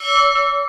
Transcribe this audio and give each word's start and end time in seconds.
you 0.00 0.56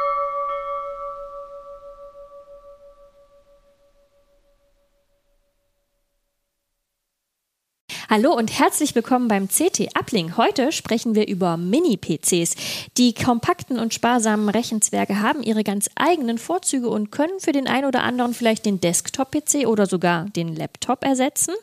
Hallo 8.14 8.34
und 8.34 8.52
herzlich 8.60 8.94
willkommen 8.94 9.30
beim 9.30 9.48
CT 9.48 9.98
Uplink. 9.98 10.36
Heute 10.36 10.74
sprechen 10.74 11.16
wir 11.16 11.30
über 11.30 11.56
Mini-PCs. 11.56 12.56
Die 12.98 13.14
kompakten 13.14 13.80
und 13.80 13.94
sparsamen 13.94 14.50
Rechenzwerge 14.50 15.22
haben 15.22 15.42
ihre 15.42 15.64
ganz 15.64 15.90
eigenen 15.96 16.38
Vorzüge 16.38 16.90
und 16.90 17.14
können 17.14 17.40
für 17.40 17.54
den 17.54 17.70
einen 17.70 17.86
oder 17.86 18.04
anderen 18.04 18.34
vielleicht 18.34 18.66
den 18.66 18.82
Desktop-PC 18.82 19.66
oder 19.66 19.86
sogar 19.86 20.26
den 20.26 20.54
Laptop 20.54 21.06
ersetzen. 21.06 21.54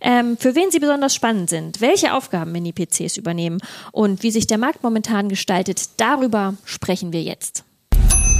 Ähm, 0.00 0.36
für 0.36 0.54
wen 0.54 0.70
sie 0.70 0.78
besonders 0.78 1.12
spannend 1.12 1.50
sind, 1.50 1.80
welche 1.80 2.14
Aufgaben 2.14 2.52
Mini-PCs 2.52 3.16
übernehmen 3.16 3.58
und 3.90 4.22
wie 4.22 4.30
sich 4.30 4.46
der 4.46 4.58
Markt 4.58 4.84
momentan 4.84 5.28
gestaltet, 5.28 5.88
darüber 5.96 6.54
sprechen 6.64 7.12
wir 7.12 7.24
jetzt. 7.24 7.64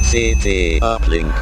CT 0.08 0.80
Uplink. 0.84 1.34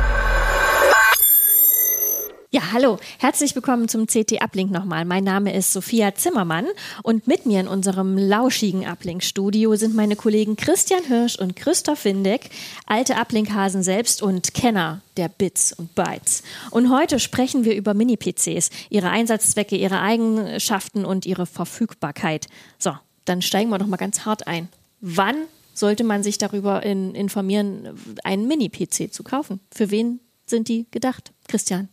Ja, 2.50 2.72
hallo, 2.72 2.96
herzlich 3.18 3.54
willkommen 3.54 3.88
zum 3.88 4.06
CT 4.06 4.40
Uplink 4.40 4.70
nochmal. 4.70 5.04
Mein 5.04 5.22
Name 5.22 5.54
ist 5.54 5.70
Sophia 5.70 6.14
Zimmermann 6.14 6.66
und 7.02 7.26
mit 7.26 7.44
mir 7.44 7.60
in 7.60 7.68
unserem 7.68 8.16
lauschigen 8.16 8.86
Uplink-Studio 8.86 9.76
sind 9.76 9.94
meine 9.94 10.16
Kollegen 10.16 10.56
Christian 10.56 11.04
Hirsch 11.04 11.38
und 11.38 11.56
Christoph 11.56 12.06
Windeck, 12.06 12.48
alte 12.86 13.16
Uplink-Hasen 13.16 13.82
selbst 13.82 14.22
und 14.22 14.54
Kenner 14.54 15.02
der 15.18 15.28
Bits 15.28 15.74
und 15.74 15.94
Bytes. 15.94 16.42
Und 16.70 16.90
heute 16.90 17.18
sprechen 17.18 17.66
wir 17.66 17.76
über 17.76 17.92
Mini-PCs, 17.92 18.70
ihre 18.88 19.10
Einsatzzwecke, 19.10 19.76
ihre 19.76 20.00
Eigenschaften 20.00 21.04
und 21.04 21.26
ihre 21.26 21.44
Verfügbarkeit. 21.44 22.46
So, 22.78 22.92
dann 23.26 23.42
steigen 23.42 23.68
wir 23.68 23.76
doch 23.76 23.88
mal 23.88 23.98
ganz 23.98 24.24
hart 24.24 24.46
ein. 24.46 24.70
Wann 25.02 25.36
sollte 25.74 26.02
man 26.02 26.22
sich 26.22 26.38
darüber 26.38 26.82
in, 26.82 27.14
informieren, 27.14 27.94
einen 28.24 28.48
Mini-PC 28.48 29.12
zu 29.12 29.22
kaufen? 29.22 29.60
Für 29.70 29.90
wen 29.90 30.20
sind 30.46 30.68
die 30.68 30.86
gedacht? 30.90 31.32
Christian. 31.46 31.90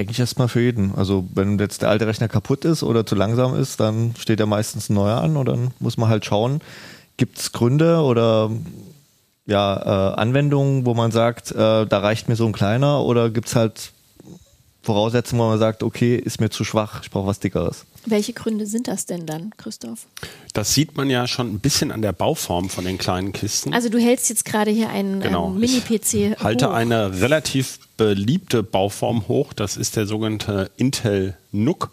Eigentlich 0.00 0.18
erstmal 0.18 0.48
für 0.48 0.62
jeden. 0.62 0.94
Also 0.94 1.28
wenn 1.34 1.58
jetzt 1.58 1.82
der 1.82 1.90
alte 1.90 2.06
Rechner 2.06 2.26
kaputt 2.26 2.64
ist 2.64 2.82
oder 2.82 3.04
zu 3.04 3.14
langsam 3.14 3.54
ist, 3.54 3.80
dann 3.80 4.14
steht 4.18 4.40
ja 4.40 4.46
meistens 4.46 4.88
ein 4.88 4.94
neuer 4.94 5.20
an 5.20 5.36
und 5.36 5.44
dann 5.44 5.72
muss 5.78 5.98
man 5.98 6.08
halt 6.08 6.24
schauen, 6.24 6.62
gibt 7.18 7.38
es 7.38 7.52
Gründe 7.52 7.98
oder 8.00 8.50
ja, 9.44 9.76
äh, 9.76 10.14
Anwendungen, 10.14 10.86
wo 10.86 10.94
man 10.94 11.10
sagt, 11.10 11.52
äh, 11.52 11.84
da 11.84 11.98
reicht 11.98 12.30
mir 12.30 12.36
so 12.36 12.46
ein 12.46 12.54
kleiner 12.54 13.02
oder 13.02 13.28
gibt 13.28 13.48
es 13.48 13.56
halt 13.56 13.92
Voraussetzungen, 14.82 15.42
wo 15.42 15.48
man 15.48 15.58
sagt, 15.58 15.82
okay, 15.82 16.16
ist 16.16 16.40
mir 16.40 16.48
zu 16.50 16.64
schwach, 16.64 17.02
ich 17.02 17.10
brauche 17.10 17.26
was 17.26 17.38
dickeres. 17.40 17.84
Welche 18.06 18.32
Gründe 18.32 18.64
sind 18.64 18.88
das 18.88 19.04
denn 19.04 19.26
dann, 19.26 19.50
Christoph? 19.58 20.06
Das 20.54 20.72
sieht 20.72 20.96
man 20.96 21.10
ja 21.10 21.26
schon 21.28 21.52
ein 21.52 21.58
bisschen 21.60 21.92
an 21.92 22.00
der 22.00 22.12
Bauform 22.12 22.70
von 22.70 22.84
den 22.86 22.96
kleinen 22.96 23.32
Kisten. 23.32 23.74
Also 23.74 23.90
du 23.90 23.98
hältst 24.00 24.30
jetzt 24.30 24.46
gerade 24.46 24.70
hier 24.70 24.88
einen 24.88 25.20
Genau. 25.20 25.48
ähm, 25.48 25.60
Mini-PC 25.60 26.14
Ich 26.32 26.38
halte 26.42 26.68
hoch. 26.68 26.72
eine 26.74 27.20
relativ 27.20 27.78
beliebte 27.98 28.62
Bauform 28.62 29.28
hoch. 29.28 29.52
Das 29.52 29.76
ist 29.76 29.96
der 29.96 30.06
sogenannte 30.06 30.70
Intel 30.78 31.36
NUC. 31.52 31.90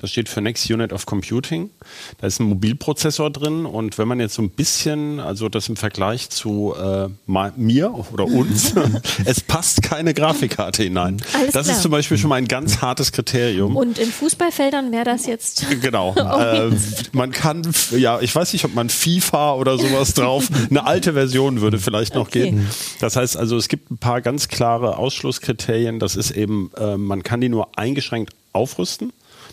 Das 0.00 0.10
steht 0.10 0.28
für 0.28 0.40
Next 0.40 0.70
Unit 0.70 0.92
of 0.92 1.04
Computing. 1.04 1.70
Da 2.18 2.26
ist 2.26 2.40
ein 2.40 2.44
Mobilprozessor 2.44 3.30
drin 3.30 3.66
und 3.66 3.98
wenn 3.98 4.08
man 4.08 4.18
jetzt 4.20 4.34
so 4.34 4.42
ein 4.42 4.50
bisschen, 4.50 5.20
also 5.20 5.48
das 5.48 5.68
im 5.68 5.76
Vergleich 5.76 6.30
zu 6.30 6.74
äh, 6.74 7.08
mir 7.56 7.92
oder 8.12 8.24
uns, 8.24 8.74
es 9.24 9.40
passt 9.40 9.82
keine 9.82 10.14
Grafikkarte 10.14 10.82
hinein. 10.82 11.22
Alles 11.34 11.52
das 11.52 11.66
klar. 11.66 11.76
ist 11.76 11.82
zum 11.82 11.90
Beispiel 11.90 12.16
schon 12.16 12.30
mal 12.30 12.36
ein 12.36 12.48
ganz 12.48 12.80
hartes 12.80 13.12
Kriterium. 13.12 13.76
Und 13.76 13.98
in 13.98 14.10
Fußballfeldern 14.10 14.90
wäre 14.92 15.04
das 15.04 15.26
jetzt. 15.26 15.66
Genau. 15.82 16.14
äh, 16.16 16.70
man 17.12 17.30
kann, 17.30 17.62
ja, 17.90 18.20
ich 18.20 18.34
weiß 18.34 18.52
nicht, 18.54 18.64
ob 18.64 18.74
man 18.74 18.88
FIFA 18.88 19.54
oder 19.54 19.76
sowas 19.76 20.14
drauf, 20.14 20.48
eine 20.70 20.86
alte 20.86 21.12
Version 21.12 21.60
würde 21.60 21.78
vielleicht 21.78 22.14
noch 22.14 22.30
Okay. 22.30 22.50
gehen. 22.50 22.68
Das 23.00 23.16
heißt 23.16 23.36
also, 23.36 23.56
es 23.56 23.68
gibt 23.68 23.90
ein 23.90 23.98
paar 23.98 24.20
ganz 24.20 24.48
klare 24.48 24.96
Ausschlusskriterien. 24.98 25.98
Das 25.98 26.16
ist 26.16 26.30
eben, 26.30 26.70
äh, 26.76 26.96
man 26.96 27.22
kann 27.22 27.40
die 27.40 27.48
nur 27.48 27.76
eingeschränkt 27.76 28.34
aufrüsten. 28.52 29.12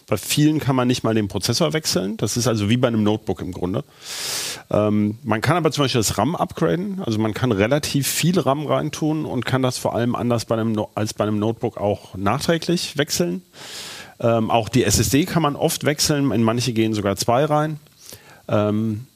Bei 0.10 0.16
vielen 0.16 0.60
kann 0.60 0.76
man 0.76 0.88
nicht 0.88 1.04
mal 1.04 1.14
den 1.14 1.28
Prozessor 1.28 1.74
wechseln. 1.74 2.16
Das 2.16 2.38
ist 2.38 2.48
also 2.48 2.70
wie 2.70 2.78
bei 2.78 2.88
einem 2.88 3.04
Notebook 3.04 3.42
im 3.42 3.52
Grunde. 3.52 3.84
Ähm, 4.72 5.18
man 5.24 5.42
kann 5.42 5.58
aber 5.58 5.70
zum 5.72 5.84
Beispiel 5.84 6.00
das 6.00 6.18
RAM 6.18 6.36
upgraden. 6.36 7.02
Also 7.06 7.20
man 7.20 7.34
kann 7.34 7.52
relativ 7.52 8.08
viel 8.08 8.40
RAM 8.40 8.66
reintun 8.66 9.26
und 9.26 9.46
kann 9.46 9.62
das 9.62 9.78
vor 9.78 9.96
allem 9.96 10.16
anders 10.16 10.46
bei 10.46 10.56
einem, 10.56 10.82
als 10.96 11.14
bei 11.14 11.26
einem 11.26 11.40
Notebook 11.40 11.78
auch 11.78 12.16
nachträglich 12.16 12.98
wechseln. 12.98 13.42
Ähm, 14.22 14.50
auch 14.50 14.70
die 14.70 14.86
SSD 14.86 15.26
kann 15.26 15.42
man 15.42 15.58
oft 15.58 15.84
wechseln, 15.84 16.32
in 16.32 16.42
manche 16.42 16.72
gehen 16.72 16.94
sogar 16.94 17.18
zwei 17.18 17.44
rein. 17.44 17.78
Ähm, 18.48 19.08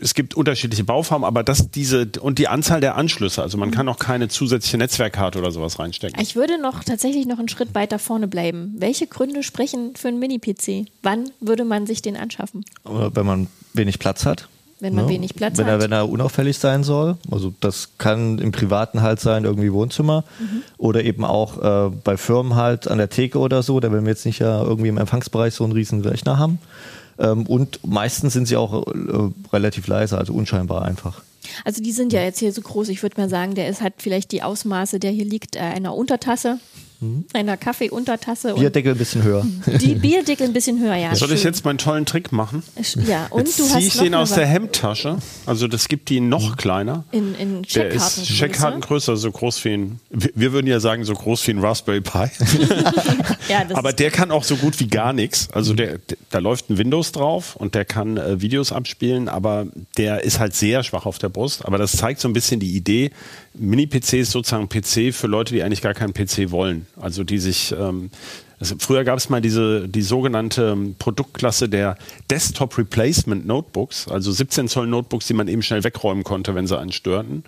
es 0.00 0.14
gibt 0.14 0.34
unterschiedliche 0.34 0.84
Bauformen, 0.84 1.26
aber 1.26 1.42
das 1.42 1.70
diese 1.70 2.08
und 2.20 2.38
die 2.38 2.48
Anzahl 2.48 2.80
der 2.80 2.96
Anschlüsse, 2.96 3.42
also 3.42 3.58
man 3.58 3.70
kann 3.70 3.88
auch 3.88 3.98
keine 3.98 4.28
zusätzliche 4.28 4.78
Netzwerkkarte 4.78 5.38
oder 5.38 5.50
sowas 5.50 5.78
reinstecken. 5.78 6.20
Ich 6.20 6.36
würde 6.36 6.60
noch 6.60 6.84
tatsächlich 6.84 7.26
noch 7.26 7.38
einen 7.38 7.48
Schritt 7.48 7.74
weiter 7.74 7.98
vorne 7.98 8.28
bleiben. 8.28 8.74
Welche 8.78 9.06
Gründe 9.06 9.42
sprechen 9.42 9.94
für 9.96 10.08
einen 10.08 10.18
Mini-PC? 10.18 10.86
Wann 11.02 11.30
würde 11.40 11.64
man 11.64 11.86
sich 11.86 12.02
den 12.02 12.16
anschaffen? 12.16 12.64
Oder 12.84 13.14
wenn 13.14 13.26
man 13.26 13.46
wenig 13.74 13.98
Platz 13.98 14.24
hat. 14.24 14.48
Wenn 14.80 14.94
man 14.94 15.06
ne? 15.06 15.10
wenig 15.10 15.34
Platz 15.34 15.58
wenn 15.58 15.66
hat. 15.66 15.72
Er, 15.74 15.80
wenn 15.80 15.92
er 15.92 16.08
unauffällig 16.08 16.58
sein 16.58 16.84
soll. 16.84 17.18
Also 17.30 17.52
das 17.60 17.90
kann 17.98 18.38
im 18.38 18.50
Privaten 18.50 19.02
halt 19.02 19.20
sein, 19.20 19.44
irgendwie 19.44 19.72
Wohnzimmer. 19.72 20.24
Mhm. 20.38 20.62
Oder 20.78 21.04
eben 21.04 21.24
auch 21.24 21.58
äh, 21.58 21.90
bei 22.02 22.16
Firmen 22.16 22.56
halt 22.56 22.88
an 22.88 22.96
der 22.96 23.10
Theke 23.10 23.38
oder 23.38 23.62
so. 23.62 23.78
Da 23.80 23.92
will 23.92 24.00
man 24.00 24.08
jetzt 24.08 24.24
nicht 24.24 24.38
ja 24.38 24.62
irgendwie 24.62 24.88
im 24.88 24.96
Empfangsbereich 24.96 25.52
so 25.52 25.64
einen 25.64 25.74
riesen 25.74 26.00
Rechner 26.00 26.38
haben. 26.38 26.58
Ähm, 27.20 27.46
und 27.46 27.86
meistens 27.86 28.32
sind 28.32 28.46
sie 28.46 28.56
auch 28.56 28.86
äh, 28.86 29.30
relativ 29.52 29.86
leise, 29.86 30.18
also 30.18 30.32
unscheinbar 30.32 30.82
einfach. 30.82 31.22
Also 31.64 31.82
die 31.82 31.92
sind 31.92 32.12
ja 32.12 32.22
jetzt 32.22 32.38
hier 32.38 32.52
so 32.52 32.60
groß. 32.60 32.88
Ich 32.88 33.02
würde 33.02 33.20
mal 33.20 33.28
sagen, 33.28 33.54
der 33.54 33.68
ist 33.68 33.82
hat 33.82 33.94
vielleicht 33.98 34.32
die 34.32 34.42
Ausmaße, 34.42 34.98
der 34.98 35.10
hier 35.10 35.24
liegt, 35.24 35.56
äh, 35.56 35.60
einer 35.60 35.94
Untertasse, 35.94 36.58
einer 37.32 37.56
Kaffeeuntertasse 37.56 38.54
und 38.54 38.60
Bierdeckel 38.60 38.92
ein 38.92 38.98
bisschen 38.98 39.22
höher. 39.22 39.46
die 39.80 39.94
Bierdeckel 39.94 40.46
ein 40.46 40.52
bisschen 40.52 40.78
höher. 40.80 40.96
Ja, 40.96 41.14
Soll 41.14 41.32
ich 41.32 41.40
schön. 41.40 41.50
jetzt 41.52 41.64
meinen 41.64 41.78
tollen 41.78 42.04
Trick 42.06 42.32
machen? 42.32 42.62
Ja, 43.06 43.26
und 43.30 43.46
Jetzt 43.46 43.58
du 43.58 43.64
ziehe 43.64 43.74
hast 43.76 43.82
ich 43.84 43.94
noch 43.96 44.02
den 44.02 44.14
aus 44.14 44.32
der 44.34 44.46
Hemdtasche. 44.46 45.18
Also 45.46 45.66
das 45.68 45.88
gibt 45.88 46.08
die 46.10 46.20
noch 46.20 46.56
kleiner. 46.56 47.04
in, 47.12 47.34
in 47.36 47.62
Der 47.62 47.88
ist 47.88 48.24
Checkkartengröße. 48.26 48.34
Checkkartengröße, 48.34 49.16
so 49.16 49.30
groß 49.32 49.64
wie 49.64 49.72
ein, 49.74 50.00
wir 50.10 50.52
würden 50.52 50.66
ja 50.66 50.80
sagen, 50.80 51.04
so 51.04 51.14
groß 51.14 51.46
wie 51.46 51.52
ein 51.52 51.58
Raspberry 51.60 52.00
Pi. 52.00 52.26
Ja, 53.48 53.64
das 53.64 53.76
Aber 53.76 53.92
der 53.92 54.10
kann 54.12 54.30
auch 54.30 54.44
so 54.44 54.54
gut 54.56 54.78
wie 54.78 54.86
gar 54.86 55.12
nichts. 55.12 55.48
Also 55.52 55.74
der, 55.74 55.98
der, 55.98 56.16
da 56.30 56.38
läuft 56.38 56.70
ein 56.70 56.78
Windows 56.78 57.10
drauf 57.10 57.56
und 57.56 57.74
der 57.74 57.84
kann 57.84 58.16
äh, 58.16 58.40
Videos 58.40 58.70
abspielen, 58.70 59.28
aber 59.28 59.66
der 59.96 60.22
ist 60.22 60.38
halt 60.38 60.54
sehr 60.54 60.84
schwach 60.84 61.04
auf 61.04 61.18
der 61.18 61.30
Brust. 61.30 61.64
Aber 61.64 61.76
das 61.76 61.92
zeigt 61.92 62.20
so 62.20 62.28
ein 62.28 62.32
bisschen 62.32 62.60
die 62.60 62.76
Idee. 62.76 63.10
Mini-PC 63.54 64.14
ist 64.14 64.30
sozusagen 64.30 64.68
PC 64.68 65.12
für 65.14 65.26
Leute, 65.26 65.54
die 65.54 65.62
eigentlich 65.62 65.82
gar 65.82 65.94
keinen 65.94 66.14
PC 66.14 66.50
wollen. 66.50 66.86
Also 66.96 67.24
die 67.24 67.38
sich 67.38 67.74
ähm, 67.78 68.10
also 68.60 68.74
früher 68.78 69.04
gab 69.04 69.16
es 69.16 69.30
mal 69.30 69.40
diese 69.40 69.88
die 69.88 70.02
sogenannte 70.02 70.72
ähm, 70.72 70.94
Produktklasse 70.98 71.68
der 71.68 71.96
Desktop 72.28 72.76
Replacement 72.76 73.46
Notebooks, 73.46 74.06
also 74.06 74.30
17 74.30 74.68
Zoll 74.68 74.86
Notebooks, 74.86 75.26
die 75.26 75.34
man 75.34 75.48
eben 75.48 75.62
schnell 75.62 75.82
wegräumen 75.82 76.24
konnte, 76.24 76.54
wenn 76.54 76.66
sie 76.66 76.78
einen 76.78 76.92
störten. 76.92 77.42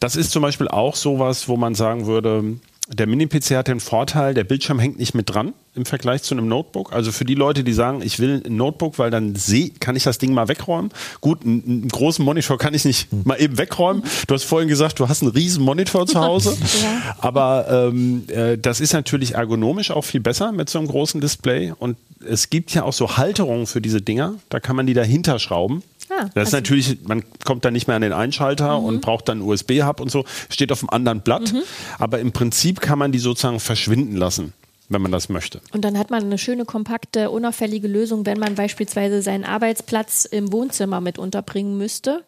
Das 0.00 0.16
ist 0.16 0.30
zum 0.30 0.42
Beispiel 0.42 0.68
auch 0.68 0.96
sowas, 0.96 1.48
wo 1.48 1.56
man 1.56 1.74
sagen 1.74 2.06
würde, 2.06 2.58
der 2.88 3.06
Mini-PC 3.06 3.56
hat 3.56 3.68
den 3.68 3.80
Vorteil, 3.80 4.34
der 4.34 4.44
Bildschirm 4.44 4.78
hängt 4.78 4.98
nicht 4.98 5.14
mit 5.14 5.30
dran 5.30 5.54
im 5.74 5.86
Vergleich 5.86 6.22
zu 6.22 6.34
einem 6.34 6.48
Notebook. 6.48 6.92
Also 6.92 7.12
für 7.12 7.24
die 7.24 7.34
Leute, 7.34 7.64
die 7.64 7.72
sagen, 7.72 8.02
ich 8.02 8.18
will 8.18 8.42
ein 8.44 8.56
Notebook, 8.56 8.98
weil 8.98 9.10
dann 9.10 9.34
seh, 9.34 9.70
kann 9.70 9.96
ich 9.96 10.04
das 10.04 10.18
Ding 10.18 10.34
mal 10.34 10.48
wegräumen. 10.48 10.90
Gut, 11.22 11.44
einen, 11.44 11.64
einen 11.66 11.88
großen 11.88 12.22
Monitor 12.22 12.58
kann 12.58 12.74
ich 12.74 12.84
nicht 12.84 13.08
mal 13.24 13.40
eben 13.40 13.56
wegräumen. 13.56 14.02
Du 14.26 14.34
hast 14.34 14.44
vorhin 14.44 14.68
gesagt, 14.68 15.00
du 15.00 15.08
hast 15.08 15.22
einen 15.22 15.32
riesen 15.32 15.64
Monitor 15.64 16.06
zu 16.06 16.20
Hause. 16.20 16.56
Aber 17.18 17.66
ähm, 17.70 18.24
äh, 18.28 18.58
das 18.58 18.80
ist 18.80 18.92
natürlich 18.92 19.34
ergonomisch 19.34 19.90
auch 19.90 20.04
viel 20.04 20.20
besser 20.20 20.52
mit 20.52 20.68
so 20.68 20.78
einem 20.78 20.86
großen 20.86 21.22
Display. 21.22 21.72
Und 21.76 21.96
es 22.28 22.50
gibt 22.50 22.72
ja 22.74 22.82
auch 22.84 22.92
so 22.92 23.16
Halterungen 23.16 23.66
für 23.66 23.80
diese 23.80 24.02
Dinger. 24.02 24.34
Da 24.50 24.60
kann 24.60 24.76
man 24.76 24.86
die 24.86 24.94
dahinter 24.94 25.38
schrauben. 25.38 25.82
Ah, 26.16 26.22
das 26.22 26.28
ist 26.30 26.36
also- 26.36 26.56
natürlich, 26.58 26.98
man 27.04 27.24
kommt 27.44 27.64
dann 27.64 27.72
nicht 27.72 27.86
mehr 27.86 27.96
an 27.96 28.02
den 28.02 28.12
Einschalter 28.12 28.78
und 28.78 29.00
braucht 29.00 29.28
dann 29.28 29.38
einen 29.40 29.48
USB-Hub 29.48 30.00
und 30.00 30.10
so, 30.10 30.24
steht 30.48 30.72
auf 30.72 30.82
einem 30.82 30.90
anderen 30.90 31.20
Blatt. 31.20 31.52
Aber 31.98 32.18
im 32.18 32.32
Prinzip 32.32 32.80
kann 32.80 32.98
man 32.98 33.12
die 33.12 33.18
sozusagen 33.18 33.60
verschwinden 33.60 34.16
lassen, 34.16 34.52
wenn 34.88 35.02
man 35.02 35.12
das 35.12 35.28
möchte. 35.28 35.60
Und 35.72 35.84
dann 35.84 35.98
hat 35.98 36.10
man 36.10 36.22
eine 36.22 36.38
schöne, 36.38 36.64
kompakte, 36.64 37.30
unauffällige 37.30 37.88
Lösung, 37.88 38.26
wenn 38.26 38.38
man 38.38 38.54
beispielsweise 38.54 39.22
seinen 39.22 39.44
Arbeitsplatz 39.44 40.24
im 40.24 40.52
Wohnzimmer 40.52 41.00
mit 41.00 41.18
unterbringen 41.18 41.78
müsste. 41.78 42.22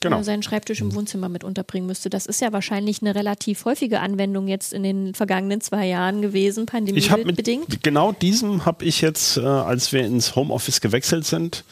Genau. 0.00 0.20
äh, 0.20 0.24
seinen 0.24 0.42
Schreibtisch 0.42 0.80
im 0.80 0.94
Wohnzimmer 0.94 1.28
mit 1.28 1.44
unterbringen 1.44 1.86
müsste. 1.86 2.10
Das 2.10 2.26
ist 2.26 2.40
ja 2.40 2.52
wahrscheinlich 2.52 3.00
eine 3.00 3.14
relativ 3.14 3.64
häufige 3.64 4.00
Anwendung 4.00 4.48
jetzt 4.48 4.72
in 4.74 4.82
den 4.82 5.14
vergangenen 5.14 5.60
zwei 5.62 5.86
Jahren 5.86 6.20
gewesen, 6.20 6.66
pandemiebedingt. 6.66 7.82
genau 7.82 8.12
diesem 8.12 8.66
habe 8.66 8.84
ich 8.84 9.00
jetzt, 9.00 9.38
äh, 9.38 9.40
als 9.40 9.92
wir 9.92 10.04
ins 10.04 10.36
Homeoffice 10.36 10.80
gewechselt 10.80 11.24
sind, 11.24 11.64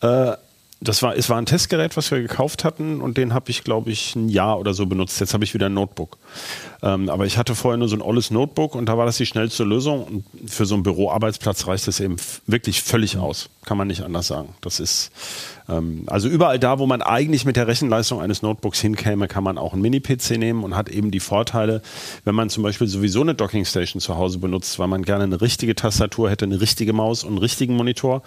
äh, 0.00 0.32
das 0.82 1.02
war, 1.02 1.14
es 1.14 1.28
war 1.28 1.36
ein 1.36 1.44
Testgerät, 1.44 1.96
was 1.98 2.10
wir 2.10 2.22
gekauft 2.22 2.64
hatten 2.64 3.02
und 3.02 3.18
den 3.18 3.34
habe 3.34 3.50
ich, 3.50 3.64
glaube 3.64 3.90
ich, 3.90 4.16
ein 4.16 4.30
Jahr 4.30 4.58
oder 4.58 4.72
so 4.72 4.86
benutzt. 4.86 5.20
Jetzt 5.20 5.34
habe 5.34 5.44
ich 5.44 5.52
wieder 5.52 5.66
ein 5.66 5.74
Notebook. 5.74 6.16
Ähm, 6.82 7.10
aber 7.10 7.26
ich 7.26 7.36
hatte 7.36 7.54
vorher 7.54 7.76
nur 7.76 7.88
so 7.88 7.96
ein 7.96 8.00
olles 8.00 8.30
Notebook 8.30 8.74
und 8.74 8.86
da 8.86 8.96
war 8.96 9.04
das 9.04 9.18
die 9.18 9.26
schnellste 9.26 9.64
Lösung. 9.64 10.04
Und 10.04 10.50
für 10.50 10.64
so 10.64 10.74
einen 10.74 10.82
Büroarbeitsplatz 10.82 11.66
reicht 11.66 11.86
es 11.86 12.00
eben 12.00 12.16
wirklich 12.46 12.82
völlig 12.82 13.18
aus. 13.18 13.50
Kann 13.66 13.76
man 13.76 13.88
nicht 13.88 14.02
anders 14.02 14.28
sagen. 14.28 14.54
Das 14.62 14.80
ist 14.80 15.10
ähm, 15.68 16.04
also 16.06 16.28
überall 16.28 16.58
da, 16.58 16.78
wo 16.78 16.86
man 16.86 17.02
eigentlich 17.02 17.44
mit 17.44 17.56
der 17.56 17.66
Rechenleistung 17.66 18.22
eines 18.22 18.40
Notebooks 18.40 18.80
hinkäme, 18.80 19.28
kann 19.28 19.44
man 19.44 19.58
auch 19.58 19.74
einen 19.74 19.82
Mini-PC 19.82 20.38
nehmen 20.38 20.64
und 20.64 20.76
hat 20.76 20.88
eben 20.88 21.10
die 21.10 21.20
Vorteile, 21.20 21.82
wenn 22.24 22.34
man 22.34 22.48
zum 22.48 22.62
Beispiel 22.62 22.86
sowieso 22.86 23.20
eine 23.20 23.34
Dockingstation 23.34 24.00
zu 24.00 24.16
Hause 24.16 24.38
benutzt, 24.38 24.78
weil 24.78 24.88
man 24.88 25.02
gerne 25.02 25.24
eine 25.24 25.42
richtige 25.42 25.74
Tastatur 25.74 26.30
hätte, 26.30 26.46
eine 26.46 26.62
richtige 26.62 26.94
Maus 26.94 27.22
und 27.22 27.30
einen 27.30 27.38
richtigen 27.38 27.76
Monitor, 27.76 28.22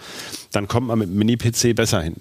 dann 0.52 0.68
kommt 0.68 0.86
man 0.86 1.00
mit 1.00 1.08
dem 1.08 1.16
Mini-PC 1.16 1.74
besser 1.74 2.00
hin. 2.00 2.14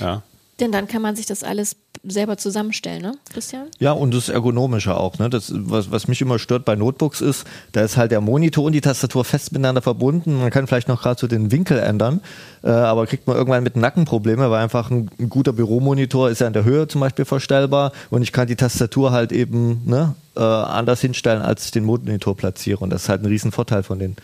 Ja. 0.00 0.22
Denn 0.60 0.70
dann 0.70 0.86
kann 0.86 1.02
man 1.02 1.16
sich 1.16 1.26
das 1.26 1.42
alles 1.42 1.76
selber 2.04 2.36
zusammenstellen, 2.36 3.02
ne, 3.02 3.14
Christian? 3.32 3.66
Ja, 3.80 3.90
und 3.90 4.14
das 4.14 4.28
Ergonomische 4.28 4.94
auch. 4.96 5.18
Ne? 5.18 5.28
Das, 5.28 5.52
was, 5.52 5.90
was 5.90 6.06
mich 6.06 6.20
immer 6.20 6.38
stört 6.38 6.64
bei 6.64 6.76
Notebooks 6.76 7.20
ist, 7.20 7.44
da 7.72 7.82
ist 7.82 7.96
halt 7.96 8.12
der 8.12 8.20
Monitor 8.20 8.64
und 8.64 8.72
die 8.72 8.80
Tastatur 8.80 9.24
fest 9.24 9.50
miteinander 9.52 9.82
verbunden. 9.82 10.38
Man 10.38 10.50
kann 10.50 10.68
vielleicht 10.68 10.86
noch 10.86 11.02
gerade 11.02 11.18
so 11.18 11.26
den 11.26 11.50
Winkel 11.50 11.78
ändern, 11.78 12.20
äh, 12.62 12.70
aber 12.70 13.06
kriegt 13.06 13.26
man 13.26 13.36
irgendwann 13.36 13.64
mit 13.64 13.74
Nackenprobleme, 13.74 14.48
weil 14.48 14.62
einfach 14.62 14.90
ein, 14.90 15.10
ein 15.18 15.28
guter 15.28 15.52
Büromonitor 15.52 16.30
ist 16.30 16.40
ja 16.40 16.46
in 16.46 16.52
der 16.52 16.64
Höhe 16.64 16.86
zum 16.86 17.00
Beispiel 17.00 17.24
verstellbar 17.24 17.90
und 18.10 18.22
ich 18.22 18.32
kann 18.32 18.46
die 18.46 18.56
Tastatur 18.56 19.10
halt 19.10 19.32
eben 19.32 19.82
ne, 19.86 20.14
äh, 20.36 20.40
anders 20.40 21.00
hinstellen, 21.00 21.42
als 21.42 21.64
ich 21.64 21.70
den 21.72 21.84
Monitor 21.84 22.36
platziere. 22.36 22.78
Und 22.78 22.90
das 22.90 23.04
ist 23.04 23.08
halt 23.08 23.22
ein 23.22 23.26
Riesenvorteil 23.26 23.82
von 23.82 23.98
den, 23.98 24.14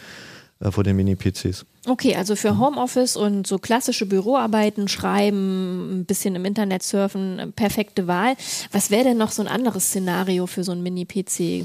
äh, 0.60 0.70
von 0.70 0.84
den 0.84 0.94
Mini-PCs. 0.94 1.64
Okay, 1.86 2.14
also 2.14 2.36
für 2.36 2.58
Homeoffice 2.58 3.16
und 3.16 3.46
so 3.46 3.58
klassische 3.58 4.04
Büroarbeiten, 4.04 4.86
Schreiben, 4.86 6.00
ein 6.00 6.04
bisschen 6.04 6.34
im 6.34 6.44
Internet 6.44 6.82
surfen, 6.82 7.38
äh, 7.38 7.46
perfekte 7.46 8.06
Wahl. 8.06 8.34
Was 8.70 8.90
wäre 8.90 9.04
denn 9.04 9.16
noch 9.16 9.30
so 9.30 9.40
ein 9.40 9.48
anderes 9.48 9.86
Szenario 9.86 10.46
für 10.46 10.62
so 10.62 10.72
ein 10.72 10.82
Mini-PC? 10.82 11.64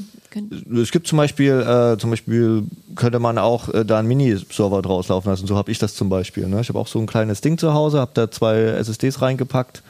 Es 0.81 0.91
gibt 0.91 1.07
zum 1.07 1.17
Beispiel, 1.17 1.51
äh, 1.51 1.97
zum 1.97 2.11
Beispiel 2.11 2.63
könnte 2.95 3.19
man 3.19 3.37
auch 3.37 3.67
äh, 3.73 3.83
da 3.83 3.99
einen 3.99 4.07
Mini-Server 4.07 4.81
draus 4.81 5.09
laufen 5.09 5.27
lassen. 5.27 5.47
So 5.47 5.57
habe 5.57 5.71
ich 5.71 5.79
das 5.79 5.95
zum 5.95 6.07
Beispiel. 6.07 6.47
Ne? 6.47 6.61
Ich 6.61 6.69
habe 6.69 6.79
auch 6.79 6.87
so 6.87 6.99
ein 6.99 7.07
kleines 7.07 7.41
Ding 7.41 7.57
zu 7.57 7.73
Hause, 7.73 7.99
habe 7.99 8.11
da 8.13 8.31
zwei 8.31 8.55
SSDs 8.57 9.21
reingepackt 9.21 9.83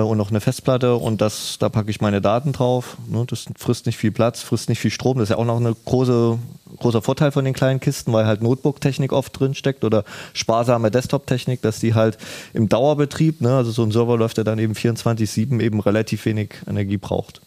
und 0.00 0.16
noch 0.16 0.30
eine 0.30 0.40
Festplatte 0.40 0.96
und 0.96 1.20
das, 1.20 1.58
da 1.58 1.68
packe 1.68 1.90
ich 1.90 2.00
meine 2.00 2.22
Daten 2.22 2.52
drauf. 2.52 2.96
Ne? 3.08 3.26
Das 3.28 3.44
frisst 3.58 3.84
nicht 3.84 3.98
viel 3.98 4.10
Platz, 4.10 4.40
frisst 4.40 4.70
nicht 4.70 4.78
viel 4.78 4.90
Strom. 4.90 5.18
Das 5.18 5.24
ist 5.24 5.30
ja 5.30 5.36
auch 5.36 5.44
noch 5.44 5.60
ein 5.60 5.76
große, 5.84 6.38
großer 6.78 7.02
Vorteil 7.02 7.30
von 7.30 7.44
den 7.44 7.52
kleinen 7.52 7.78
Kisten, 7.78 8.10
weil 8.12 8.24
halt 8.24 8.42
Notebook-Technik 8.42 9.12
oft 9.12 9.38
drin 9.38 9.54
steckt 9.54 9.84
oder 9.84 10.04
sparsame 10.32 10.90
Desktop-Technik, 10.90 11.60
dass 11.60 11.78
die 11.78 11.92
halt 11.92 12.16
im 12.54 12.70
Dauerbetrieb, 12.70 13.42
ne? 13.42 13.54
also 13.54 13.70
so 13.70 13.82
ein 13.82 13.90
Server 13.90 14.16
läuft 14.16 14.38
ja 14.38 14.44
dann 14.44 14.58
eben 14.58 14.72
24-7 14.72 15.60
eben 15.60 15.80
relativ 15.80 16.24
wenig 16.24 16.54
Energie 16.66 16.96
braucht. 16.96 17.42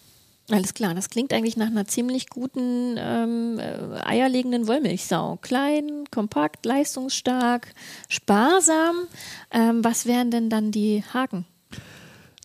Alles 0.51 0.75
klar, 0.75 0.93
das 0.93 1.09
klingt 1.09 1.33
eigentlich 1.33 1.57
nach 1.57 1.65
einer 1.71 1.87
ziemlich 1.87 2.29
guten 2.29 2.97
ähm, 2.99 3.57
äh, 3.57 3.99
eierlegenden 4.05 4.67
Wollmilchsau. 4.67 5.39
Klein, 5.41 6.03
kompakt, 6.11 6.67
leistungsstark, 6.67 7.73
sparsam. 8.07 9.07
Ähm, 9.49 9.83
was 9.83 10.05
wären 10.05 10.29
denn 10.29 10.51
dann 10.51 10.69
die 10.69 11.03
Haken? 11.11 11.47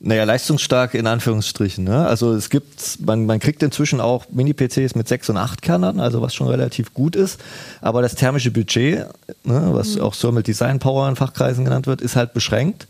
Naja, 0.03 0.25
leistungsstark 0.25 0.95
in 0.95 1.07
Anführungsstrichen. 1.07 1.85
Ne? 1.85 2.07
Also 2.07 2.33
es 2.33 2.49
gibt, 2.49 2.99
man, 3.05 3.27
man 3.27 3.39
kriegt 3.39 3.63
inzwischen 3.63 4.01
auch 4.01 4.25
Mini-PCs 4.31 4.95
mit 4.95 5.07
6 5.07 5.29
und 5.29 5.37
8 5.37 5.61
Kernern, 5.61 6.01
also 6.01 6.23
was 6.23 6.35
schon 6.35 6.49
relativ 6.49 6.95
gut 6.95 7.15
ist. 7.15 7.39
Aber 7.83 8.01
das 8.01 8.15
thermische 8.15 8.51
Budget, 8.51 9.07
ne, 9.45 9.69
was 9.73 10.01
auch 10.01 10.17
Thermal 10.17 10.43
Design 10.43 10.79
Power 10.79 11.07
in 11.07 11.17
Fachkreisen 11.17 11.67
genannt 11.67 11.87
wird, 11.87 12.01
ist 12.01 12.17
halt 12.17 12.33
beschränkt. 12.33 12.87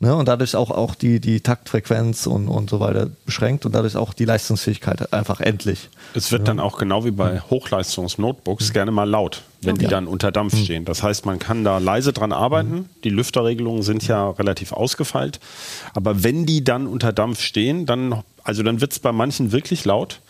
Ne? 0.00 0.14
Und 0.14 0.28
dadurch 0.28 0.54
auch, 0.54 0.70
auch 0.70 0.94
die, 0.94 1.18
die 1.18 1.40
Taktfrequenz 1.40 2.26
und, 2.26 2.48
und 2.48 2.68
so 2.68 2.78
weiter 2.78 3.08
beschränkt 3.24 3.64
und 3.64 3.74
dadurch 3.74 3.96
auch 3.96 4.12
die 4.12 4.26
Leistungsfähigkeit 4.26 5.14
einfach 5.14 5.40
endlich. 5.40 5.88
Es 6.14 6.30
wird 6.30 6.46
dann 6.46 6.60
auch 6.60 6.76
genau 6.76 7.06
wie 7.06 7.10
bei 7.10 7.40
Hochleistungs-Notebooks 7.40 8.74
gerne 8.74 8.90
mal 8.90 9.08
laut, 9.08 9.42
wenn 9.62 9.76
die 9.76 9.84
Okay. 9.86 9.90
dann 9.90 10.06
unter 10.06 10.32
Dampf 10.32 10.56
stehen. 10.56 10.84
Das 10.84 11.02
heißt, 11.02 11.26
man 11.26 11.38
kann 11.38 11.64
da 11.64 11.78
leise 11.78 12.12
dran 12.12 12.32
arbeiten. 12.32 12.88
Die 13.04 13.10
Lüfterregelungen 13.10 13.82
sind 13.82 14.06
ja 14.06 14.30
relativ 14.30 14.72
ausgefeilt. 14.72 15.38
Aber 15.94 16.22
wenn 16.22 16.46
die 16.46 16.64
dann 16.64 16.86
unter 16.86 17.12
Dampf 17.12 17.40
stehen, 17.42 17.84
dann, 17.86 18.22
also 18.42 18.62
dann 18.62 18.80
wird 18.80 18.92
es 18.92 18.98
bei 18.98 19.12
manchen 19.12 19.52
wirklich 19.52 19.84
laut. 19.84 20.20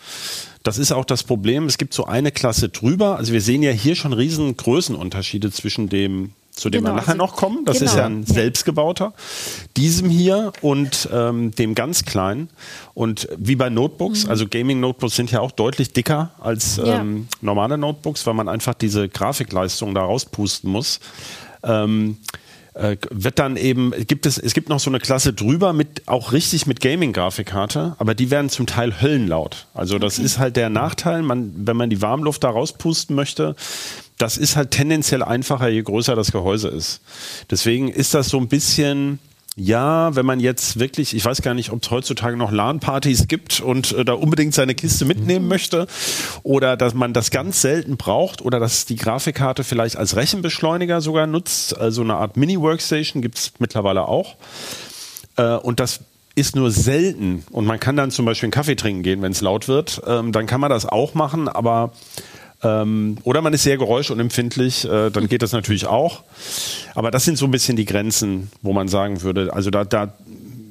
Das 0.63 0.77
ist 0.77 0.91
auch 0.91 1.05
das 1.05 1.23
Problem. 1.23 1.65
Es 1.65 1.77
gibt 1.77 1.93
so 1.93 2.05
eine 2.05 2.31
Klasse 2.31 2.69
drüber. 2.69 3.17
Also 3.17 3.33
wir 3.33 3.41
sehen 3.41 3.63
ja 3.63 3.71
hier 3.71 3.95
schon 3.95 4.13
riesen 4.13 4.55
Größenunterschiede 4.57 5.49
zwischen 5.51 5.89
dem, 5.89 6.33
zu 6.51 6.69
dem 6.69 6.81
Genau, 6.83 6.93
wir 6.93 6.97
nachher 6.97 7.09
also- 7.13 7.17
noch 7.17 7.35
kommen. 7.35 7.65
Das 7.65 7.81
ist 7.81 7.91
genau, 7.91 7.97
ja 8.01 8.05
ein 8.05 8.25
selbstgebauter. 8.25 9.13
Diesem 9.77 10.09
hier 10.09 10.51
und 10.61 11.09
ähm, 11.11 11.51
dem 11.51 11.75
ganz 11.75 12.03
kleinen. 12.03 12.49
Und 12.93 13.27
wie 13.37 13.55
bei 13.55 13.69
Notebooks, 13.69 14.25
also 14.27 14.45
Gaming-Notebooks 14.47 15.15
sind 15.15 15.31
ja 15.31 15.39
auch 15.39 15.51
deutlich 15.51 15.93
dicker 15.93 16.31
als 16.39 16.77
Ja. 16.77 16.99
ähm, 16.99 17.27
normale 17.41 17.77
Notebooks, 17.77 18.25
weil 18.27 18.33
man 18.33 18.49
einfach 18.49 18.73
diese 18.73 19.07
Grafikleistung 19.09 19.95
da 19.95 20.01
rauspusten 20.01 20.69
muss. 20.69 20.99
Ähm, 21.63 22.17
äh, 22.33 22.37
wird 22.73 23.37
dann 23.37 23.57
eben, 23.57 23.91
gibt 24.07 24.25
es, 24.25 24.37
es 24.37 24.53
gibt 24.53 24.69
noch 24.69 24.79
so 24.79 24.89
eine 24.89 24.99
Klasse 24.99 25.33
drüber 25.33 25.73
mit, 25.73 26.07
auch 26.07 26.31
richtig 26.31 26.67
mit 26.67 26.79
Gaming-Grafikkarte, 26.79 27.95
aber 27.99 28.15
die 28.15 28.31
werden 28.31 28.49
zum 28.49 28.65
Teil 28.65 29.01
höllenlaut. 29.01 29.67
Also 29.73 29.99
das 29.99 30.19
ist 30.19 30.39
halt 30.39 30.55
der 30.55 30.69
Nachteil, 30.69 31.21
man, 31.21 31.51
wenn 31.55 31.75
man 31.75 31.89
die 31.89 32.01
Warmluft 32.01 32.45
da 32.45 32.49
rauspusten 32.49 33.13
möchte, 33.13 33.55
das 34.17 34.37
ist 34.37 34.55
halt 34.55 34.71
tendenziell 34.71 35.21
einfacher, 35.21 35.67
je 35.67 35.81
größer 35.81 36.15
das 36.15 36.31
Gehäuse 36.31 36.69
ist. 36.69 37.01
Deswegen 37.49 37.89
ist 37.89 38.13
das 38.13 38.29
so 38.29 38.37
ein 38.37 38.47
bisschen, 38.47 39.19
ja, 39.57 40.15
wenn 40.15 40.25
man 40.25 40.39
jetzt 40.39 40.79
wirklich, 40.79 41.13
ich 41.13 41.25
weiß 41.25 41.41
gar 41.41 41.53
nicht, 41.53 41.71
ob 41.71 41.83
es 41.83 41.91
heutzutage 41.91 42.37
noch 42.37 42.51
LAN-Partys 42.51 43.27
gibt 43.27 43.59
und 43.59 43.91
äh, 43.91 44.05
da 44.05 44.13
unbedingt 44.13 44.53
seine 44.53 44.75
Kiste 44.75 45.03
mitnehmen 45.03 45.47
möchte 45.47 45.87
oder 46.43 46.77
dass 46.77 46.93
man 46.93 47.13
das 47.13 47.31
ganz 47.31 47.61
selten 47.61 47.97
braucht 47.97 48.41
oder 48.41 48.59
dass 48.59 48.85
die 48.85 48.95
Grafikkarte 48.95 49.65
vielleicht 49.65 49.97
als 49.97 50.15
Rechenbeschleuniger 50.15 51.01
sogar 51.01 51.27
nutzt, 51.27 51.77
also 51.77 52.01
eine 52.01 52.15
Art 52.15 52.37
Mini-Workstation 52.37 53.21
gibt 53.21 53.37
es 53.37 53.53
mittlerweile 53.59 54.07
auch. 54.07 54.35
Äh, 55.35 55.55
und 55.55 55.81
das 55.81 55.99
ist 56.33 56.55
nur 56.55 56.71
selten. 56.71 57.43
Und 57.51 57.65
man 57.65 57.79
kann 57.79 57.97
dann 57.97 58.09
zum 58.09 58.25
Beispiel 58.25 58.47
einen 58.47 58.51
Kaffee 58.51 58.75
trinken 58.75 59.03
gehen, 59.03 59.21
wenn 59.21 59.33
es 59.33 59.41
laut 59.41 59.67
wird, 59.67 60.01
ähm, 60.07 60.31
dann 60.31 60.45
kann 60.45 60.61
man 60.61 60.69
das 60.69 60.85
auch 60.85 61.13
machen, 61.13 61.49
aber 61.49 61.91
ähm, 62.63 63.17
oder 63.23 63.41
man 63.41 63.53
ist 63.53 63.63
sehr 63.63 63.77
geräuschunempfindlich, 63.77 64.85
äh, 64.85 65.09
dann 65.09 65.27
geht 65.27 65.41
das 65.41 65.51
natürlich 65.51 65.87
auch. 65.87 66.23
Aber 66.95 67.11
das 67.11 67.25
sind 67.25 67.37
so 67.37 67.45
ein 67.45 67.51
bisschen 67.51 67.75
die 67.75 67.85
Grenzen, 67.85 68.51
wo 68.61 68.73
man 68.73 68.87
sagen 68.87 69.21
würde, 69.21 69.53
also 69.53 69.69
da, 69.69 69.83
da 69.83 70.13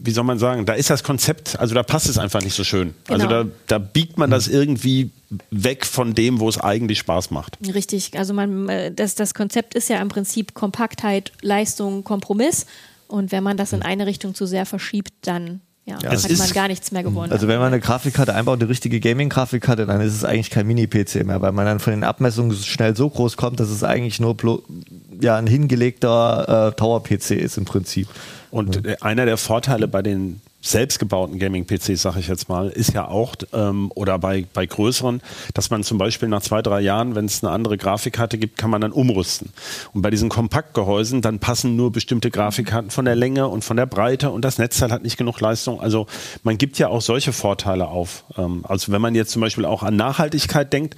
wie 0.02 0.12
soll 0.12 0.24
man 0.24 0.38
sagen, 0.38 0.64
da 0.64 0.72
ist 0.72 0.88
das 0.88 1.02
Konzept, 1.04 1.58
also 1.60 1.74
da 1.74 1.82
passt 1.82 2.08
es 2.08 2.16
einfach 2.16 2.42
nicht 2.42 2.54
so 2.54 2.64
schön. 2.64 2.94
Also 3.08 3.26
Genau. 3.28 3.44
da, 3.44 3.50
da 3.66 3.78
biegt 3.78 4.16
man 4.16 4.30
das 4.30 4.48
irgendwie 4.48 5.10
weg 5.50 5.84
von 5.84 6.14
dem, 6.14 6.40
wo 6.40 6.48
es 6.48 6.58
eigentlich 6.58 6.98
Spaß 7.00 7.30
macht. 7.30 7.58
Richtig, 7.74 8.18
also 8.18 8.32
man, 8.32 8.68
äh, 8.68 8.92
das, 8.92 9.14
das 9.14 9.34
Konzept 9.34 9.74
ist 9.74 9.88
ja 9.88 10.00
im 10.00 10.08
Prinzip 10.08 10.54
Kompaktheit, 10.54 11.32
Leistung, 11.42 12.02
Kompromiss. 12.02 12.66
Und 13.08 13.32
wenn 13.32 13.42
man 13.42 13.56
das 13.56 13.72
in 13.72 13.82
eine 13.82 14.06
Richtung 14.06 14.34
zu 14.34 14.46
sehr 14.46 14.64
verschiebt, 14.66 15.12
dann 15.22 15.60
ja, 16.02 16.12
es 16.12 16.24
hat 16.24 16.30
ist- 16.30 16.38
man 16.38 16.50
gar 16.50 16.68
nichts 16.68 16.92
mehr 16.92 17.02
gewonnen. 17.02 17.32
Also 17.32 17.48
wenn 17.48 17.58
man 17.58 17.68
eine 17.68 17.80
Grafikkarte 17.80 18.34
einbaut, 18.34 18.60
eine 18.60 18.68
richtige 18.68 19.00
Gaming-Grafikkarte, 19.00 19.86
dann 19.86 20.00
ist 20.00 20.14
es 20.14 20.24
eigentlich 20.24 20.50
kein 20.50 20.66
Mini-PC 20.66 21.24
mehr, 21.24 21.40
weil 21.42 21.52
man 21.52 21.66
dann 21.66 21.80
von 21.80 21.92
den 21.92 22.04
Abmessungen 22.04 22.56
schnell 22.56 22.96
so 22.96 23.08
groß 23.08 23.36
kommt, 23.36 23.60
dass 23.60 23.68
es 23.68 23.84
eigentlich 23.84 24.20
nur 24.20 24.36
ja, 25.20 25.36
ein 25.36 25.46
hingelegter 25.46 26.68
äh, 26.68 26.76
Tower-PC 26.76 27.32
ist 27.32 27.58
im 27.58 27.64
Prinzip. 27.64 28.08
Und 28.50 28.86
äh, 28.86 28.96
einer 29.00 29.26
der 29.26 29.36
Vorteile 29.36 29.88
bei 29.88 30.02
den 30.02 30.40
selbstgebauten 30.62 31.38
Gaming-PCs, 31.38 32.02
sage 32.02 32.20
ich 32.20 32.28
jetzt 32.28 32.48
mal, 32.48 32.68
ist 32.68 32.92
ja 32.92 33.08
auch, 33.08 33.34
ähm, 33.52 33.90
oder 33.94 34.18
bei, 34.18 34.46
bei 34.52 34.66
größeren, 34.66 35.22
dass 35.54 35.70
man 35.70 35.82
zum 35.82 35.96
Beispiel 35.98 36.28
nach 36.28 36.42
zwei, 36.42 36.60
drei 36.60 36.80
Jahren, 36.80 37.14
wenn 37.14 37.24
es 37.24 37.42
eine 37.42 37.52
andere 37.52 37.78
Grafikkarte 37.78 38.36
gibt, 38.36 38.58
kann 38.58 38.70
man 38.70 38.80
dann 38.80 38.92
umrüsten. 38.92 39.52
Und 39.94 40.02
bei 40.02 40.10
diesen 40.10 40.28
Kompaktgehäusen, 40.28 41.22
dann 41.22 41.38
passen 41.38 41.76
nur 41.76 41.92
bestimmte 41.92 42.30
Grafikkarten 42.30 42.90
von 42.90 43.06
der 43.06 43.16
Länge 43.16 43.48
und 43.48 43.64
von 43.64 43.76
der 43.76 43.86
Breite 43.86 44.30
und 44.30 44.44
das 44.44 44.58
Netzteil 44.58 44.92
hat 44.92 45.02
nicht 45.02 45.16
genug 45.16 45.40
Leistung. 45.40 45.80
Also 45.80 46.06
man 46.42 46.58
gibt 46.58 46.78
ja 46.78 46.88
auch 46.88 47.00
solche 47.00 47.32
Vorteile 47.32 47.88
auf. 47.88 48.24
Ähm, 48.36 48.64
also 48.68 48.92
wenn 48.92 49.00
man 49.00 49.14
jetzt 49.14 49.30
zum 49.30 49.40
Beispiel 49.40 49.64
auch 49.64 49.82
an 49.82 49.96
Nachhaltigkeit 49.96 50.72
denkt, 50.72 50.96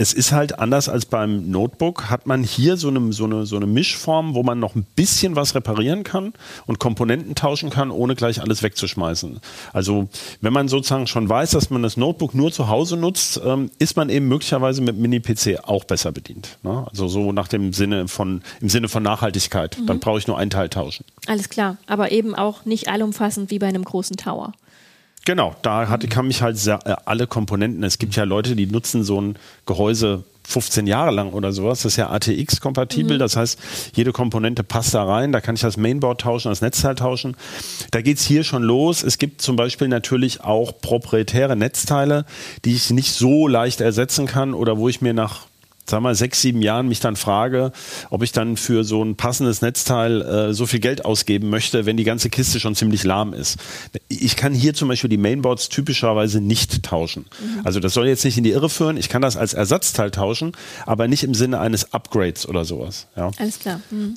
es 0.00 0.14
ist 0.14 0.32
halt 0.32 0.58
anders 0.58 0.88
als 0.88 1.04
beim 1.04 1.50
Notebook, 1.50 2.08
hat 2.08 2.26
man 2.26 2.42
hier 2.42 2.78
so 2.78 2.88
eine, 2.88 3.12
so, 3.12 3.24
eine, 3.24 3.44
so 3.44 3.56
eine 3.56 3.66
Mischform, 3.66 4.34
wo 4.34 4.42
man 4.42 4.58
noch 4.58 4.74
ein 4.74 4.86
bisschen 4.96 5.36
was 5.36 5.54
reparieren 5.54 6.04
kann 6.04 6.32
und 6.66 6.78
Komponenten 6.78 7.34
tauschen 7.34 7.68
kann, 7.68 7.90
ohne 7.90 8.14
gleich 8.14 8.40
alles 8.40 8.62
wegzuschmeißen. 8.62 9.40
Also 9.74 10.08
wenn 10.40 10.54
man 10.54 10.68
sozusagen 10.68 11.06
schon 11.06 11.28
weiß, 11.28 11.50
dass 11.50 11.68
man 11.68 11.82
das 11.82 11.98
Notebook 11.98 12.34
nur 12.34 12.50
zu 12.50 12.68
Hause 12.68 12.96
nutzt, 12.96 13.42
ähm, 13.44 13.70
ist 13.78 13.98
man 13.98 14.08
eben 14.08 14.26
möglicherweise 14.26 14.80
mit 14.80 14.96
Mini-PC 14.96 15.64
auch 15.64 15.84
besser 15.84 16.12
bedient. 16.12 16.56
Ne? 16.62 16.86
Also 16.88 17.06
so 17.06 17.32
nach 17.32 17.48
dem 17.48 17.74
Sinne 17.74 18.08
von, 18.08 18.40
im 18.62 18.70
Sinne 18.70 18.88
von 18.88 19.02
Nachhaltigkeit. 19.02 19.76
Mhm. 19.78 19.86
Dann 19.86 20.00
brauche 20.00 20.18
ich 20.18 20.26
nur 20.26 20.38
einen 20.38 20.50
Teil 20.50 20.70
tauschen. 20.70 21.04
Alles 21.26 21.50
klar, 21.50 21.76
aber 21.86 22.10
eben 22.10 22.34
auch 22.34 22.64
nicht 22.64 22.88
allumfassend 22.88 23.50
wie 23.50 23.58
bei 23.58 23.66
einem 23.66 23.84
großen 23.84 24.16
Tower. 24.16 24.54
Genau, 25.26 25.54
da 25.62 25.88
hat, 25.88 26.08
kann 26.08 26.26
mich 26.26 26.42
halt 26.42 26.56
sehr, 26.56 26.78
äh, 26.86 26.96
alle 27.04 27.26
Komponenten. 27.26 27.82
Es 27.82 27.98
gibt 27.98 28.16
ja 28.16 28.24
Leute, 28.24 28.56
die 28.56 28.66
nutzen 28.66 29.04
so 29.04 29.20
ein 29.20 29.36
Gehäuse 29.66 30.24
15 30.50 30.86
Jahre 30.86 31.10
lang 31.10 31.32
oder 31.32 31.52
sowas. 31.52 31.82
Das 31.82 31.92
ist 31.92 31.96
ja 31.96 32.10
ATX-kompatibel. 32.10 33.16
Mhm. 33.16 33.20
Das 33.20 33.36
heißt, 33.36 33.58
jede 33.94 34.12
Komponente 34.12 34.64
passt 34.64 34.94
da 34.94 35.04
rein. 35.04 35.32
Da 35.32 35.40
kann 35.40 35.54
ich 35.54 35.60
das 35.60 35.76
Mainboard 35.76 36.20
tauschen, 36.22 36.50
das 36.50 36.60
Netzteil 36.60 36.94
tauschen. 36.94 37.36
Da 37.90 38.02
geht's 38.02 38.24
hier 38.24 38.44
schon 38.44 38.62
los. 38.62 39.02
Es 39.02 39.18
gibt 39.18 39.42
zum 39.42 39.56
Beispiel 39.56 39.88
natürlich 39.88 40.42
auch 40.42 40.80
proprietäre 40.80 41.54
Netzteile, 41.54 42.24
die 42.64 42.74
ich 42.74 42.90
nicht 42.90 43.12
so 43.12 43.46
leicht 43.46 43.80
ersetzen 43.80 44.26
kann 44.26 44.54
oder 44.54 44.78
wo 44.78 44.88
ich 44.88 45.00
mir 45.00 45.14
nach 45.14 45.46
sag 45.90 46.00
mal, 46.00 46.14
sechs, 46.14 46.40
sieben 46.40 46.62
Jahren 46.62 46.88
mich 46.88 47.00
dann 47.00 47.16
frage, 47.16 47.72
ob 48.10 48.22
ich 48.22 48.32
dann 48.32 48.56
für 48.56 48.84
so 48.84 49.02
ein 49.02 49.16
passendes 49.16 49.62
Netzteil 49.62 50.22
äh, 50.22 50.54
so 50.54 50.66
viel 50.66 50.80
Geld 50.80 51.04
ausgeben 51.04 51.50
möchte, 51.50 51.86
wenn 51.86 51.96
die 51.96 52.04
ganze 52.04 52.30
Kiste 52.30 52.60
schon 52.60 52.74
ziemlich 52.74 53.04
lahm 53.04 53.34
ist. 53.34 53.58
Ich 54.08 54.36
kann 54.36 54.54
hier 54.54 54.74
zum 54.74 54.88
Beispiel 54.88 55.10
die 55.10 55.18
Mainboards 55.18 55.68
typischerweise 55.68 56.40
nicht 56.40 56.82
tauschen. 56.82 57.26
Mhm. 57.40 57.60
Also 57.64 57.80
das 57.80 57.94
soll 57.94 58.06
jetzt 58.06 58.24
nicht 58.24 58.38
in 58.38 58.44
die 58.44 58.50
Irre 58.50 58.70
führen. 58.70 58.96
Ich 58.96 59.08
kann 59.08 59.22
das 59.22 59.36
als 59.36 59.54
Ersatzteil 59.54 60.10
tauschen, 60.10 60.52
aber 60.86 61.08
nicht 61.08 61.24
im 61.24 61.34
Sinne 61.34 61.60
eines 61.60 61.92
Upgrades 61.92 62.48
oder 62.48 62.64
sowas. 62.64 63.06
Ja. 63.16 63.30
Alles 63.38 63.58
klar. 63.58 63.80
Mhm. 63.90 64.16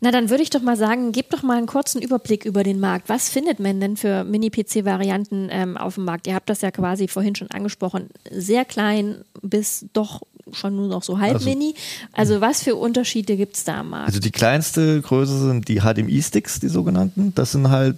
Na, 0.00 0.10
dann 0.10 0.30
würde 0.30 0.42
ich 0.42 0.50
doch 0.50 0.62
mal 0.62 0.76
sagen, 0.76 1.12
gib 1.12 1.30
doch 1.30 1.42
mal 1.42 1.58
einen 1.58 1.66
kurzen 1.66 2.00
Überblick 2.00 2.44
über 2.44 2.62
den 2.62 2.80
Markt. 2.80 3.08
Was 3.08 3.28
findet 3.28 3.60
man 3.60 3.80
denn 3.80 3.96
für 3.96 4.24
Mini-PC-Varianten 4.24 5.48
ähm, 5.50 5.76
auf 5.76 5.94
dem 5.94 6.04
Markt? 6.04 6.26
Ihr 6.26 6.34
habt 6.34 6.48
das 6.48 6.62
ja 6.62 6.70
quasi 6.70 7.08
vorhin 7.08 7.34
schon 7.34 7.50
angesprochen. 7.50 8.08
Sehr 8.30 8.64
klein 8.64 9.24
bis 9.42 9.86
doch 9.92 10.22
schon 10.52 10.76
nur 10.76 10.88
noch 10.88 11.02
so 11.02 11.18
halb 11.18 11.34
also, 11.34 11.48
mini. 11.48 11.74
Also 12.12 12.40
was 12.40 12.62
für 12.62 12.76
Unterschiede 12.76 13.36
gibt 13.36 13.56
es 13.56 13.64
da 13.64 13.80
am 13.80 13.90
Markt? 13.90 14.08
Also 14.08 14.20
die 14.20 14.30
kleinste 14.30 15.00
Größe 15.00 15.38
sind 15.38 15.68
die 15.68 15.80
HDMI-Sticks, 15.80 16.60
die 16.60 16.68
sogenannten. 16.68 17.34
Das 17.34 17.52
sind 17.52 17.70
halt 17.70 17.96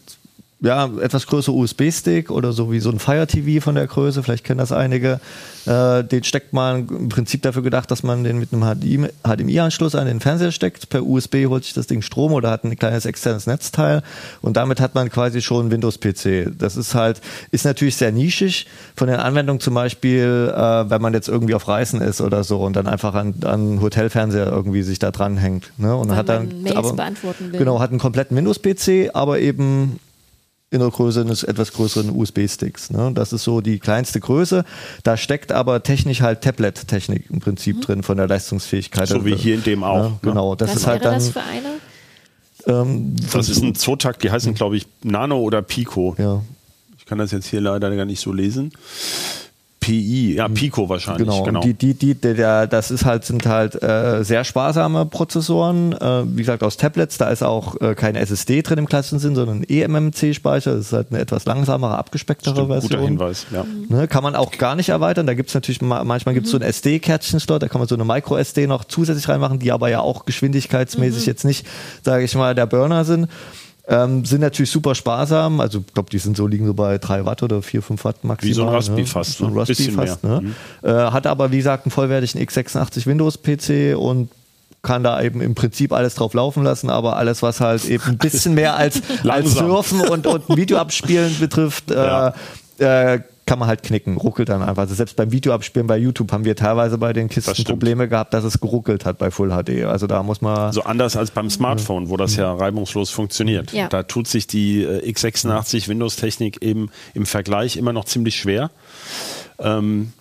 ja, 0.63 0.89
etwas 1.01 1.27
größer 1.27 1.53
USB-Stick 1.53 2.31
oder 2.31 2.53
so 2.53 2.71
wie 2.71 2.79
so 2.79 2.91
ein 2.91 3.01
Fire 3.01 3.27
TV 3.27 3.63
von 3.63 3.75
der 3.75 3.89
Größe, 3.89 4.23
vielleicht 4.23 4.45
kennen 4.45 4.59
das 4.59 4.71
einige. 4.71 5.21
Äh, 5.67 6.05
den 6.05 6.23
steckt 6.23 6.53
man 6.53 6.87
im 6.89 7.09
Prinzip 7.09 7.43
dafür 7.43 7.63
gedacht, 7.63 7.91
dass 7.91 8.05
man 8.05 8.23
den 8.23 8.39
mit 8.39 8.53
einem 8.53 9.09
HDMI-Anschluss 9.25 9.97
an 9.97 10.07
den 10.07 10.21
Fernseher 10.21 10.53
steckt. 10.53 10.89
Per 10.89 11.05
USB 11.05 11.47
holt 11.47 11.65
sich 11.65 11.73
das 11.75 11.89
Ding 11.89 12.01
Strom 12.01 12.33
oder 12.33 12.51
hat 12.51 12.63
ein 12.63 12.77
kleines 12.77 13.07
externes 13.07 13.47
Netzteil 13.49 14.03
und 14.41 14.57
damit 14.57 14.81
hat 14.81 14.95
man 14.95 15.11
quasi 15.11 15.43
schon 15.43 15.73
Windows-PC. 15.73 16.53
Das 16.57 16.77
ist 16.77 16.95
halt, 16.95 17.21
ist 17.51 17.65
natürlich 17.65 17.97
sehr 17.97 18.13
nischig 18.13 18.69
von 18.95 19.09
den 19.09 19.17
Anwendungen 19.17 19.59
zum 19.61 19.75
Beispiel, 19.75 20.53
äh, 20.57 20.91
wenn 20.91 21.03
man 21.03 21.13
jetzt 21.13 21.29
irgendwie 21.29 21.57
auf 21.57 21.67
Reisen 21.67 22.01
ist 22.01 22.21
oder 22.21 22.45
so 22.45 22.63
und 22.63 22.77
dann 22.77 22.87
einfach 22.87 23.15
an, 23.15 23.35
an 23.45 23.81
Hotelfernseher 23.81 24.47
irgendwie 24.47 24.83
sich 24.83 25.01
da 25.01 25.11
dranhängt. 25.11 25.73
Ne? 25.77 25.97
Und 25.97 26.11
Weil 26.11 26.17
hat 26.19 26.29
dann 26.29 26.63
Mails 26.63 26.77
aber, 26.77 26.93
beantworten 26.93 27.51
will. 27.51 27.59
Genau, 27.59 27.81
hat 27.81 27.91
einen 27.91 27.99
kompletten 27.99 28.37
Windows-PC, 28.37 29.11
aber 29.13 29.41
eben 29.41 29.99
in 30.73 30.81
der 30.81 30.89
Größe 30.89 31.21
eines 31.21 31.45
etwas 31.45 31.73
größeren 31.73 32.11
USB-Sticks. 32.11 32.91
Ne? 32.91 33.13
Das 33.15 33.33
ist 33.33 33.45
so 33.45 33.61
die 33.61 33.79
kleinste 33.79 34.21
Größe. 34.21 34.65
Da 35.05 35.17
steckt 35.19 35.53
aber 35.53 35.83
technisch 35.83 36.23
halt 36.23 36.41
Tablet-Technik 36.41 37.29
im 37.31 37.41
Prinzip 37.41 37.77
mhm. 37.77 37.81
drin 37.83 38.03
von 38.03 38.17
der 38.17 38.27
Leistungsfähigkeit. 38.27 39.09
So 39.09 39.25
wie 39.27 39.37
hier 39.37 39.55
in 39.55 39.63
dem 39.63 39.85
auch. 39.85 40.11
Ne? 40.11 40.19
Genau, 40.23 40.55
das 40.55 40.71
Was 40.71 40.77
ist 40.77 40.87
halt 40.87 41.05
dann. 41.05 41.15
Das, 41.15 41.29
für 41.29 41.43
eine? 41.43 41.73
Ähm, 42.67 43.17
das 43.33 43.51
ist 43.51 43.63
ein 43.63 43.75
Zootakt, 43.75 44.23
die 44.23 44.31
heißen, 44.31 44.55
glaube 44.55 44.77
ich, 44.77 44.87
Nano 45.03 45.39
oder 45.41 45.61
Pico. 45.61 46.17
Ja. 46.19 46.43
Ich 46.97 47.05
kann 47.05 47.19
das 47.19 47.33
jetzt 47.33 47.47
hier 47.47 47.61
leider 47.61 47.95
gar 47.95 48.07
nicht 48.07 48.21
so 48.21 48.33
lesen. 48.33 48.73
PI, 49.83 50.37
ja, 50.37 50.49
Pico 50.49 50.89
wahrscheinlich. 50.89 51.27
Genau, 51.27 51.43
genau. 51.43 51.61
Die, 51.61 51.75
die, 51.75 51.95
die, 51.95 52.15
der, 52.15 52.69
das 52.69 52.93
ist 52.93 53.05
halt, 53.05 53.25
sind 53.25 53.45
halt 53.47 53.83
äh, 53.83 54.23
sehr 54.23 54.45
sparsame 54.45 55.07
Prozessoren, 55.07 55.93
äh, 55.93 56.23
wie 56.25 56.37
gesagt, 56.37 56.63
aus 56.63 56.77
Tablets, 56.77 57.19
da 57.19 57.31
ist 57.31 57.43
auch 57.43 57.81
äh, 57.81 57.97
kein 57.97 58.15
SSD 58.15 58.63
drin 58.63 58.79
im 58.79 58.87
klassischen 58.87 59.19
Sinn, 59.19 59.35
sondern 59.35 59.65
eMMC-Speicher, 59.65 60.77
das 60.77 60.87
ist 60.87 60.93
halt 60.93 61.09
eine 61.11 61.19
etwas 61.19 61.47
langsamere, 61.47 61.99
abgespecktere 61.99 62.55
Stimmt, 62.55 62.69
Version. 62.69 62.91
Guter 62.91 63.03
Hinweis, 63.03 63.47
ja. 63.51 63.67
Ne, 63.89 64.07
kann 64.07 64.23
man 64.23 64.37
auch 64.37 64.53
gar 64.53 64.77
nicht 64.77 64.89
erweitern, 64.89 65.27
da 65.27 65.35
gibt 65.35 65.49
es 65.49 65.55
natürlich, 65.55 65.83
manchmal 65.83 66.33
gibt 66.33 66.47
es 66.47 66.53
mhm. 66.53 66.59
so 66.59 66.65
ein 66.65 66.69
SD-Kärtchen-Slot, 66.69 67.65
da 67.65 67.67
kann 67.67 67.81
man 67.81 67.89
so 67.89 67.97
eine 67.97 68.05
Micro-SD 68.05 68.69
noch 68.69 68.85
zusätzlich 68.85 69.29
reinmachen, 69.29 69.59
die 69.59 69.73
aber 69.73 69.89
ja 69.89 69.99
auch 69.99 70.27
geschwindigkeitsmäßig 70.27 71.27
mhm. 71.27 71.31
jetzt 71.31 71.45
nicht, 71.45 71.67
sage 72.03 72.23
ich 72.23 72.33
mal, 72.37 72.55
der 72.55 72.67
Burner 72.67 73.05
sind. 73.05 73.27
Ähm, 73.89 74.25
sind 74.25 74.41
natürlich 74.41 74.71
super 74.71 74.95
sparsam. 74.95 75.61
Also 75.61 75.81
ich 75.87 75.93
glaube, 75.93 76.11
die 76.11 76.19
sind 76.19 76.37
so 76.37 76.47
liegen 76.47 76.67
so 76.67 76.75
bei 76.75 76.99
3 76.99 77.25
Watt 77.25 77.43
oder 77.43 77.63
4, 77.63 77.83
5 77.83 78.05
Watt 78.05 78.25
maximal. 78.25 78.51
Wie 78.51 78.55
so 78.55 78.63
ein 78.63 78.69
Raspberry 78.69 79.01
ne? 79.03 79.07
fast. 79.07 79.39
So 79.39 79.47
ein 79.47 79.53
ne? 79.53 79.61
Raspberry 79.61 79.91
fast. 79.91 80.23
Ne? 80.23 80.41
Mhm. 80.41 80.89
Äh, 80.89 80.93
hat 80.93 81.27
aber, 81.27 81.51
wie 81.51 81.57
gesagt, 81.57 81.87
einen 81.87 81.91
vollwertigen 81.91 82.41
x86 82.41 83.07
Windows-PC 83.07 83.99
und 83.99 84.29
kann 84.83 85.05
da 85.05 85.23
eben 85.23 85.41
im 85.41 85.55
Prinzip 85.55 85.93
alles 85.93 86.17
drauf 86.17 86.35
laufen 86.35 86.65
lassen, 86.65 86.91
aber 86.91 87.17
alles, 87.17 87.43
was 87.43 87.61
halt 87.61 87.85
eben 87.85 88.03
ein 88.05 88.19
bisschen 88.19 88.55
mehr 88.55 88.77
als, 88.77 89.01
als 89.29 89.55
Surfen 89.55 90.01
und, 90.01 90.27
und 90.27 90.49
Video 90.57 90.79
abspielen 90.79 91.37
betrifft, 91.39 91.91
ja. 91.91 92.29
äh, 92.29 92.33
kann 93.45 93.59
man 93.59 93.69
halt 93.69 93.83
knicken, 93.83 94.17
ruckelt 94.17 94.49
dann 94.49 94.63
einfach. 94.63 94.83
Also 94.83 94.95
selbst 94.95 95.17
beim 95.17 95.33
Videoabspielen 95.33 95.87
bei 95.87 95.99
YouTube 95.99 96.31
haben 96.33 96.45
wir 96.45 96.55
teilweise 96.55 96.97
bei 96.97 97.13
den 97.13 97.29
Kisten 97.29 97.65
Probleme 97.65 98.09
gehabt, 98.09 98.33
dass 98.35 98.45
es 98.45 98.61
geruckelt 98.61 99.05
hat 99.05 99.19
bei 99.19 99.31
Full 99.31 99.51
HD. 99.51 99.85
Also 99.85 100.07
da 100.07 100.23
muss 100.23 100.41
man. 100.41 100.73
So 100.73 100.85
anders 100.85 101.17
als 101.17 101.33
beim 101.33 101.51
Smartphone, 101.51 102.09
wo 102.09 102.17
das 102.17 102.37
ja 102.37 102.53
reibungslos 102.55 103.11
funktioniert. 103.11 103.73
Ja. 103.73 103.89
Da 103.89 104.05
tut 104.05 104.29
sich 104.29 104.47
die 104.47 104.83
äh, 104.85 105.11
x86 105.11 105.89
Windows-Technik 105.89 106.63
eben 106.63 106.91
im 107.15 107.27
Vergleich 107.27 107.77
immer 107.77 107.93
noch 107.93 108.05
ziemlich 108.05 108.37
schwer. 108.37 108.71
Ähm, 109.59 110.13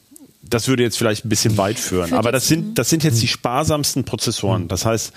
das 0.42 0.68
würde 0.68 0.84
jetzt 0.84 0.98
vielleicht 0.98 1.24
ein 1.24 1.30
bisschen 1.30 1.58
weit 1.58 1.78
führen. 1.78 2.14
Aber 2.14 2.32
das 2.32 2.48
sind, 2.48 2.78
das 2.78 2.90
sind 2.90 3.04
jetzt 3.04 3.22
die 3.22 3.28
sparsamsten 3.28 4.04
Prozessoren. 4.04 4.68
Das 4.68 4.86
heißt, 4.86 5.14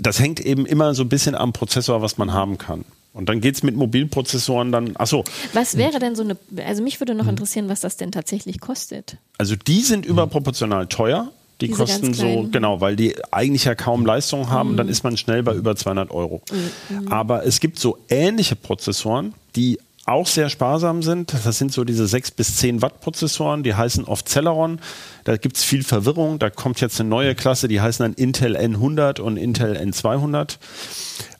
das 0.00 0.18
hängt 0.18 0.40
eben 0.40 0.66
immer 0.66 0.94
so 0.94 1.02
ein 1.02 1.08
bisschen 1.08 1.34
am 1.34 1.52
Prozessor, 1.52 2.02
was 2.02 2.18
man 2.18 2.32
haben 2.32 2.58
kann. 2.58 2.84
Und 3.12 3.28
dann 3.28 3.40
geht 3.40 3.56
es 3.56 3.62
mit 3.62 3.76
Mobilprozessoren 3.76 4.72
dann, 4.72 4.96
achso. 4.96 5.24
Was 5.52 5.76
wäre 5.76 5.98
denn 5.98 6.16
so 6.16 6.22
eine, 6.22 6.36
also 6.64 6.82
mich 6.82 6.98
würde 7.00 7.14
noch 7.14 7.28
interessieren, 7.28 7.68
was 7.68 7.80
das 7.80 7.96
denn 7.96 8.10
tatsächlich 8.10 8.60
kostet. 8.60 9.18
Also 9.38 9.54
die 9.54 9.82
sind 9.82 10.06
überproportional 10.06 10.86
teuer. 10.86 11.30
Die 11.60 11.68
Diese 11.68 11.78
kosten 11.78 12.12
so, 12.12 12.48
genau, 12.50 12.80
weil 12.80 12.96
die 12.96 13.14
eigentlich 13.30 13.64
ja 13.64 13.76
kaum 13.76 14.04
Leistung 14.04 14.50
haben, 14.50 14.72
mhm. 14.72 14.76
dann 14.78 14.88
ist 14.88 15.04
man 15.04 15.16
schnell 15.16 15.44
bei 15.44 15.54
über 15.54 15.76
200 15.76 16.10
Euro. 16.10 16.42
Mhm. 16.88 17.08
Aber 17.08 17.46
es 17.46 17.60
gibt 17.60 17.78
so 17.78 17.98
ähnliche 18.08 18.56
Prozessoren, 18.56 19.34
die 19.54 19.78
auch 20.04 20.26
sehr 20.26 20.48
sparsam 20.48 21.02
sind. 21.02 21.32
Das 21.44 21.58
sind 21.58 21.72
so 21.72 21.84
diese 21.84 22.06
6 22.06 22.32
bis 22.32 22.56
10 22.56 22.82
Watt 22.82 23.00
Prozessoren, 23.00 23.62
die 23.62 23.74
heißen 23.74 24.04
oft 24.04 24.28
Celeron. 24.28 24.80
Da 25.24 25.36
gibt 25.36 25.56
es 25.56 25.64
viel 25.64 25.84
Verwirrung. 25.84 26.40
Da 26.40 26.50
kommt 26.50 26.80
jetzt 26.80 26.98
eine 27.00 27.08
neue 27.08 27.36
Klasse, 27.36 27.68
die 27.68 27.80
heißen 27.80 28.04
dann 28.04 28.14
Intel 28.14 28.56
N100 28.56 29.20
und 29.20 29.36
Intel 29.36 29.76
N200. 29.76 30.56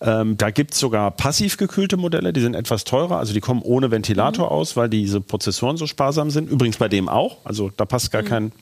Ähm, 0.01 0.37
da 0.37 0.51
gibt 0.51 0.75
es 0.75 0.81
sogar 0.81 1.11
passiv 1.11 1.57
gekühlte 1.57 1.97
Modelle, 1.97 2.33
die 2.33 2.41
sind 2.41 2.55
etwas 2.55 2.85
teurer, 2.85 3.19
also 3.19 3.33
die 3.33 3.41
kommen 3.41 3.63
ohne 3.63 3.91
Ventilator 3.91 4.47
mhm. 4.47 4.53
aus, 4.53 4.77
weil 4.77 4.89
diese 4.89 5.21
Prozessoren 5.21 5.77
so 5.77 5.87
sparsam 5.87 6.31
sind. 6.31 6.49
Übrigens 6.49 6.77
bei 6.77 6.89
dem 6.89 7.09
auch, 7.09 7.39
also 7.45 7.71
da 7.77 7.85
passt 7.85 8.13
gar 8.13 8.23
mhm. 8.23 8.27
kein 8.27 8.53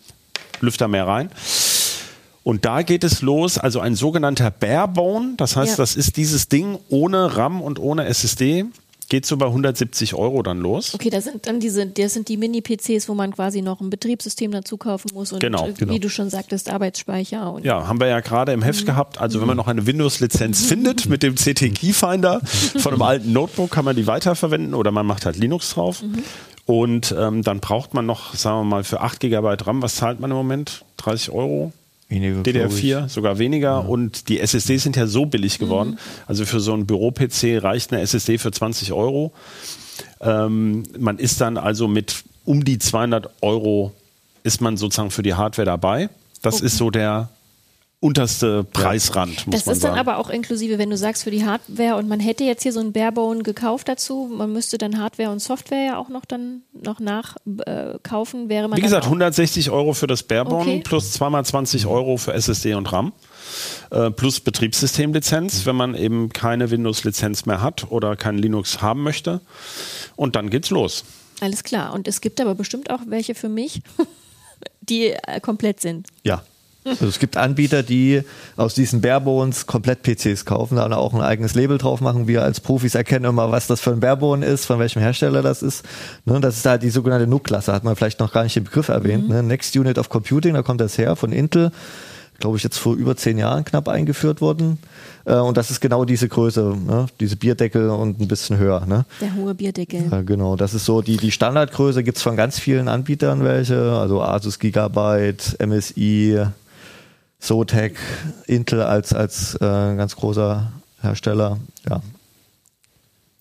Lüfter 0.60 0.88
mehr 0.88 1.06
rein. 1.06 1.30
Und 2.42 2.64
da 2.64 2.80
geht 2.82 3.04
es 3.04 3.20
los, 3.20 3.58
also 3.58 3.80
ein 3.80 3.94
sogenannter 3.94 4.50
Barebone, 4.50 5.34
das 5.36 5.56
heißt, 5.56 5.72
ja. 5.72 5.76
das 5.76 5.94
ist 5.94 6.16
dieses 6.16 6.48
Ding 6.48 6.78
ohne 6.88 7.36
RAM 7.36 7.60
und 7.60 7.78
ohne 7.78 8.06
SSD 8.06 8.64
geht 9.10 9.26
so 9.26 9.36
bei 9.36 9.46
170 9.46 10.14
Euro 10.14 10.42
dann 10.42 10.60
los. 10.60 10.94
Okay, 10.94 11.10
das 11.10 11.24
sind 11.24 11.46
dann 11.46 11.60
diese, 11.60 11.86
das 11.86 12.14
sind 12.14 12.28
die 12.28 12.38
Mini-PCs, 12.38 13.08
wo 13.08 13.14
man 13.14 13.34
quasi 13.34 13.60
noch 13.60 13.80
ein 13.80 13.90
Betriebssystem 13.90 14.52
dazu 14.52 14.78
kaufen 14.78 15.10
muss 15.12 15.32
und 15.32 15.40
genau, 15.40 15.68
äh, 15.68 15.72
genau. 15.72 15.92
wie 15.92 16.00
du 16.00 16.08
schon 16.08 16.30
sagtest, 16.30 16.70
Arbeitsspeicher. 16.70 17.52
Und 17.52 17.64
ja, 17.64 17.86
haben 17.86 18.00
wir 18.00 18.06
ja 18.06 18.20
gerade 18.20 18.52
im 18.52 18.62
Heft 18.62 18.82
mhm. 18.82 18.86
gehabt. 18.86 19.18
Also 19.18 19.40
wenn 19.40 19.48
man 19.48 19.56
noch 19.56 19.66
eine 19.66 19.86
Windows-Lizenz 19.86 20.64
findet 20.64 21.08
mit 21.08 21.22
dem 21.22 21.34
CT 21.34 21.74
Keyfinder 21.74 22.40
von 22.44 22.92
einem 22.92 23.02
alten 23.02 23.32
Notebook, 23.32 23.70
kann 23.70 23.84
man 23.84 23.96
die 23.96 24.06
weiterverwenden 24.06 24.74
oder 24.74 24.92
man 24.92 25.04
macht 25.04 25.26
halt 25.26 25.36
Linux 25.36 25.74
drauf. 25.74 26.02
Mhm. 26.02 26.22
Und 26.66 27.14
ähm, 27.18 27.42
dann 27.42 27.58
braucht 27.58 27.94
man 27.94 28.06
noch, 28.06 28.34
sagen 28.34 28.60
wir 28.60 28.64
mal, 28.64 28.84
für 28.84 29.00
8 29.00 29.18
GB 29.18 29.56
RAM, 29.64 29.82
was 29.82 29.96
zahlt 29.96 30.20
man 30.20 30.30
im 30.30 30.36
Moment? 30.36 30.84
30 30.98 31.32
Euro? 31.32 31.72
Weniger, 32.10 32.42
DDR4, 32.42 33.08
sogar 33.08 33.38
weniger. 33.38 33.68
Ja. 33.68 33.78
Und 33.78 34.28
die 34.28 34.40
SSDs 34.40 34.82
sind 34.82 34.96
ja 34.96 35.06
so 35.06 35.26
billig 35.26 35.58
geworden. 35.58 35.90
Mhm. 35.90 35.98
Also 36.26 36.44
für 36.44 36.60
so 36.60 36.74
einen 36.74 36.84
Büro-PC 36.84 37.62
reicht 37.62 37.92
eine 37.92 38.02
SSD 38.02 38.38
für 38.38 38.50
20 38.50 38.92
Euro. 38.92 39.32
Ähm, 40.20 40.82
man 40.98 41.18
ist 41.18 41.40
dann 41.40 41.56
also 41.56 41.88
mit 41.88 42.24
um 42.44 42.64
die 42.64 42.78
200 42.78 43.30
Euro 43.42 43.92
ist 44.42 44.60
man 44.60 44.76
sozusagen 44.76 45.10
für 45.10 45.22
die 45.22 45.34
Hardware 45.34 45.66
dabei. 45.66 46.08
Das 46.42 46.56
okay. 46.56 46.66
ist 46.66 46.76
so 46.78 46.90
der 46.90 47.28
unterste 48.02 48.64
Preisrand, 48.64 49.46
muss 49.46 49.54
Das 49.56 49.66
man 49.66 49.74
ist 49.74 49.84
dann 49.84 49.90
sagen. 49.94 50.00
aber 50.00 50.16
auch 50.18 50.30
inklusive, 50.30 50.78
wenn 50.78 50.88
du 50.88 50.96
sagst 50.96 51.22
für 51.24 51.30
die 51.30 51.44
Hardware 51.44 51.96
und 51.96 52.08
man 52.08 52.18
hätte 52.18 52.44
jetzt 52.44 52.62
hier 52.62 52.72
so 52.72 52.80
ein 52.80 52.92
Barebone 52.92 53.42
gekauft 53.42 53.88
dazu, 53.88 54.30
man 54.34 54.50
müsste 54.54 54.78
dann 54.78 54.98
Hardware 54.98 55.30
und 55.30 55.40
Software 55.40 55.84
ja 55.84 55.98
auch 55.98 56.08
noch 56.08 56.24
dann 56.24 56.62
noch 56.72 56.98
nachkaufen, 56.98 58.46
äh, 58.46 58.48
wäre 58.48 58.68
man 58.68 58.78
Wie 58.78 58.80
dann 58.80 58.88
gesagt, 58.88 59.04
auch 59.04 59.08
160 59.10 59.70
Euro 59.70 59.92
für 59.92 60.06
das 60.06 60.22
Barebone 60.22 60.60
Okay. 60.62 60.80
plus 60.82 61.12
zweimal 61.12 61.44
20 61.44 61.86
Euro 61.86 62.16
für 62.16 62.32
SSD 62.32 62.72
und 62.74 62.90
RAM. 62.90 63.12
Äh, 63.90 64.10
plus 64.10 64.40
Betriebssystemlizenz, 64.40 65.66
wenn 65.66 65.76
man 65.76 65.94
eben 65.94 66.30
keine 66.30 66.70
Windows-Lizenz 66.70 67.44
mehr 67.44 67.60
hat 67.60 67.90
oder 67.90 68.16
kein 68.16 68.38
Linux 68.38 68.80
haben 68.80 69.02
möchte. 69.02 69.42
Und 70.16 70.36
dann 70.36 70.48
geht's 70.48 70.70
los. 70.70 71.04
Alles 71.42 71.64
klar. 71.64 71.92
Und 71.92 72.08
es 72.08 72.22
gibt 72.22 72.40
aber 72.40 72.54
bestimmt 72.54 72.88
auch 72.90 73.00
welche 73.06 73.34
für 73.34 73.48
mich, 73.50 73.82
die 74.80 75.08
äh, 75.08 75.40
komplett 75.40 75.80
sind. 75.80 76.08
Ja. 76.24 76.42
Also 76.90 77.06
es 77.06 77.18
gibt 77.18 77.36
Anbieter, 77.36 77.82
die 77.82 78.22
aus 78.56 78.74
diesen 78.74 79.00
Barebones 79.00 79.66
komplett 79.66 80.02
PCs 80.02 80.44
kaufen, 80.44 80.76
da 80.76 80.90
auch 80.90 81.14
ein 81.14 81.20
eigenes 81.20 81.54
Label 81.54 81.78
drauf 81.78 82.00
machen. 82.00 82.28
Wir 82.28 82.42
als 82.42 82.60
Profis 82.60 82.94
erkennen 82.94 83.24
immer, 83.24 83.50
was 83.50 83.66
das 83.66 83.80
für 83.80 83.92
ein 83.92 84.00
Barebone 84.00 84.44
ist, 84.44 84.66
von 84.66 84.78
welchem 84.78 85.00
Hersteller 85.00 85.42
das 85.42 85.62
ist. 85.62 85.84
Ne, 86.24 86.40
das 86.40 86.56
ist 86.56 86.66
halt 86.66 86.82
die 86.82 86.90
sogenannte 86.90 87.26
NUC-Klasse, 87.26 87.72
hat 87.72 87.84
man 87.84 87.96
vielleicht 87.96 88.20
noch 88.20 88.32
gar 88.32 88.42
nicht 88.42 88.56
den 88.56 88.64
Begriff 88.64 88.88
erwähnt. 88.88 89.28
Ne? 89.28 89.42
Next 89.42 89.76
Unit 89.76 89.98
of 89.98 90.08
Computing, 90.08 90.54
da 90.54 90.62
kommt 90.62 90.80
das 90.80 90.98
her 90.98 91.16
von 91.16 91.32
Intel. 91.32 91.70
Glaube 92.38 92.56
ich, 92.56 92.62
jetzt 92.62 92.78
vor 92.78 92.94
über 92.94 93.16
zehn 93.16 93.36
Jahren 93.36 93.64
knapp 93.64 93.86
eingeführt 93.86 94.40
worden. 94.40 94.78
Äh, 95.26 95.34
und 95.34 95.56
das 95.56 95.70
ist 95.70 95.80
genau 95.80 96.06
diese 96.06 96.26
Größe, 96.26 96.74
ne? 96.86 97.06
diese 97.20 97.36
Bierdeckel 97.36 97.90
und 97.90 98.18
ein 98.18 98.28
bisschen 98.28 98.56
höher. 98.56 98.86
Ne? 98.86 99.04
Der 99.20 99.34
hohe 99.34 99.54
Bierdeckel. 99.54 100.04
Ja, 100.10 100.22
genau, 100.22 100.56
das 100.56 100.72
ist 100.72 100.86
so 100.86 101.02
die, 101.02 101.18
die 101.18 101.30
Standardgröße, 101.30 102.02
gibt's 102.02 102.22
von 102.22 102.36
ganz 102.36 102.58
vielen 102.58 102.88
Anbietern 102.88 103.44
welche, 103.44 103.92
also 103.92 104.22
Asus 104.22 104.58
Gigabyte, 104.58 105.58
MSI, 105.64 106.46
Zotac, 107.40 107.94
Intel 108.46 108.82
als, 108.82 109.12
als 109.12 109.54
äh, 109.56 109.58
ganz 109.60 110.14
großer 110.16 110.70
Hersteller. 111.00 111.58
Ja. 111.88 112.02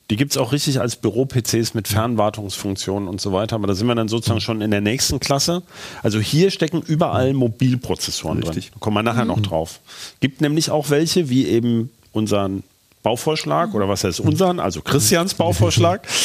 Die 0.10 0.15
gibt's 0.15 0.38
auch 0.38 0.51
richtig 0.51 0.79
als 0.79 0.96
Büro-PCs 0.96 1.75
mit 1.75 1.88
Fernwartungsfunktionen 1.88 3.08
und 3.08 3.22
so 3.22 3.32
weiter. 3.32 3.56
Aber 3.56 3.68
da 3.68 3.75
sind 3.75 3.86
wir 3.86 3.94
dann 3.94 4.08
sozusagen 4.08 4.41
schon 4.41 4.62
in 4.62 4.72
der 4.72 4.82
nächsten 4.82 5.20
Klasse. 5.20 5.62
Also 6.01 6.20
hier 6.20 6.50
stecken 6.50 6.82
überall 6.82 7.34
Mobilprozessoren 7.34 8.39
Richtig. 8.39 8.65
drin. 8.65 8.74
Da 8.75 8.79
kommen 8.79 8.96
wir 8.96 9.03
nachher 9.03 9.25
noch 9.25 9.39
drauf. 9.39 9.82
Gibt 10.20 10.41
nämlich 10.41 10.72
auch 10.72 10.89
welche, 10.89 11.29
wie 11.29 11.46
eben 11.46 11.91
unseren 12.12 12.63
Bauvorschlag 13.03 13.75
oder 13.75 13.88
was 13.88 14.03
heißt 14.03 14.20
unseren, 14.20 14.60
also 14.60 14.82
Christians 14.82 15.34
Bauvorschlag. 15.34 16.08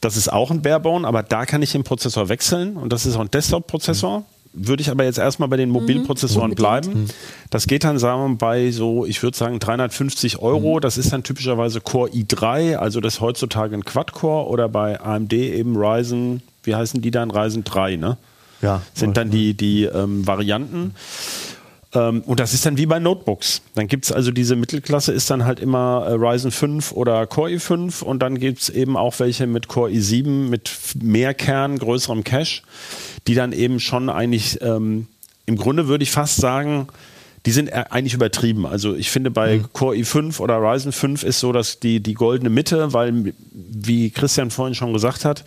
Das 0.00 0.16
ist 0.16 0.32
auch 0.32 0.52
ein 0.52 0.62
Barebone, 0.62 1.04
aber 1.08 1.24
da 1.24 1.44
kann 1.44 1.60
ich 1.60 1.72
den 1.72 1.82
Prozessor 1.82 2.28
wechseln 2.28 2.76
und 2.76 2.92
das 2.92 3.04
ist 3.04 3.16
auch 3.16 3.20
ein 3.20 3.32
Desktop-Prozessor. 3.32 4.24
Würde 4.58 4.82
ich 4.82 4.90
aber 4.90 5.04
jetzt 5.04 5.18
erstmal 5.18 5.48
bei 5.48 5.56
den 5.56 5.70
Mobilprozessoren 5.70 6.54
bleiben. 6.54 7.06
Das 7.50 7.66
geht 7.66 7.84
dann, 7.84 7.98
sagen 7.98 8.22
wir 8.22 8.28
mal, 8.28 8.36
bei 8.36 8.70
so, 8.70 9.06
ich 9.06 9.22
würde 9.22 9.36
sagen, 9.36 9.58
350 9.58 10.38
Euro. 10.40 10.80
Das 10.80 10.98
ist 10.98 11.12
dann 11.12 11.22
typischerweise 11.22 11.80
Core 11.80 12.10
i3, 12.10 12.76
also 12.76 13.00
das 13.00 13.20
heutzutage 13.20 13.74
ein 13.74 13.84
Quad-Core 13.84 14.48
oder 14.48 14.68
bei 14.68 15.00
AMD 15.00 15.32
eben 15.32 15.76
Ryzen, 15.76 16.42
wie 16.62 16.74
heißen 16.74 17.00
die 17.00 17.10
dann? 17.10 17.30
Ryzen 17.30 17.64
3, 17.64 17.96
ne? 17.96 18.16
Ja, 18.60 18.82
Sind 18.92 19.16
dann 19.16 19.30
die, 19.30 19.54
die 19.54 19.84
ähm, 19.84 20.26
Varianten. 20.26 20.94
Ähm, 21.94 22.22
und 22.26 22.40
das 22.40 22.54
ist 22.54 22.66
dann 22.66 22.76
wie 22.76 22.86
bei 22.86 22.98
Notebooks. 22.98 23.62
Dann 23.74 23.86
gibt 23.86 24.04
es 24.04 24.12
also 24.12 24.30
diese 24.30 24.56
Mittelklasse, 24.56 25.12
ist 25.12 25.30
dann 25.30 25.44
halt 25.44 25.60
immer 25.60 26.06
äh, 26.06 26.12
Ryzen 26.12 26.50
5 26.50 26.92
oder 26.92 27.26
Core 27.26 27.50
i5 27.52 28.02
und 28.02 28.20
dann 28.20 28.38
gibt 28.38 28.60
es 28.60 28.68
eben 28.68 28.96
auch 28.96 29.18
welche 29.18 29.46
mit 29.46 29.68
Core 29.68 29.90
i7 29.90 30.28
mit 30.28 30.70
mehr 31.00 31.34
Kern, 31.34 31.78
größerem 31.78 32.24
Cache, 32.24 32.62
die 33.26 33.34
dann 33.34 33.52
eben 33.52 33.80
schon 33.80 34.10
eigentlich, 34.10 34.60
ähm, 34.62 35.06
im 35.46 35.56
Grunde 35.56 35.88
würde 35.88 36.04
ich 36.04 36.10
fast 36.10 36.36
sagen, 36.36 36.88
die 37.46 37.52
sind 37.52 37.68
äh, 37.68 37.84
eigentlich 37.90 38.14
übertrieben. 38.14 38.66
Also 38.66 38.94
ich 38.94 39.10
finde 39.10 39.30
bei 39.30 39.60
Core 39.72 39.96
i5 39.96 40.40
oder 40.40 40.58
Ryzen 40.58 40.92
5 40.92 41.22
ist 41.22 41.40
so 41.40 41.52
dass 41.52 41.80
die, 41.80 42.00
die 42.00 42.14
goldene 42.14 42.50
Mitte, 42.50 42.92
weil, 42.92 43.32
wie 43.52 44.10
Christian 44.10 44.50
vorhin 44.50 44.74
schon 44.74 44.92
gesagt 44.92 45.24
hat, 45.24 45.44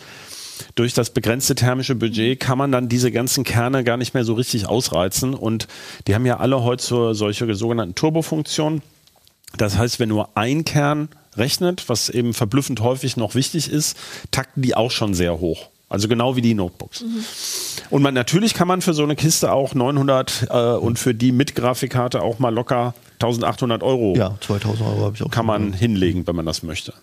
durch 0.74 0.94
das 0.94 1.10
begrenzte 1.10 1.54
thermische 1.54 1.94
Budget 1.94 2.38
kann 2.38 2.58
man 2.58 2.72
dann 2.72 2.88
diese 2.88 3.10
ganzen 3.10 3.44
Kerne 3.44 3.84
gar 3.84 3.96
nicht 3.96 4.14
mehr 4.14 4.24
so 4.24 4.34
richtig 4.34 4.66
ausreizen. 4.66 5.34
Und 5.34 5.66
die 6.06 6.14
haben 6.14 6.26
ja 6.26 6.38
alle 6.38 6.62
heute 6.62 6.82
so, 6.82 7.12
solche 7.14 7.52
sogenannten 7.54 7.94
Turbofunktionen. 7.94 8.82
Das 9.56 9.76
heißt, 9.76 10.00
wenn 10.00 10.08
nur 10.08 10.36
ein 10.36 10.64
Kern 10.64 11.08
rechnet, 11.36 11.88
was 11.88 12.08
eben 12.08 12.34
verblüffend 12.34 12.80
häufig 12.80 13.16
noch 13.16 13.34
wichtig 13.34 13.70
ist, 13.70 13.96
takten 14.30 14.62
die 14.62 14.74
auch 14.74 14.90
schon 14.90 15.14
sehr 15.14 15.40
hoch. 15.40 15.68
Also 15.92 16.08
genau 16.08 16.36
wie 16.36 16.40
die 16.40 16.54
Notebooks. 16.54 17.04
Und 17.90 18.00
man, 18.00 18.14
natürlich 18.14 18.54
kann 18.54 18.66
man 18.66 18.80
für 18.80 18.94
so 18.94 19.02
eine 19.02 19.14
Kiste 19.14 19.52
auch 19.52 19.74
900 19.74 20.46
äh, 20.48 20.56
und 20.76 20.98
für 20.98 21.14
die 21.14 21.32
mit 21.32 21.54
Grafikkarte 21.54 22.22
auch 22.22 22.38
mal 22.38 22.48
locker 22.48 22.94
1800 23.20 23.82
Euro 23.82 24.14
ja, 24.16 24.34
2000 24.40 24.88
Euro 24.88 25.04
habe 25.04 25.16
ich 25.16 25.22
auch. 25.22 25.30
kann 25.30 25.44
man 25.44 25.74
hinlegen, 25.74 26.26
wenn 26.26 26.34
man 26.34 26.46
das 26.46 26.62
möchte. 26.62 26.94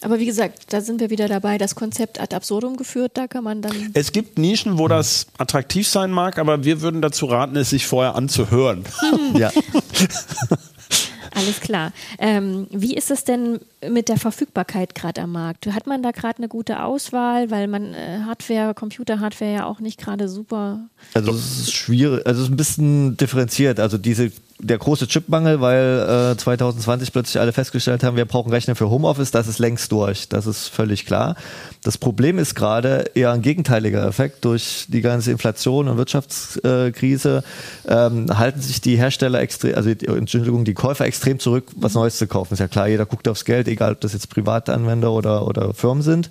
Aber 0.00 0.20
wie 0.20 0.26
gesagt, 0.26 0.72
da 0.72 0.80
sind 0.80 1.00
wir 1.00 1.10
wieder 1.10 1.26
dabei, 1.26 1.58
das 1.58 1.74
Konzept 1.74 2.20
ad 2.20 2.36
absurdum 2.36 2.76
geführt, 2.76 3.12
da 3.14 3.26
kann 3.26 3.42
man 3.42 3.62
dann. 3.62 3.90
Es 3.94 4.12
gibt 4.12 4.38
Nischen, 4.38 4.78
wo 4.78 4.86
das 4.86 5.26
attraktiv 5.38 5.88
sein 5.88 6.12
mag, 6.12 6.38
aber 6.38 6.62
wir 6.64 6.82
würden 6.82 7.02
dazu 7.02 7.26
raten, 7.26 7.56
es 7.56 7.70
sich 7.70 7.86
vorher 7.86 8.14
anzuhören. 8.14 8.84
Ja. 9.34 9.50
Alles 11.34 11.60
klar. 11.60 11.92
Ähm, 12.18 12.66
wie 12.70 12.94
ist 12.94 13.10
es 13.10 13.24
denn 13.24 13.60
mit 13.88 14.08
der 14.08 14.16
Verfügbarkeit 14.16 14.94
gerade 14.94 15.22
am 15.22 15.32
Markt? 15.32 15.66
Hat 15.66 15.86
man 15.86 16.02
da 16.02 16.10
gerade 16.10 16.38
eine 16.38 16.48
gute 16.48 16.82
Auswahl, 16.82 17.50
weil 17.50 17.68
man 17.68 17.94
äh, 17.94 18.20
Hardware, 18.24 18.74
Computer-Hardware 18.74 19.52
ja 19.52 19.66
auch 19.66 19.80
nicht 19.80 19.98
gerade 20.00 20.28
super. 20.28 20.80
Also 21.14 21.32
es 21.32 21.60
ist 21.60 21.74
schwierig, 21.74 22.26
also 22.26 22.40
es 22.40 22.46
ist 22.46 22.52
ein 22.52 22.56
bisschen 22.56 23.16
differenziert. 23.16 23.80
Also 23.80 23.98
diese 23.98 24.32
der 24.58 24.78
große 24.78 25.06
Chipmangel, 25.06 25.60
weil 25.60 26.32
äh, 26.32 26.36
2020 26.36 27.12
plötzlich 27.12 27.40
alle 27.40 27.52
festgestellt 27.52 28.02
haben, 28.02 28.16
wir 28.16 28.24
brauchen 28.24 28.50
Rechner 28.50 28.74
für 28.74 28.88
Homeoffice, 28.88 29.30
das 29.30 29.48
ist 29.48 29.58
längst 29.58 29.92
durch, 29.92 30.28
das 30.28 30.46
ist 30.46 30.68
völlig 30.68 31.04
klar. 31.04 31.36
Das 31.86 31.98
Problem 31.98 32.40
ist 32.40 32.56
gerade 32.56 33.12
eher 33.14 33.30
ein 33.30 33.42
gegenteiliger 33.42 34.04
Effekt. 34.08 34.44
Durch 34.44 34.86
die 34.88 35.02
ganze 35.02 35.30
Inflation 35.30 35.86
und 35.86 35.98
Wirtschaftskrise 35.98 37.44
ähm, 37.86 38.26
halten 38.36 38.60
sich 38.60 38.80
die 38.80 38.96
Hersteller 38.96 39.40
extrem, 39.40 39.76
also 39.76 39.90
Entschuldigung, 39.90 40.64
die 40.64 40.74
Käufer 40.74 41.04
extrem 41.04 41.38
zurück, 41.38 41.68
was 41.76 41.94
Neues 41.94 42.18
zu 42.18 42.26
kaufen. 42.26 42.54
Ist 42.54 42.58
ja 42.58 42.66
klar, 42.66 42.88
jeder 42.88 43.06
guckt 43.06 43.28
aufs 43.28 43.44
Geld, 43.44 43.68
egal 43.68 43.92
ob 43.92 44.00
das 44.00 44.14
jetzt 44.14 44.30
Privatanwender 44.30 45.12
oder, 45.12 45.46
oder 45.46 45.74
Firmen 45.74 46.02
sind. 46.02 46.28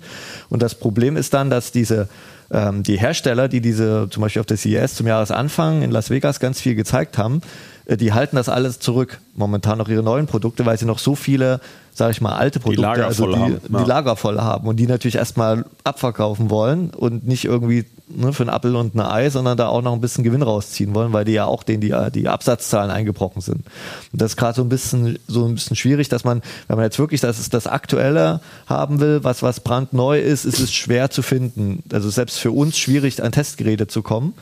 Und 0.50 0.60
das 0.60 0.74
Problem 0.74 1.16
ist 1.16 1.32
dann, 1.32 1.48
dass 1.48 1.72
diese 1.72 2.10
ähm, 2.50 2.82
die 2.82 2.98
Hersteller, 2.98 3.48
die 3.48 3.62
diese 3.62 4.08
zum 4.10 4.20
Beispiel 4.20 4.40
auf 4.40 4.46
der 4.46 4.58
CES 4.58 4.94
zum 4.94 5.06
Jahresanfang 5.06 5.80
in 5.80 5.90
Las 5.90 6.10
Vegas 6.10 6.38
ganz 6.38 6.60
viel 6.60 6.74
gezeigt 6.74 7.16
haben, 7.16 7.40
die 7.88 8.12
halten 8.12 8.34
das 8.34 8.48
alles 8.48 8.80
zurück, 8.80 9.20
momentan 9.36 9.78
noch 9.78 9.88
ihre 9.88 10.02
neuen 10.02 10.26
Produkte, 10.26 10.66
weil 10.66 10.76
sie 10.76 10.86
noch 10.86 10.98
so 10.98 11.14
viele, 11.14 11.60
sage 11.94 12.10
ich 12.10 12.20
mal, 12.20 12.34
alte 12.34 12.58
Produkte, 12.58 12.82
Lager 12.82 13.06
also 13.06 13.26
die, 13.28 13.38
haben, 13.38 13.60
ja. 13.70 13.78
die 13.78 13.88
Lager 13.88 14.16
voll 14.16 14.40
haben 14.40 14.66
und 14.66 14.76
die 14.76 14.88
natürlich 14.88 15.14
erstmal 15.14 15.64
abverkaufen 15.84 16.50
wollen 16.50 16.90
und 16.90 17.28
nicht 17.28 17.44
irgendwie 17.44 17.84
ne, 18.08 18.32
für 18.32 18.42
einen 18.42 18.50
Apfel 18.50 18.74
und 18.74 18.96
ein 18.96 19.00
Ei, 19.00 19.30
sondern 19.30 19.56
da 19.56 19.68
auch 19.68 19.82
noch 19.82 19.92
ein 19.92 20.00
bisschen 20.00 20.24
Gewinn 20.24 20.42
rausziehen 20.42 20.96
wollen, 20.96 21.12
weil 21.12 21.24
die 21.24 21.32
ja 21.32 21.44
auch 21.44 21.62
denen 21.62 21.80
die, 21.80 21.94
die 22.12 22.26
Absatzzahlen 22.26 22.90
eingebrochen 22.90 23.40
sind. 23.40 23.64
Und 24.12 24.20
das 24.20 24.32
ist 24.32 24.36
gerade 24.36 24.56
so 24.56 24.62
ein 24.62 24.68
bisschen 24.68 25.20
so 25.28 25.46
ein 25.46 25.54
bisschen 25.54 25.76
schwierig, 25.76 26.08
dass 26.08 26.24
man, 26.24 26.42
wenn 26.66 26.76
man 26.76 26.86
jetzt 26.86 26.98
wirklich 26.98 27.20
das, 27.20 27.48
das 27.50 27.68
Aktuelle 27.68 28.40
haben 28.66 28.98
will, 28.98 29.22
was, 29.22 29.44
was 29.44 29.60
brandneu 29.60 30.18
ist, 30.18 30.44
ist 30.44 30.58
es 30.58 30.72
schwer 30.72 31.10
zu 31.10 31.22
finden. 31.22 31.84
Also 31.92 32.10
selbst 32.10 32.38
für 32.38 32.50
uns 32.50 32.76
schwierig, 32.76 33.22
an 33.22 33.30
Testgeräte 33.30 33.86
zu 33.86 34.02
kommen, 34.02 34.34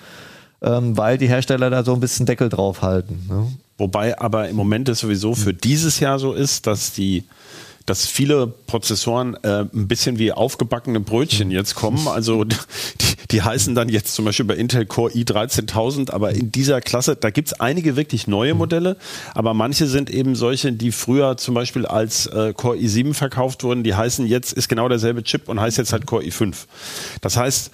ähm, 0.64 0.96
weil 0.96 1.18
die 1.18 1.28
Hersteller 1.28 1.70
da 1.70 1.84
so 1.84 1.92
ein 1.94 2.00
bisschen 2.00 2.26
Deckel 2.26 2.48
drauf 2.48 2.82
halten. 2.82 3.26
Ne? 3.28 3.52
Wobei 3.76 4.18
aber 4.18 4.48
im 4.48 4.56
Moment 4.56 4.88
es 4.88 5.00
sowieso 5.00 5.34
für 5.34 5.52
dieses 5.52 6.00
Jahr 6.00 6.18
so 6.18 6.32
ist, 6.32 6.66
dass 6.66 6.92
die 6.92 7.24
dass 7.86 8.06
viele 8.06 8.46
Prozessoren 8.46 9.36
äh, 9.42 9.60
ein 9.60 9.88
bisschen 9.88 10.18
wie 10.18 10.32
aufgebackene 10.32 11.00
Brötchen 11.00 11.50
jetzt 11.50 11.74
kommen. 11.74 12.08
Also 12.08 12.44
die, 12.44 12.56
die 13.30 13.42
heißen 13.42 13.74
dann 13.74 13.90
jetzt 13.90 14.14
zum 14.14 14.24
Beispiel 14.24 14.46
bei 14.46 14.54
Intel 14.54 14.86
Core 14.86 15.12
i13000, 15.12 16.10
aber 16.10 16.30
in 16.30 16.50
dieser 16.50 16.80
Klasse, 16.80 17.14
da 17.14 17.28
gibt's 17.28 17.52
einige 17.52 17.94
wirklich 17.94 18.26
neue 18.26 18.54
Modelle, 18.54 18.96
aber 19.34 19.52
manche 19.52 19.86
sind 19.86 20.08
eben 20.08 20.34
solche, 20.34 20.72
die 20.72 20.92
früher 20.92 21.36
zum 21.36 21.54
Beispiel 21.54 21.84
als 21.84 22.26
äh, 22.26 22.54
Core 22.54 22.78
i7 22.78 23.12
verkauft 23.12 23.64
wurden, 23.64 23.84
die 23.84 23.94
heißen 23.94 24.26
jetzt, 24.26 24.54
ist 24.54 24.70
genau 24.70 24.88
derselbe 24.88 25.22
Chip 25.22 25.50
und 25.50 25.60
heißt 25.60 25.76
jetzt 25.76 25.92
halt 25.92 26.06
Core 26.06 26.24
i5. 26.24 26.54
Das 27.20 27.36
heißt, 27.36 27.70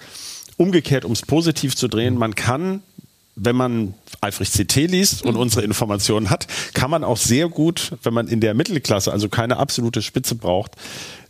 umgekehrt, 0.60 1.06
um 1.06 1.12
es 1.12 1.22
positiv 1.22 1.74
zu 1.74 1.88
drehen, 1.88 2.18
man 2.18 2.34
kann 2.34 2.82
wenn 3.42 3.56
man 3.56 3.94
eifrig 4.20 4.50
CT 4.52 4.76
liest 4.90 5.24
und 5.24 5.36
unsere 5.36 5.62
Informationen 5.62 6.28
hat, 6.28 6.46
kann 6.74 6.90
man 6.90 7.04
auch 7.04 7.16
sehr 7.16 7.48
gut, 7.48 7.92
wenn 8.02 8.12
man 8.12 8.28
in 8.28 8.40
der 8.40 8.52
Mittelklasse, 8.52 9.10
also 9.10 9.30
keine 9.30 9.56
absolute 9.56 10.02
Spitze 10.02 10.34
braucht, 10.34 10.76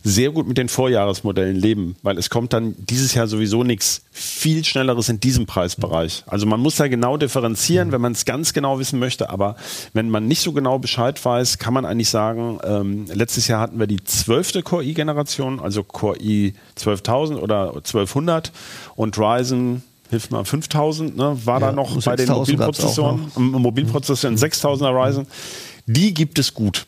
sehr 0.03 0.31
gut 0.31 0.47
mit 0.47 0.57
den 0.57 0.67
Vorjahresmodellen 0.67 1.55
leben, 1.55 1.95
weil 2.01 2.17
es 2.17 2.29
kommt 2.29 2.53
dann 2.53 2.75
dieses 2.77 3.13
Jahr 3.13 3.27
sowieso 3.27 3.63
nichts 3.63 4.03
viel 4.11 4.65
Schnelleres 4.65 5.09
in 5.09 5.19
diesem 5.19 5.45
Preisbereich. 5.45 6.23
Also 6.25 6.45
man 6.47 6.59
muss 6.59 6.75
da 6.75 6.87
genau 6.87 7.17
differenzieren, 7.17 7.91
wenn 7.91 8.01
man 8.01 8.11
es 8.11 8.25
ganz 8.25 8.51
genau 8.51 8.79
wissen 8.79 8.99
möchte, 8.99 9.29
aber 9.29 9.55
wenn 9.93 10.09
man 10.09 10.27
nicht 10.27 10.41
so 10.41 10.51
genau 10.51 10.79
Bescheid 10.79 11.23
weiß, 11.23 11.59
kann 11.59 11.73
man 11.73 11.85
eigentlich 11.85 12.09
sagen, 12.09 12.59
ähm, 12.63 13.05
letztes 13.13 13.47
Jahr 13.47 13.61
hatten 13.61 13.79
wir 13.79 13.87
die 13.87 14.03
zwölfte 14.03 14.63
Core 14.63 14.83
i-Generation, 14.83 15.59
also 15.59 15.83
Core 15.83 16.17
i 16.19 16.55
12000 16.75 17.39
oder 17.39 17.75
1200 17.75 18.51
und 18.95 19.17
Ryzen 19.17 19.83
hilf 20.11 20.29
mal, 20.29 20.45
5000, 20.45 21.17
ne, 21.17 21.37
war 21.45 21.59
Ja, 21.59 21.67
da 21.67 21.71
noch 21.73 21.89
bei 22.03 22.15
den 22.15 22.27
6000 22.27 22.59
gab's 22.59 22.77
Mobilprozessoren, 22.79 23.31
Mobilprozessoren 23.35 24.37
6000er 24.37 25.07
Ryzen. 25.07 25.27
Die 25.87 26.13
gibt 26.13 26.37
es 26.37 26.53
gut. 26.53 26.85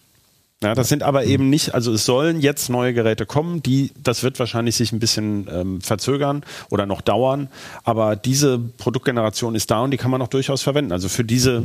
Ja, 0.62 0.76
das 0.76 0.88
sind 0.88 1.04
aber 1.04 1.26
eben 1.26 1.50
nicht, 1.50 1.74
also 1.74 1.92
es 1.92 2.06
sollen 2.06 2.40
jetzt 2.40 2.70
neue 2.70 2.94
Geräte 2.94 3.26
kommen, 3.26 3.62
die, 3.62 3.92
das 4.02 4.24
wird 4.24 4.40
wahrscheinlich 4.40 4.76
sich 4.78 4.94
ein 4.94 5.00
bisschen 5.00 5.48
ähm, 5.52 5.82
verzögern 5.82 6.44
oder 6.70 6.86
noch 6.86 7.02
dauern, 7.02 7.50
aber 7.84 8.16
diese 8.16 8.60
Produktgeneration 8.60 9.56
ist 9.56 9.72
da 9.72 9.82
und 9.82 9.92
die 9.92 9.98
kann 9.98 10.10
man 10.10 10.22
auch 10.22 10.30
durchaus 10.30 10.62
verwenden. 10.62 10.94
Also 10.94 11.10
für 11.10 11.26
diese 11.26 11.64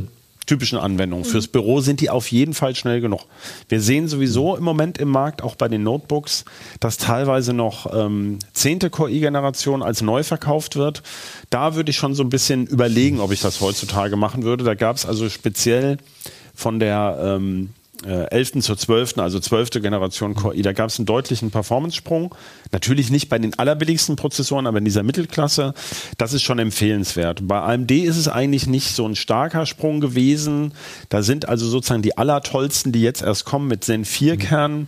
typischen 0.49 0.79
Anwendungen. 0.79 1.25
Fürs 1.25 1.47
Büro 1.47 1.79
sind 1.79 2.01
die 2.01 2.09
auf 2.09 2.31
jeden 2.31 2.55
Fall 2.55 2.75
schnell 2.75 3.01
genug. 3.01 3.21
Wir 3.67 3.81
sehen 3.81 4.07
sowieso 4.07 4.55
im 4.55 4.63
Moment 4.63 4.97
im 4.97 5.09
Markt, 5.09 5.43
auch 5.43 5.55
bei 5.55 5.67
den 5.67 5.83
Notebooks, 5.83 6.43
dass 6.79 6.97
teilweise 6.97 7.53
noch 7.53 7.93
ähm, 7.93 8.39
10. 8.53 8.79
Core-i-Generation 8.89 9.83
als 9.83 10.01
neu 10.01 10.23
verkauft 10.23 10.75
wird. 10.75 11.03
Da 11.49 11.75
würde 11.75 11.91
ich 11.91 11.97
schon 11.97 12.13
so 12.13 12.23
ein 12.23 12.29
bisschen 12.29 12.67
überlegen, 12.67 13.19
ob 13.19 13.31
ich 13.31 13.41
das 13.41 13.61
heutzutage 13.61 14.15
machen 14.15 14.43
würde. 14.43 14.63
Da 14.63 14.75
gab 14.75 14.95
es 14.95 15.05
also 15.05 15.29
speziell 15.29 15.97
von 16.53 16.79
der 16.79 17.17
ähm, 17.21 17.69
äh, 18.05 18.29
11. 18.29 18.61
zur 18.61 18.77
12., 18.77 19.17
also 19.17 19.39
12. 19.39 19.71
Generation 19.81 20.35
Core 20.35 20.55
i, 20.55 20.61
da 20.61 20.73
gab 20.73 20.89
es 20.89 20.99
einen 20.99 21.05
deutlichen 21.05 21.51
Performance-Sprung. 21.51 22.33
Natürlich 22.71 23.09
nicht 23.09 23.29
bei 23.29 23.39
den 23.39 23.57
allerbilligsten 23.57 24.15
Prozessoren, 24.15 24.67
aber 24.67 24.77
in 24.77 24.85
dieser 24.85 25.03
Mittelklasse. 25.03 25.73
Das 26.17 26.33
ist 26.33 26.43
schon 26.43 26.59
empfehlenswert. 26.59 27.47
Bei 27.47 27.61
AMD 27.61 27.91
ist 27.91 28.17
es 28.17 28.27
eigentlich 28.27 28.67
nicht 28.67 28.95
so 28.95 29.05
ein 29.05 29.15
starker 29.15 29.65
Sprung 29.65 29.99
gewesen. 29.99 30.73
Da 31.09 31.23
sind 31.23 31.47
also 31.47 31.67
sozusagen 31.67 32.01
die 32.01 32.17
allertollsten, 32.17 32.91
die 32.91 33.01
jetzt 33.01 33.21
erst 33.21 33.45
kommen 33.45 33.67
mit 33.67 33.83
Zen 33.83 34.05
4 34.05 34.37
Kernen, 34.37 34.87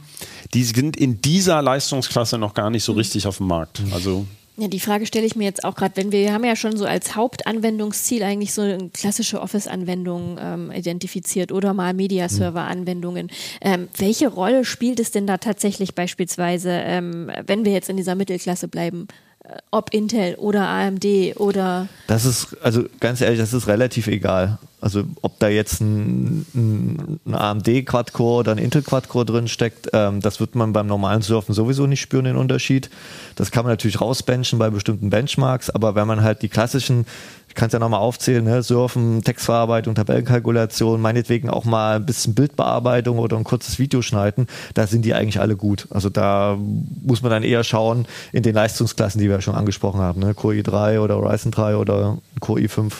die 0.54 0.64
sind 0.64 0.96
in 0.96 1.22
dieser 1.22 1.62
Leistungsklasse 1.62 2.38
noch 2.38 2.54
gar 2.54 2.70
nicht 2.70 2.84
so 2.84 2.94
richtig 2.94 3.28
auf 3.28 3.38
dem 3.38 3.48
Markt. 3.48 3.82
Also 3.94 4.26
Ja, 4.58 4.68
die 4.68 4.80
Frage 4.80 5.06
stelle 5.06 5.26
ich 5.26 5.36
mir 5.36 5.46
jetzt 5.46 5.64
auch 5.64 5.76
gerade, 5.76 5.96
wenn 5.96 6.12
wir, 6.12 6.34
haben 6.34 6.44
ja 6.44 6.56
schon 6.56 6.76
so 6.76 6.86
als 6.86 7.16
Hauptanwendungsziel 7.16 8.22
eigentlich 8.22 8.54
so 8.54 8.62
eine 8.62 8.90
klassische 8.90 9.42
Office-Anwendung 9.42 10.38
ähm, 10.42 10.72
identifiziert 10.72 11.52
oder 11.54 11.74
mal 11.74 11.94
Media-Server-Anwendungen. 11.94 13.32
Ähm, 13.62 13.88
welche 13.98 14.28
Rolle 14.28 14.66
spielt 14.66 15.00
es 15.00 15.12
denn 15.12 15.26
da 15.26 15.38
tatsächlich 15.38 15.96
beispielsweise, 15.96 16.70
ähm, 16.70 17.32
wenn 17.48 17.64
wir 17.64 17.72
jetzt 17.72 17.90
in 17.90 17.96
dieser 17.98 18.16
Mittelklasse 18.16 18.68
bleiben, 18.68 19.08
äh, 19.46 19.56
ob 19.72 19.94
Intel 19.94 20.36
oder 20.36 20.68
AMD 20.68 21.06
oder 21.38 21.88
Das 22.08 22.26
ist, 22.26 22.58
also 22.62 22.84
ganz 23.00 23.22
ehrlich, 23.22 23.40
das 23.40 23.54
ist 23.54 23.68
relativ 23.68 24.08
egal. 24.08 24.60
Also 24.82 25.04
ob 25.22 25.38
da 25.38 25.48
jetzt 25.48 25.80
ein, 25.80 26.46
ein, 26.56 27.34
AMD 27.34 27.86
Quad-Core 27.86 28.40
oder 28.40 28.52
ein 28.54 28.58
Intel 28.58 28.82
Quad-Core 28.82 29.26
drin 29.26 29.48
steckt, 29.48 29.90
ähm, 29.94 30.22
das 30.22 30.40
wird 30.40 30.56
man 30.56 30.74
beim 30.74 30.88
normalen 30.88 31.22
Surfen 31.22 31.54
sowieso 31.54 31.86
nicht 31.86 32.02
spüren, 32.02 32.26
den 32.26 32.36
Unterschied. 32.36 32.90
Das 33.36 33.52
kann 33.52 33.64
man 33.64 33.74
natürlich 33.74 34.02
rausbenchen 34.02 34.58
bei 34.58 34.72
bestimmten 34.72 35.12
Benchmarks, 35.12 35.70
aber 35.70 35.94
wenn 35.94 36.08
man 36.08 36.24
halt 36.24 36.42
die 36.42 36.50
klassischen, 36.50 37.06
ich 37.48 37.54
kann 37.54 37.68
es 37.68 37.74
ja 37.74 37.80
nochmal 37.80 38.00
aufzählen, 38.00 38.44
ne, 38.44 38.64
Surfen, 38.64 39.22
Textverarbeitung, 39.22 39.94
Tabellenkalkulation, 39.94 41.00
meinetwegen 41.00 41.52
auch 41.52 41.66
mal 41.66 41.98
ein 41.98 42.06
bisschen 42.08 42.34
Bildbearbeitung 42.34 43.20
oder 43.20 43.38
ein 43.38 43.44
kurzes 43.44 43.78
Video 43.78 44.02
schneiden, 44.02 44.48
da 44.74 44.88
sind 44.88 45.06
die 45.06 45.14
eigentlich 45.14 45.40
alle 45.40 45.56
gut. 45.56 45.88
Also 45.92 46.10
da 46.10 46.58
muss 47.04 47.22
man 47.22 47.30
dann 47.30 47.44
eher 47.44 47.64
schauen 47.64 48.08
in 48.32 48.42
den 48.42 48.56
Leistungsklassen, 48.56 49.22
die 49.22 49.30
wir 49.30 49.42
schon 49.42 49.54
angesprochen 49.54 50.02
haben, 50.02 50.22
ne, 50.22 50.34
Core 50.34 50.56
i3 50.56 51.00
oder 51.02 51.18
Ryzen 51.18 51.52
3 51.52 51.76
oder 51.76 52.18
Core 52.40 52.62
i5 52.62 52.92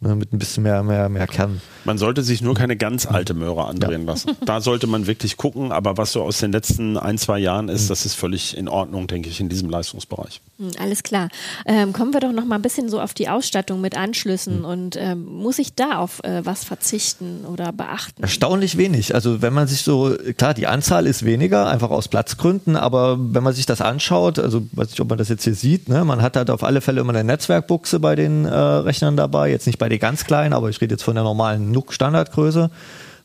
ne, 0.00 0.14
mit 0.14 0.32
ein 0.32 0.38
bisschen 0.38 0.62
mehr, 0.62 0.82
mehr, 0.82 1.08
mehr 1.08 1.26
Kern. 1.26 1.60
Man 1.84 1.98
sollte 1.98 2.22
sich 2.22 2.42
nur 2.42 2.54
keine 2.54 2.76
ganz 2.76 3.06
alte 3.06 3.34
Möhre 3.34 3.64
andrehen 3.66 4.06
lassen. 4.06 4.32
Da 4.44 4.60
sollte 4.60 4.86
man 4.86 5.06
wirklich 5.06 5.36
gucken, 5.36 5.72
aber 5.72 5.96
was 5.96 6.12
so 6.12 6.22
aus 6.22 6.38
den 6.38 6.52
letzten 6.52 6.96
ein, 6.96 7.18
zwei 7.18 7.38
Jahren 7.38 7.68
ist, 7.68 7.90
das 7.90 8.04
ist 8.06 8.14
völlig 8.14 8.56
in 8.56 8.68
Ordnung, 8.68 9.06
denke 9.06 9.28
ich, 9.28 9.40
in 9.40 9.48
diesem 9.48 9.70
Leistungsbereich. 9.70 10.40
Hm, 10.58 10.70
Alles 10.80 11.02
klar. 11.02 11.28
Ähm, 11.64 11.92
kommen 11.92 12.12
wir 12.12 12.20
doch 12.20 12.32
noch 12.32 12.44
mal 12.44 12.56
ein 12.56 12.62
bisschen 12.62 12.88
so 12.88 13.00
auf 13.00 13.14
die 13.14 13.28
Ausstattung 13.28 13.80
mit 13.80 13.96
Anschlüssen 13.96 14.64
und 14.64 14.96
ähm, 14.96 15.24
muss 15.24 15.58
ich 15.58 15.74
da 15.74 15.98
auf 15.98 16.22
äh, 16.24 16.44
was 16.44 16.64
verzichten 16.64 17.44
oder 17.44 17.72
beachten? 17.72 18.22
Erstaunlich 18.22 18.76
wenig. 18.76 19.14
Also 19.14 19.42
wenn 19.42 19.52
man 19.52 19.68
sich 19.68 19.82
so, 19.82 20.16
klar, 20.36 20.54
die 20.54 20.66
Anzahl 20.66 21.06
ist 21.06 21.24
weniger, 21.24 21.68
einfach 21.68 21.90
aus 21.90 22.08
Platzgründen, 22.08 22.76
aber 22.76 23.16
wenn 23.18 23.42
man 23.42 23.54
sich 23.54 23.66
das 23.66 23.80
anschaut, 23.80 24.38
also 24.38 24.66
weiß 24.72 24.90
nicht, 24.90 25.00
ob 25.00 25.08
man 25.08 25.18
das 25.18 25.28
jetzt 25.28 25.44
hier 25.44 25.54
sieht, 25.54 25.88
ne, 25.88 26.04
man 26.04 26.22
hat 26.22 26.36
halt 26.36 26.50
auf 26.50 26.62
alle 26.64 26.80
Fälle 26.80 27.00
immer 27.00 27.12
eine 27.14 27.24
Netzwerkbuchse 27.24 28.00
bei 28.00 28.16
den 28.16 28.44
äh, 28.44 28.50
Rechnern 28.50 29.16
dabei, 29.16 29.50
jetzt 29.50 29.66
nicht 29.66 29.78
bei 29.78 29.85
den 29.88 29.98
ganz 29.98 30.24
kleinen, 30.24 30.52
aber 30.52 30.68
ich 30.68 30.80
rede 30.80 30.94
jetzt 30.94 31.02
von 31.02 31.14
der 31.14 31.24
normalen 31.24 31.70
NUC-Standardgröße. 31.70 32.70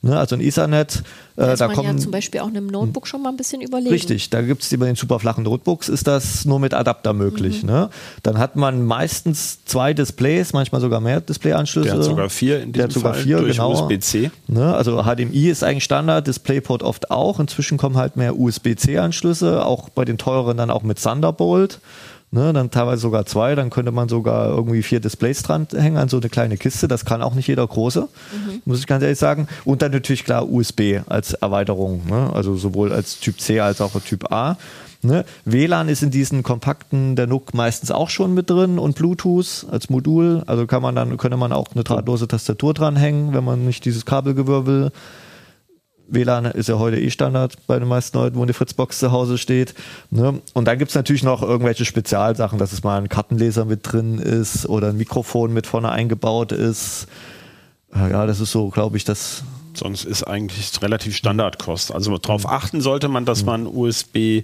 Ne, 0.03 0.17
also 0.17 0.35
ein 0.35 0.41
Ethernet, 0.41 1.03
Da 1.35 1.49
äh, 1.49 1.53
ist 1.53 1.59
da 1.59 1.67
man 1.67 1.75
kommen 1.75 1.95
ja 1.95 1.97
zum 1.97 2.09
Beispiel 2.11 2.39
auch 2.39 2.47
einem 2.47 2.65
Notebook 2.65 3.07
schon 3.07 3.21
mal 3.21 3.29
ein 3.29 3.37
bisschen 3.37 3.61
überlegen. 3.61 3.91
Richtig, 3.91 4.31
da 4.31 4.41
gibt 4.41 4.63
es 4.63 4.75
bei 4.75 4.87
den 4.87 4.95
super 4.95 5.19
flachen 5.19 5.43
Notebooks, 5.43 5.89
ist 5.89 6.07
das 6.07 6.43
nur 6.43 6.59
mit 6.59 6.73
Adapter 6.73 7.13
möglich. 7.13 7.61
Ne? 7.61 7.91
Dann 8.23 8.39
hat 8.39 8.55
man 8.55 8.83
meistens 8.83 9.63
zwei 9.65 9.93
Displays, 9.93 10.53
manchmal 10.53 10.81
sogar 10.81 11.01
mehr 11.01 11.21
Displayanschlüsse. 11.21 11.89
Der 11.89 11.97
hat 11.97 12.03
sogar 12.03 12.29
vier 12.31 12.63
in 12.63 12.73
Der 12.73 12.87
diesem 12.87 12.89
hat 12.89 12.93
sogar 12.93 13.13
Fall 13.13 13.23
vier, 13.23 13.37
durch 13.41 13.57
genau. 13.57 13.73
USB-C. 13.73 14.31
Ne? 14.47 14.73
Also 14.73 15.03
HDMI 15.03 15.49
ist 15.49 15.63
eigentlich 15.63 15.83
Standard, 15.83 16.25
DisplayPort 16.25 16.81
oft 16.81 17.11
auch. 17.11 17.39
Inzwischen 17.39 17.77
kommen 17.77 17.97
halt 17.97 18.15
mehr 18.15 18.39
USB-C-Anschlüsse, 18.39 19.63
auch 19.63 19.89
bei 19.89 20.03
den 20.03 20.17
teuren 20.17 20.57
dann 20.57 20.71
auch 20.71 20.81
mit 20.81 20.99
Thunderbolt. 20.99 21.79
Ne, 22.33 22.53
dann 22.53 22.71
teilweise 22.71 23.01
sogar 23.01 23.25
zwei, 23.25 23.55
dann 23.55 23.69
könnte 23.69 23.91
man 23.91 24.07
sogar 24.07 24.47
irgendwie 24.47 24.83
vier 24.83 25.01
Displays 25.01 25.43
dran 25.43 25.67
hängen 25.75 25.97
an 25.97 26.07
so 26.07 26.15
eine 26.15 26.29
kleine 26.29 26.55
Kiste. 26.55 26.87
Das 26.87 27.03
kann 27.03 27.21
auch 27.21 27.35
nicht 27.35 27.47
jeder 27.47 27.67
große, 27.67 28.07
muss 28.63 28.79
ich 28.79 28.87
ganz 28.87 29.03
ehrlich 29.03 29.19
sagen. 29.19 29.47
Und 29.65 29.81
dann 29.81 29.91
natürlich 29.91 30.23
klar 30.23 30.49
USB 30.49 31.01
als 31.07 31.33
Erweiterung, 31.33 32.07
ne? 32.07 32.31
also 32.33 32.55
sowohl 32.55 32.93
als 32.93 33.19
Typ 33.19 33.41
C 33.41 33.59
als 33.59 33.81
auch 33.81 33.99
Typ 33.99 34.31
A. 34.31 34.55
Ne? 35.01 35.25
WLAN 35.43 35.89
ist 35.89 36.03
in 36.03 36.11
diesen 36.11 36.41
kompakten 36.41 37.17
der 37.17 37.27
NUC 37.27 37.53
meistens 37.53 37.91
auch 37.91 38.09
schon 38.09 38.33
mit 38.33 38.49
drin 38.49 38.79
und 38.79 38.95
Bluetooth 38.95 39.65
als 39.69 39.89
Modul. 39.89 40.43
Also 40.45 40.67
kann 40.67 40.81
man 40.81 40.95
dann 40.95 41.17
könnte 41.17 41.35
man 41.35 41.51
auch 41.51 41.67
eine 41.73 41.83
drahtlose 41.83 42.29
Tastatur 42.29 42.73
dranhängen, 42.73 43.33
wenn 43.33 43.43
man 43.43 43.65
nicht 43.65 43.83
dieses 43.83 44.05
Kabelgewirr 44.05 44.65
will. 44.65 44.91
WLAN 46.13 46.45
ist 46.45 46.69
ja 46.69 46.77
heute 46.77 46.99
eh 46.99 47.09
Standard 47.09 47.57
bei 47.67 47.79
den 47.79 47.87
meisten 47.87 48.17
Leuten, 48.17 48.37
wo 48.37 48.43
eine 48.43 48.53
Fritzbox 48.53 48.99
zu 48.99 49.11
Hause 49.11 49.37
steht. 49.37 49.73
Ne? 50.09 50.41
Und 50.53 50.65
dann 50.65 50.77
gibt's 50.77 50.95
natürlich 50.95 51.23
noch 51.23 51.41
irgendwelche 51.41 51.85
Spezialsachen, 51.85 52.59
dass 52.59 52.73
es 52.73 52.83
mal 52.83 52.97
ein 52.97 53.09
Kartenleser 53.09 53.65
mit 53.65 53.79
drin 53.83 54.19
ist 54.19 54.67
oder 54.67 54.89
ein 54.89 54.97
Mikrofon 54.97 55.53
mit 55.53 55.67
vorne 55.67 55.89
eingebaut 55.91 56.51
ist. 56.51 57.07
Äh, 57.95 58.11
Ja, 58.11 58.25
das 58.25 58.39
ist 58.39 58.51
so, 58.51 58.69
glaube 58.69 58.97
ich, 58.97 59.03
das. 59.03 59.43
Sonst 59.73 60.03
ist 60.03 60.23
eigentlich 60.23 60.69
relativ 60.81 61.15
Standardkost. 61.15 61.93
Also 61.93 62.17
darauf 62.17 62.45
achten 62.45 62.81
sollte 62.81 63.07
man, 63.07 63.23
dass 63.23 63.45
man 63.45 63.65
USB 63.65 64.43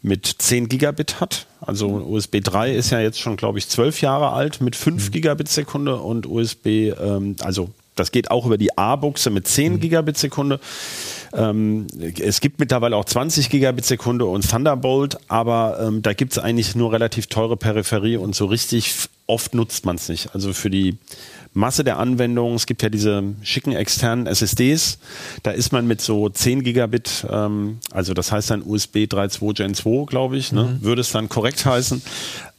mit 0.00 0.26
10 0.26 0.68
Gigabit 0.68 1.20
hat. 1.20 1.46
Also 1.60 1.88
USB 1.88 2.40
3 2.40 2.72
ist 2.76 2.90
ja 2.90 3.00
jetzt 3.00 3.18
schon, 3.18 3.34
glaube 3.36 3.58
ich, 3.58 3.68
12 3.68 4.00
Jahre 4.00 4.30
alt 4.30 4.60
mit 4.60 4.76
5 4.76 5.10
Gigabit 5.10 5.48
Sekunde 5.48 5.96
und 5.96 6.24
USB, 6.24 6.66
ähm, 6.66 7.34
also 7.40 7.70
das 7.96 8.12
geht 8.12 8.30
auch 8.30 8.46
über 8.46 8.58
die 8.58 8.76
A-Buchse 8.76 9.30
mit 9.30 9.46
10 9.46 9.80
Gigabit 9.80 10.16
Sekunde. 10.16 10.60
Ähm, 11.32 11.86
es 12.18 12.40
gibt 12.40 12.58
mittlerweile 12.58 12.96
auch 12.96 13.04
20 13.04 13.50
Gigabit 13.50 13.84
Sekunde 13.84 14.24
und 14.24 14.48
Thunderbolt, 14.48 15.18
aber 15.28 15.78
ähm, 15.80 16.02
da 16.02 16.12
gibt 16.12 16.32
es 16.32 16.38
eigentlich 16.38 16.74
nur 16.74 16.92
relativ 16.92 17.26
teure 17.26 17.56
Peripherie 17.56 18.16
und 18.16 18.34
so 18.34 18.46
richtig 18.46 18.94
oft 19.26 19.54
nutzt 19.54 19.84
man 19.86 19.96
es 19.96 20.08
nicht. 20.08 20.34
Also 20.34 20.52
für 20.52 20.70
die 20.70 20.96
Masse 21.52 21.82
der 21.82 21.98
Anwendungen, 21.98 22.54
es 22.54 22.66
gibt 22.66 22.82
ja 22.82 22.88
diese 22.88 23.22
schicken 23.42 23.72
externen 23.72 24.26
SSDs, 24.26 24.98
da 25.42 25.50
ist 25.50 25.72
man 25.72 25.86
mit 25.86 26.00
so 26.00 26.28
10 26.28 26.62
Gigabit, 26.62 27.26
ähm, 27.28 27.78
also 27.90 28.14
das 28.14 28.30
heißt 28.30 28.50
dann 28.50 28.62
USB 28.62 28.98
3.2 28.98 29.54
Gen 29.54 29.74
2, 29.74 30.06
glaube 30.06 30.36
ich, 30.36 30.52
ne? 30.52 30.78
würde 30.80 31.00
es 31.00 31.10
dann 31.10 31.28
korrekt 31.28 31.66
heißen. 31.66 32.02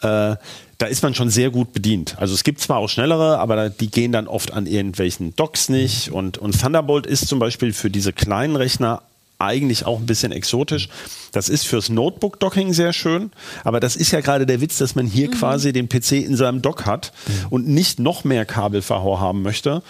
Äh, 0.02 0.36
da 0.82 0.88
ist 0.88 1.04
man 1.04 1.14
schon 1.14 1.30
sehr 1.30 1.52
gut 1.52 1.74
bedient. 1.74 2.16
Also 2.20 2.34
es 2.34 2.44
gibt 2.44 2.60
zwar 2.60 2.78
auch 2.78 2.90
schnellere, 2.90 3.38
aber 3.38 3.70
die 3.70 3.92
gehen 3.92 4.12
dann 4.12 4.28
oft 4.28 4.52
an 4.52 4.66
irgendwelchen 4.66 5.36
Docks 5.36 5.70
nicht. 5.70 6.12
Und, 6.12 6.40
und 6.40 6.60
Thunderbolt 6.60 7.06
ist 7.06 7.28
zum 7.28 7.38
Beispiel 7.38 7.72
für 7.72 7.92
diese 7.92 8.14
kleinen 8.14 8.56
Rechner 8.56 9.04
eigentlich 9.42 9.86
auch 9.86 10.00
ein 10.00 10.06
bisschen 10.06 10.32
exotisch. 10.32 10.90
Das 11.32 11.48
ist 11.48 11.66
fürs 11.66 11.90
Notebook-Docking 11.90 12.74
sehr 12.74 12.94
schön, 12.94 13.32
aber 13.64 13.80
das 13.80 13.96
ist 13.96 14.12
ja 14.12 14.20
gerade 14.20 14.46
der 14.46 14.60
Witz, 14.60 14.78
dass 14.78 14.96
man 14.96 15.08
hier 15.08 15.32
quasi 15.32 15.72
den 15.72 15.88
PC 15.88 16.14
in 16.14 16.36
seinem 16.36 16.62
Dock 16.62 16.86
hat 16.86 17.14
und 17.50 17.68
nicht 17.68 18.00
noch 18.00 18.24
mehr 18.24 18.46
Kabelverhau 18.46 19.20
haben 19.20 19.42
möchte. 19.42 19.82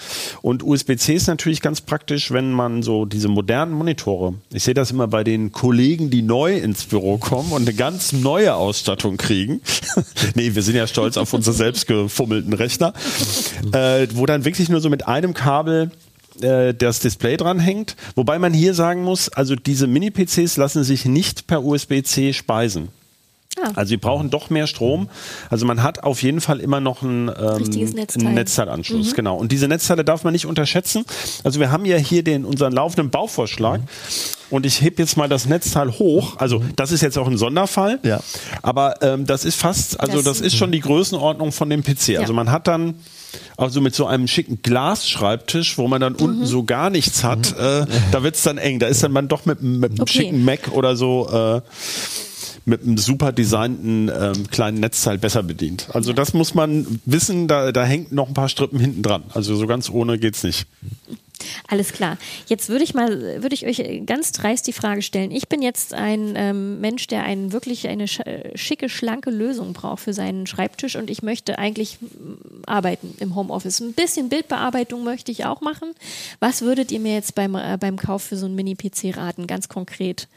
Und 0.41 0.63
USB-C 0.63 1.15
ist 1.15 1.27
natürlich 1.27 1.61
ganz 1.61 1.81
praktisch, 1.81 2.31
wenn 2.31 2.51
man 2.51 2.83
so 2.83 3.05
diese 3.05 3.27
modernen 3.27 3.73
Monitore, 3.73 4.35
ich 4.53 4.63
sehe 4.63 4.73
das 4.73 4.91
immer 4.91 5.07
bei 5.07 5.23
den 5.23 5.51
Kollegen, 5.51 6.09
die 6.09 6.21
neu 6.21 6.57
ins 6.57 6.85
Büro 6.85 7.17
kommen 7.17 7.51
und 7.51 7.63
eine 7.63 7.73
ganz 7.73 8.13
neue 8.13 8.53
Ausstattung 8.53 9.17
kriegen. 9.17 9.61
nee, 10.35 10.53
wir 10.53 10.61
sind 10.61 10.75
ja 10.75 10.85
stolz 10.85 11.17
auf 11.17 11.33
unsere 11.33 11.55
selbst 11.55 11.87
gefummelten 11.87 12.53
Rechner, 12.53 12.93
äh, 13.73 14.07
wo 14.13 14.25
dann 14.25 14.45
wirklich 14.45 14.69
nur 14.69 14.79
so 14.79 14.89
mit 14.89 15.07
einem 15.07 15.33
Kabel 15.33 15.91
äh, 16.41 16.73
das 16.73 16.99
Display 16.99 17.37
dran 17.37 17.59
hängt. 17.59 17.95
Wobei 18.15 18.39
man 18.39 18.53
hier 18.53 18.73
sagen 18.73 19.03
muss, 19.03 19.29
also 19.29 19.55
diese 19.55 19.87
Mini-PCs 19.87 20.57
lassen 20.57 20.83
sich 20.83 21.05
nicht 21.05 21.47
per 21.47 21.63
USB-C 21.63 22.33
speisen. 22.33 22.89
Ah. 23.61 23.71
Also 23.75 23.91
wir 23.91 23.99
brauchen 23.99 24.29
doch 24.29 24.49
mehr 24.49 24.65
Strom. 24.65 25.09
Also 25.49 25.65
man 25.65 25.83
hat 25.83 26.03
auf 26.03 26.23
jeden 26.23 26.39
Fall 26.39 26.61
immer 26.61 26.79
noch 26.79 27.01
ein, 27.01 27.27
ähm, 27.27 27.33
Richtiges 27.57 27.93
Netzteil. 27.93 28.25
einen 28.25 28.35
Netzteilanschluss. 28.35 29.13
Genau. 29.13 29.35
Und 29.35 29.51
diese 29.51 29.67
Netzteile 29.67 30.05
darf 30.05 30.23
man 30.23 30.31
nicht 30.31 30.45
unterschätzen. 30.45 31.03
Also 31.43 31.59
wir 31.59 31.69
haben 31.69 31.83
ja 31.85 31.97
hier 31.97 32.23
den 32.23 32.45
unseren 32.45 32.71
laufenden 32.71 33.09
Bauvorschlag. 33.09 33.81
Und 34.49 34.65
ich 34.65 34.81
heb 34.81 34.99
jetzt 34.99 35.17
mal 35.17 35.27
das 35.27 35.45
Netzteil 35.47 35.91
hoch. 35.99 36.37
Also 36.37 36.63
das 36.77 36.93
ist 36.93 37.01
jetzt 37.01 37.17
auch 37.17 37.27
ein 37.27 37.37
Sonderfall. 37.37 37.99
Ja. 38.03 38.21
Aber 38.61 39.01
ähm, 39.01 39.25
das 39.27 39.43
ist 39.43 39.55
fast, 39.59 39.99
also 39.99 40.15
Das- 40.17 40.23
das, 40.23 40.41
ist 40.41 40.55
schon 40.55 40.71
die 40.71 40.79
Größenordnung 40.79 41.51
von 41.51 41.69
dem 41.69 41.83
PC. 41.83 42.17
Also 42.19 42.31
Ja. 42.31 42.33
man 42.33 42.51
hat 42.51 42.67
dann 42.67 42.95
also 43.57 43.81
mit 43.81 43.95
so 43.95 44.05
einem 44.05 44.27
schicken 44.27 44.59
Glasschreibtisch, 44.61 45.77
wo 45.77 45.87
man 45.87 46.01
dann 46.01 46.13
Mhm. 46.13 46.19
unten 46.25 46.45
so 46.45 46.63
gar 46.63 46.89
nichts 46.89 47.23
hat, 47.23 47.51
äh, 47.57 47.85
da 48.11 48.23
wird's 48.23 48.43
dann 48.43 48.57
eng. 48.57 48.79
Da 48.79 48.87
ist 48.87 49.03
dann 49.03 49.11
man 49.11 49.27
doch 49.27 49.45
mit, 49.45 49.61
mit 49.61 49.91
einem 49.91 50.01
Okay. 50.01 50.11
schicken 50.19 50.43
Mac 50.45 50.71
oder 50.73 50.95
so 50.95 51.29
äh, 51.31 51.61
mit 52.65 52.83
einem 52.83 52.97
super 52.97 53.31
designten 53.31 54.09
ähm, 54.09 54.47
kleinen 54.51 54.79
Netzteil 54.79 55.17
besser 55.17 55.41
bedient. 55.43 55.87
Also 55.93 56.13
das 56.13 56.33
muss 56.33 56.53
man 56.53 56.85
wissen, 57.05 57.47
da, 57.47 57.71
da 57.71 57.83
hängt 57.83 58.11
noch 58.11 58.27
ein 58.27 58.33
paar 58.35 58.49
Strippen 58.49 58.79
hinten 58.79 59.01
dran. 59.01 59.23
Also 59.33 59.55
so 59.55 59.65
ganz 59.65 59.89
ohne 59.89 60.19
geht's 60.19 60.43
nicht. 60.43 60.67
Alles 61.67 61.93
klar. 61.93 62.17
Jetzt 62.47 62.69
würde 62.69 62.83
ich 62.83 62.93
mal, 62.93 63.41
würde 63.41 63.53
ich 63.53 63.65
euch 63.65 64.05
ganz 64.05 64.31
dreist 64.31 64.67
die 64.67 64.73
Frage 64.73 65.01
stellen. 65.01 65.31
Ich 65.31 65.47
bin 65.47 65.61
jetzt 65.61 65.93
ein 65.93 66.33
ähm, 66.35 66.79
Mensch, 66.81 67.07
der 67.07 67.23
einen 67.23 67.53
wirklich 67.53 67.87
eine 67.87 68.07
sch 68.07 68.21
schicke, 68.55 68.89
schlanke 68.89 69.29
Lösung 69.29 69.73
braucht 69.73 70.03
für 70.03 70.13
seinen 70.13 70.47
Schreibtisch 70.47 70.95
und 70.95 71.09
ich 71.09 71.21
möchte 71.23 71.59
eigentlich 71.59 71.97
arbeiten 72.65 73.15
im 73.19 73.35
Homeoffice. 73.35 73.79
Ein 73.79 73.93
bisschen 73.93 74.29
Bildbearbeitung 74.29 75.03
möchte 75.03 75.31
ich 75.31 75.45
auch 75.45 75.61
machen. 75.61 75.93
Was 76.39 76.61
würdet 76.61 76.91
ihr 76.91 76.99
mir 76.99 77.13
jetzt 77.13 77.35
beim, 77.35 77.55
äh, 77.55 77.77
beim 77.79 77.97
Kauf 77.97 78.23
für 78.23 78.37
so 78.37 78.45
einen 78.45 78.55
Mini-PC 78.55 79.17
raten, 79.17 79.47
ganz 79.47 79.69
konkret? 79.69 80.27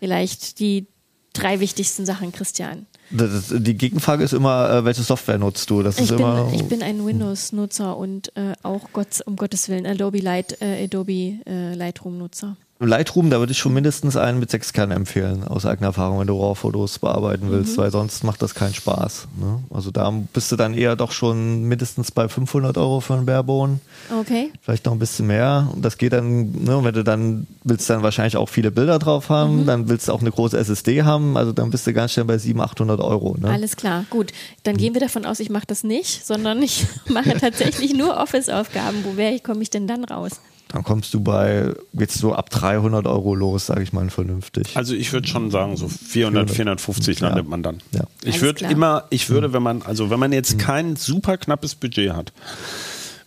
Vielleicht 0.00 0.58
die 0.58 0.86
drei 1.32 1.60
wichtigsten 1.60 2.06
Sachen, 2.06 2.32
Christian. 2.32 2.86
Das, 3.16 3.52
die 3.56 3.74
Gegenfrage 3.74 4.24
ist 4.24 4.32
immer, 4.32 4.68
äh, 4.70 4.84
welche 4.84 5.02
Software 5.02 5.38
nutzt 5.38 5.70
du? 5.70 5.82
Das 5.82 5.96
Ich 5.96 6.02
ist 6.04 6.08
bin, 6.10 6.18
immer. 6.18 6.50
ich 6.52 6.64
bin 6.64 6.82
ein 6.82 7.04
Windows-Nutzer 7.06 7.96
und 7.96 8.36
äh, 8.36 8.54
auch 8.62 8.88
Gott, 8.92 9.22
um 9.26 9.36
Gottes 9.36 9.68
Willen 9.68 9.86
Adobe, 9.86 10.18
Light, 10.18 10.60
äh, 10.60 10.84
Adobe 10.84 11.38
äh, 11.46 11.74
Lightroom-Nutzer. 11.74 12.56
Lightroom, 12.88 13.30
da 13.30 13.38
würde 13.38 13.52
ich 13.52 13.58
schon 13.58 13.72
mindestens 13.74 14.16
einen 14.16 14.38
mit 14.38 14.50
sechs 14.50 14.72
Kernen 14.72 14.92
empfehlen, 14.96 15.44
aus 15.46 15.66
eigener 15.66 15.88
Erfahrung, 15.88 16.20
wenn 16.20 16.26
du 16.26 16.38
RAW-Fotos 16.40 16.98
bearbeiten 16.98 17.50
willst, 17.50 17.76
weil 17.78 17.90
sonst 17.90 18.24
macht 18.24 18.42
das 18.42 18.54
keinen 18.54 18.74
Spaß. 18.74 19.28
Ne? 19.40 19.60
Also 19.70 19.90
da 19.90 20.10
bist 20.32 20.50
du 20.52 20.56
dann 20.56 20.74
eher 20.74 20.96
doch 20.96 21.12
schon 21.12 21.64
mindestens 21.64 22.10
bei 22.10 22.28
500 22.28 22.76
Euro 22.78 23.00
für 23.00 23.14
einen 23.14 23.26
Barebone, 23.26 23.80
Okay. 24.20 24.50
vielleicht 24.60 24.86
noch 24.86 24.92
ein 24.92 24.98
bisschen 24.98 25.26
mehr. 25.26 25.68
Und 25.74 25.84
das 25.84 25.98
geht 25.98 26.12
dann, 26.12 26.52
ne, 26.64 26.80
wenn 26.82 26.94
du 26.94 27.04
dann 27.04 27.46
willst 27.64 27.88
dann 27.90 28.02
wahrscheinlich 28.02 28.36
auch 28.36 28.48
viele 28.48 28.70
Bilder 28.70 28.98
drauf 28.98 29.28
haben, 29.28 29.66
dann 29.66 29.88
willst 29.88 30.08
du 30.08 30.12
auch 30.12 30.20
eine 30.20 30.30
große 30.30 30.56
SSD 30.58 31.02
haben, 31.02 31.36
also 31.36 31.52
dann 31.52 31.70
bist 31.70 31.86
du 31.86 31.92
ganz 31.92 32.12
schnell 32.12 32.24
bei 32.26 32.38
700, 32.38 32.70
800 32.72 33.00
Euro. 33.00 33.36
Ne? 33.38 33.48
Alles 33.48 33.76
klar, 33.76 34.04
gut. 34.10 34.32
Dann 34.64 34.76
gehen 34.76 34.94
wir 34.94 35.00
davon 35.00 35.24
aus, 35.24 35.40
ich 35.40 35.50
mache 35.50 35.66
das 35.66 35.84
nicht, 35.84 36.26
sondern 36.26 36.62
ich 36.62 36.86
mache 37.08 37.34
tatsächlich 37.38 37.94
nur 37.94 38.16
Office-Aufgaben. 38.16 39.04
Wo 39.04 39.16
wäre 39.16 39.32
ich, 39.34 39.42
komme 39.42 39.62
ich 39.62 39.70
denn 39.70 39.86
dann 39.86 40.04
raus? 40.04 40.32
Dann 40.74 40.82
kommst 40.82 41.14
du 41.14 41.20
bei, 41.20 41.72
jetzt 41.92 42.18
so 42.18 42.34
ab 42.34 42.50
300 42.50 43.06
Euro 43.06 43.36
los, 43.36 43.66
sage 43.66 43.84
ich 43.84 43.92
mal, 43.92 44.10
vernünftig. 44.10 44.76
Also 44.76 44.92
ich 44.96 45.12
würde 45.12 45.28
schon 45.28 45.52
sagen, 45.52 45.76
so 45.76 45.86
400, 45.86 46.50
450 46.50 47.20
Ja. 47.20 47.28
landet 47.28 47.48
man 47.48 47.62
dann. 47.62 47.78
Ja. 47.92 48.00
Ich 48.24 48.42
würde 48.42 48.64
immer, 48.64 49.04
ich 49.10 49.30
würde, 49.30 49.52
wenn 49.52 49.62
man, 49.62 49.82
also 49.82 50.10
wenn 50.10 50.18
man 50.18 50.32
jetzt 50.32 50.58
kein 50.58 50.96
super 50.96 51.36
knappes 51.36 51.76
Budget 51.76 52.12
hat, 52.12 52.32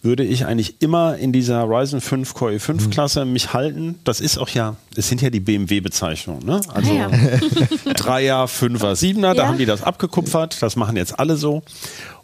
würde 0.01 0.25
ich 0.25 0.45
eigentlich 0.45 0.81
immer 0.81 1.15
in 1.15 1.31
dieser 1.31 1.63
Ryzen 1.63 2.01
5 2.01 2.33
Core 2.33 2.55
i5 2.55 2.89
Klasse 2.89 3.23
mich 3.23 3.53
halten. 3.53 3.95
Das 4.03 4.19
ist 4.19 4.37
auch 4.37 4.49
ja, 4.49 4.75
es 4.97 5.07
sind 5.07 5.21
ja 5.21 5.29
die 5.29 5.39
BMW-Bezeichnungen, 5.39 6.45
ne? 6.45 6.59
Also 6.73 6.93
ja. 6.93 7.09
Dreier, 7.95 8.49
Fünfer, 8.49 8.97
Siebener, 8.97 9.33
da 9.35 9.43
Ja. 9.43 9.47
haben 9.47 9.57
die 9.57 9.65
das 9.65 9.83
abgekupfert. 9.83 10.61
Das 10.61 10.75
machen 10.75 10.97
jetzt 10.97 11.17
alle 11.17 11.37
so. 11.37 11.63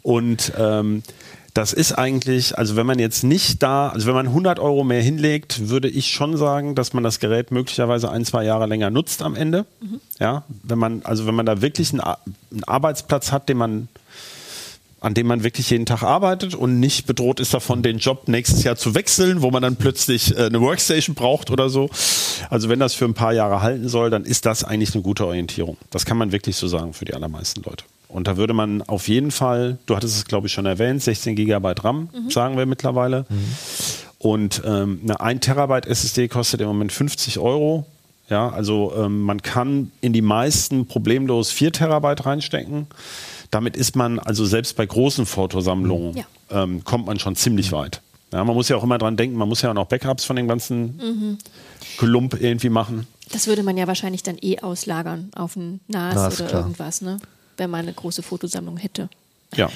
Und 0.02 0.52
ähm, 0.58 1.02
das 1.54 1.72
ist 1.72 1.92
eigentlich, 1.92 2.58
also 2.58 2.74
wenn 2.74 2.84
man 2.84 2.98
jetzt 2.98 3.22
nicht 3.22 3.62
da, 3.62 3.88
also 3.88 4.08
wenn 4.08 4.14
man 4.14 4.26
100 4.26 4.58
Euro 4.58 4.82
mehr 4.82 5.00
hinlegt, 5.00 5.68
würde 5.68 5.88
ich 5.88 6.08
schon 6.08 6.36
sagen, 6.36 6.74
dass 6.74 6.92
man 6.92 7.04
das 7.04 7.20
Gerät 7.20 7.52
möglicherweise 7.52 8.10
ein, 8.10 8.24
zwei 8.24 8.44
Jahre 8.44 8.66
länger 8.66 8.90
nutzt 8.90 9.22
am 9.22 9.36
Ende. 9.36 9.64
Ja, 10.18 10.42
wenn 10.64 10.78
man, 10.78 11.02
also 11.04 11.26
wenn 11.26 11.34
man 11.36 11.46
da 11.46 11.62
wirklich 11.62 11.92
einen, 11.92 12.00
einen 12.00 12.64
Arbeitsplatz 12.64 13.30
hat, 13.30 13.48
den 13.48 13.56
man 13.56 13.88
an 15.00 15.12
dem 15.12 15.26
man 15.26 15.44
wirklich 15.44 15.68
jeden 15.68 15.84
Tag 15.84 16.02
arbeitet 16.02 16.54
und 16.54 16.80
nicht 16.80 17.04
bedroht 17.04 17.38
ist 17.38 17.52
davon, 17.52 17.82
den 17.82 17.98
Job 17.98 18.26
nächstes 18.26 18.64
Jahr 18.64 18.76
zu 18.76 18.94
wechseln, 18.94 19.42
wo 19.42 19.50
man 19.50 19.62
dann 19.62 19.76
plötzlich 19.76 20.34
äh, 20.34 20.46
eine 20.46 20.62
Workstation 20.62 21.14
braucht 21.14 21.50
oder 21.50 21.68
so. 21.68 21.90
Also 22.48 22.70
wenn 22.70 22.80
das 22.80 22.94
für 22.94 23.04
ein 23.04 23.12
paar 23.12 23.34
Jahre 23.34 23.60
halten 23.60 23.90
soll, 23.90 24.08
dann 24.08 24.24
ist 24.24 24.46
das 24.46 24.64
eigentlich 24.64 24.94
eine 24.94 25.02
gute 25.02 25.26
Orientierung. 25.26 25.76
Das 25.90 26.06
kann 26.06 26.16
man 26.16 26.32
wirklich 26.32 26.56
so 26.56 26.68
sagen 26.68 26.94
für 26.94 27.04
die 27.04 27.12
allermeisten 27.12 27.62
Leute. 27.62 27.84
Und 28.14 28.28
da 28.28 28.36
würde 28.36 28.54
man 28.54 28.80
auf 28.82 29.08
jeden 29.08 29.32
Fall, 29.32 29.78
du 29.86 29.96
hattest 29.96 30.16
es 30.16 30.24
glaube 30.24 30.46
ich 30.46 30.52
schon 30.52 30.66
erwähnt, 30.66 31.02
16 31.02 31.34
Gigabyte 31.34 31.82
RAM, 31.84 32.08
sagen 32.30 32.56
wir 32.56 32.64
mittlerweile. 32.64 33.26
Und 34.18 34.62
ähm, 34.64 35.00
eine 35.02 35.20
1 35.20 35.40
Terabyte 35.44 35.86
SSD 35.86 36.28
kostet 36.28 36.60
im 36.60 36.68
Moment 36.68 36.92
50 36.92 37.38
Euro. 37.40 37.86
Ja, 38.30 38.48
also 38.48 38.94
ähm, 38.96 39.20
man 39.22 39.42
kann 39.42 39.90
in 40.00 40.12
die 40.12 40.22
meisten 40.22 40.86
problemlos 40.86 41.50
4 41.50 41.72
Terabyte 41.72 42.24
reinstecken. 42.24 42.86
Damit 43.50 43.76
ist 43.76 43.96
man 43.96 44.18
also 44.20 44.46
selbst 44.46 44.76
bei 44.76 44.86
großen 44.86 45.26
Fotosammlungen 45.26 46.16
Ja. 46.16 46.24
ähm, 46.50 46.84
kommt 46.84 47.06
man 47.06 47.18
schon 47.18 47.34
ziemlich 47.36 47.72
weit. 47.72 48.00
Ja, 48.32 48.42
man 48.44 48.54
muss 48.54 48.68
ja 48.68 48.76
auch 48.76 48.82
immer 48.84 48.98
dran 48.98 49.16
denken, 49.16 49.36
man 49.36 49.48
muss 49.48 49.60
ja 49.62 49.70
auch 49.70 49.74
noch 49.74 49.86
Backups 49.86 50.24
von 50.24 50.36
dem 50.36 50.46
ganzen 50.48 50.96
Mhm. 50.96 51.38
Klump 51.98 52.40
irgendwie 52.40 52.68
machen. 52.70 53.06
Das 53.32 53.46
würde 53.48 53.62
man 53.64 53.76
ja 53.76 53.86
wahrscheinlich 53.86 54.22
dann 54.22 54.36
eh 54.40 54.60
auslagern 54.60 55.30
auf 55.36 55.56
ein 55.56 55.80
NAS, 55.88 56.14
NAS, 56.14 56.40
oder 56.40 56.48
klar. 56.50 56.62
irgendwas, 56.62 57.00
ne? 57.02 57.18
Wenn 57.56 57.70
man 57.70 57.80
eine 57.82 57.92
große 57.92 58.22
Fotosammlung 58.22 58.76
hätte. 58.76 59.08
Ja, 59.54 59.70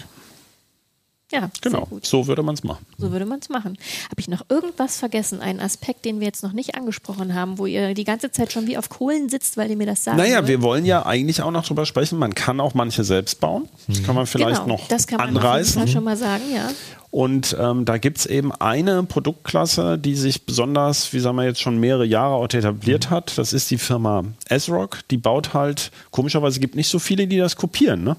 Ja, 1.31 1.51
genau. 1.61 1.87
So 2.03 2.27
würde 2.27 2.43
man 2.43 2.55
es 2.55 2.64
machen. 2.64 2.87
So 2.97 3.12
würde 3.12 3.27
man 3.27 3.41
es 3.41 3.51
machen. 3.51 3.77
Habe 4.05 4.19
ich 4.19 4.29
noch 4.29 4.47
irgendwas 4.49 4.97
vergessen? 4.97 5.41
Einen 5.43 5.61
Aspekt, 5.61 6.07
den 6.07 6.21
wir 6.21 6.27
jetzt 6.27 6.43
noch 6.43 6.53
nicht 6.55 6.75
angesprochen 6.75 7.35
haben, 7.35 7.59
wo 7.59 7.67
ihr 7.67 7.93
die 7.93 8.05
ganze 8.05 8.31
Zeit 8.31 8.51
schon 8.51 8.67
wie 8.67 8.79
auf 8.79 8.88
Kohlen 8.88 9.29
sitzt, 9.29 9.59
weil 9.59 9.71
ihr 9.71 9.77
mir 9.77 9.87
das 9.87 10.05
sagt. 10.05 10.17
Naja, 10.17 10.49
wir 10.49 10.62
wollen 10.62 10.87
ja 10.87 11.05
eigentlich 11.05 11.43
auch 11.43 11.51
noch 11.51 11.67
drüber 11.67 11.85
sprechen. 11.85 12.19
Man 12.19 12.35
kann 12.35 12.61
auch 12.61 12.73
manche 12.73 13.05
selbst 13.05 13.41
bauen. 13.41 13.69
Das 13.88 14.03
kann 14.03 14.14
man 14.14 14.27
vielleicht 14.27 14.62
genau, 14.62 14.77
noch 14.77 14.88
das 14.88 15.07
kann 15.07 15.19
man 15.19 15.29
auf 15.29 15.35
jeden 15.35 15.45
anreißen. 15.47 15.75
Fall 15.83 15.88
schon 15.88 16.05
mal 16.05 16.17
sagen, 16.17 16.45
ja. 16.55 16.71
Und 17.11 17.57
ähm, 17.59 17.85
da 17.85 17.97
gibt's 17.97 18.27
eben 18.27 18.53
eine 18.53 19.03
Produktklasse, 19.03 19.99
die 19.99 20.14
sich 20.14 20.44
besonders, 20.44 21.12
wie 21.12 21.21
sagen 21.21 21.37
wir 21.37 21.44
jetzt, 21.44 21.61
schon 21.61 21.79
mehrere 21.79 22.05
Jahre 22.05 22.35
auch 22.35 22.44
etabliert 22.44 23.09
hat. 23.09 23.38
Das 23.38 23.53
ist 23.53 23.71
die 23.71 23.79
Firma 23.79 24.25
ASRock. 24.51 25.01
Die 25.11 25.16
baut 25.16 25.55
halt, 25.55 25.90
komischerweise 26.11 26.61
gibt 26.61 26.77
nicht 26.77 26.88
so 26.88 26.99
viele, 26.99 27.27
die 27.27 27.38
das 27.38 27.57
kopieren. 27.57 28.05
Ne? 28.05 28.16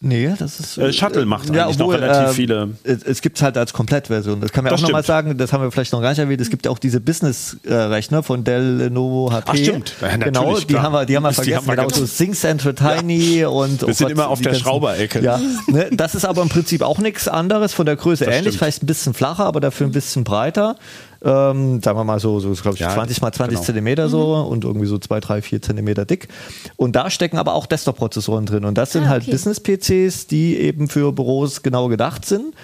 Nee, 0.00 0.32
das 0.38 0.60
ist. 0.60 0.78
Äh, 0.78 0.92
Shuttle 0.92 1.26
macht 1.26 1.50
eigentlich 1.50 1.76
noch 1.78 1.92
relativ 1.92 2.36
viele. 2.36 2.70
Es, 2.84 3.20
gibt 3.20 3.36
es 3.38 3.42
halt 3.42 3.56
als 3.58 3.72
Komplettversion. 3.72 4.40
Das 4.40 4.52
kann 4.52 4.62
man 4.62 4.70
Das 4.70 4.80
auch 4.80 4.84
nochmal 4.86 5.02
sagen, 5.04 5.36
das 5.36 5.52
haben 5.52 5.62
wir 5.62 5.72
vielleicht 5.72 5.92
noch 5.92 6.00
gar 6.00 6.10
nicht 6.10 6.20
erwähnt. 6.20 6.40
Es 6.40 6.50
gibt 6.50 6.66
ja 6.66 6.70
auch 6.70 6.78
diese 6.78 7.00
Business-Rechner 7.00 8.22
von 8.22 8.44
Dell, 8.44 8.76
Lenovo, 8.76 9.32
HP. 9.32 9.50
Ach, 9.50 9.56
stimmt. 9.56 9.94
Ja, 10.00 10.16
genau, 10.16 10.56
die 10.58 10.66
klar. 10.66 10.82
haben 10.84 10.92
wir, 10.92 11.04
die 11.04 11.16
haben 11.16 11.22
wir 11.24 11.30
Die 11.30 11.34
vergessen. 11.34 11.56
haben 11.58 11.66
wir 11.66 11.76
genau, 11.76 11.88
so 11.88 12.00
ganz- 12.02 12.16
Think 12.16 12.34
Central 12.36 12.74
Tiny 12.74 13.44
und. 13.44 13.86
Wir 13.86 13.94
sind 13.94 14.10
immer 14.10 14.28
auf 14.28 14.38
die 14.38 14.44
der 14.44 14.54
Schrauberecke. 14.54 15.20
Ja, 15.20 15.40
ne, 15.66 15.88
das 15.90 16.14
ist 16.14 16.24
aber 16.24 16.42
im 16.42 16.48
Prinzip 16.48 16.82
auch 16.82 16.98
nichts 16.98 17.26
anderes 17.26 17.74
von 17.74 17.84
der 17.86 17.96
Größe 17.96 18.24
Das 18.24 18.34
ähnlich, 18.34 18.54
stimmt. 18.54 18.58
vielleicht 18.58 18.82
ein 18.84 18.86
bisschen 18.86 19.14
flacher, 19.14 19.46
aber 19.46 19.58
dafür 19.60 19.86
ein 19.88 19.92
bisschen 19.92 20.22
breiter. 20.22 20.76
Ähm, 21.24 21.82
sagen 21.82 21.98
wir 21.98 22.04
mal 22.04 22.20
so, 22.20 22.38
so 22.38 22.52
glaube 22.52 22.74
ich, 22.76 22.80
Ja, 22.80 22.90
20 22.94 23.20
mal 23.20 23.32
20 23.32 23.54
genau. 23.56 23.64
Zentimeter 23.64 24.08
so 24.08 24.34
und 24.36 24.64
irgendwie 24.64 24.86
so 24.86 24.98
2, 24.98 25.18
3, 25.18 25.42
4 25.42 25.62
Zentimeter 25.62 26.04
dick. 26.04 26.28
Und 26.76 26.94
da 26.94 27.10
stecken 27.10 27.38
aber 27.38 27.54
auch 27.54 27.66
Desktop-Prozessoren 27.66 28.46
drin. 28.46 28.64
Und 28.64 28.78
das 28.78 28.92
sind 28.92 29.04
Ah, 29.04 29.08
halt 29.08 29.22
okay. 29.22 29.32
Business-PCs, 29.32 30.28
die 30.28 30.56
eben 30.56 30.88
für 30.88 31.12
Büros 31.12 31.62
genau 31.62 31.88
gedacht 31.88 32.24
sind. 32.24 32.54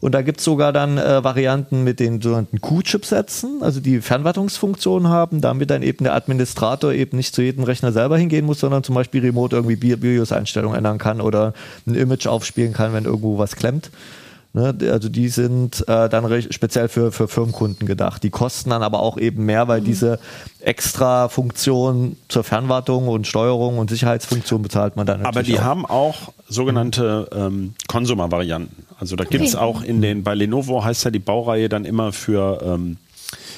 Und 0.00 0.12
da 0.12 0.20
gibt's 0.22 0.44
sogar 0.44 0.72
dann 0.72 0.98
äh, 0.98 1.24
Varianten 1.24 1.84
mit 1.84 2.00
den 2.00 2.20
sogenannten 2.20 2.60
Q-Chipsätzen, 2.60 3.62
also 3.62 3.80
die 3.80 4.00
Fernwartungsfunktion 4.00 5.08
haben, 5.08 5.40
damit 5.40 5.70
dann 5.70 5.82
eben 5.82 6.04
der 6.04 6.14
Administrator 6.14 6.92
eben 6.92 7.16
nicht 7.16 7.34
zu 7.34 7.40
jedem 7.40 7.64
Rechner 7.64 7.92
selber 7.92 8.18
hingehen 8.18 8.44
muss, 8.44 8.60
sondern 8.60 8.82
zum 8.82 8.94
Beispiel 8.94 9.22
remote 9.22 9.54
irgendwie 9.56 9.76
Bi- 9.76 9.96
BIOS-Einstellungen 9.96 10.76
ändern 10.76 10.98
kann 10.98 11.20
oder 11.20 11.54
ein 11.86 11.94
Image 11.94 12.26
aufspielen 12.26 12.72
kann, 12.72 12.92
wenn 12.92 13.04
irgendwo 13.04 13.38
was 13.38 13.56
klemmt. 13.56 13.90
Ne, 14.54 14.76
also 14.90 15.08
die 15.08 15.28
sind 15.28 15.80
äh, 15.88 16.10
dann 16.10 16.42
speziell 16.52 16.88
für, 16.88 17.10
für 17.10 17.26
Firmenkunden 17.26 17.86
gedacht. 17.86 18.22
Die 18.22 18.28
kosten 18.28 18.68
dann 18.68 18.82
aber 18.82 19.00
auch 19.00 19.16
eben 19.16 19.46
mehr, 19.46 19.64
Mhm. 19.64 19.68
weil 19.68 19.80
diese 19.80 20.18
extra 20.60 21.28
Funktion 21.30 22.16
zur 22.28 22.44
Fernwartung 22.44 23.08
und 23.08 23.26
Steuerung 23.26 23.78
und 23.78 23.88
Sicherheitsfunktion 23.88 24.60
bezahlt 24.60 24.94
man 24.96 25.06
dann 25.06 25.20
Aber 25.20 25.40
natürlich 25.40 25.54
die 25.54 25.58
auch. 25.58 25.64
haben 25.64 25.86
auch 25.86 26.32
sogenannte 26.48 27.28
ähm, 27.34 27.72
Consumer-Varianten. 27.88 28.84
Also 29.00 29.16
da 29.16 29.24
gibt's 29.24 29.56
auch 29.56 29.82
in 29.82 30.02
den, 30.02 30.22
bei 30.22 30.34
Lenovo 30.34 30.84
heißt 30.84 31.04
ja 31.06 31.10
die 31.10 31.18
Baureihe 31.18 31.70
dann 31.70 31.86
immer 31.86 32.12
für, 32.12 32.60
ähm, 32.62 32.98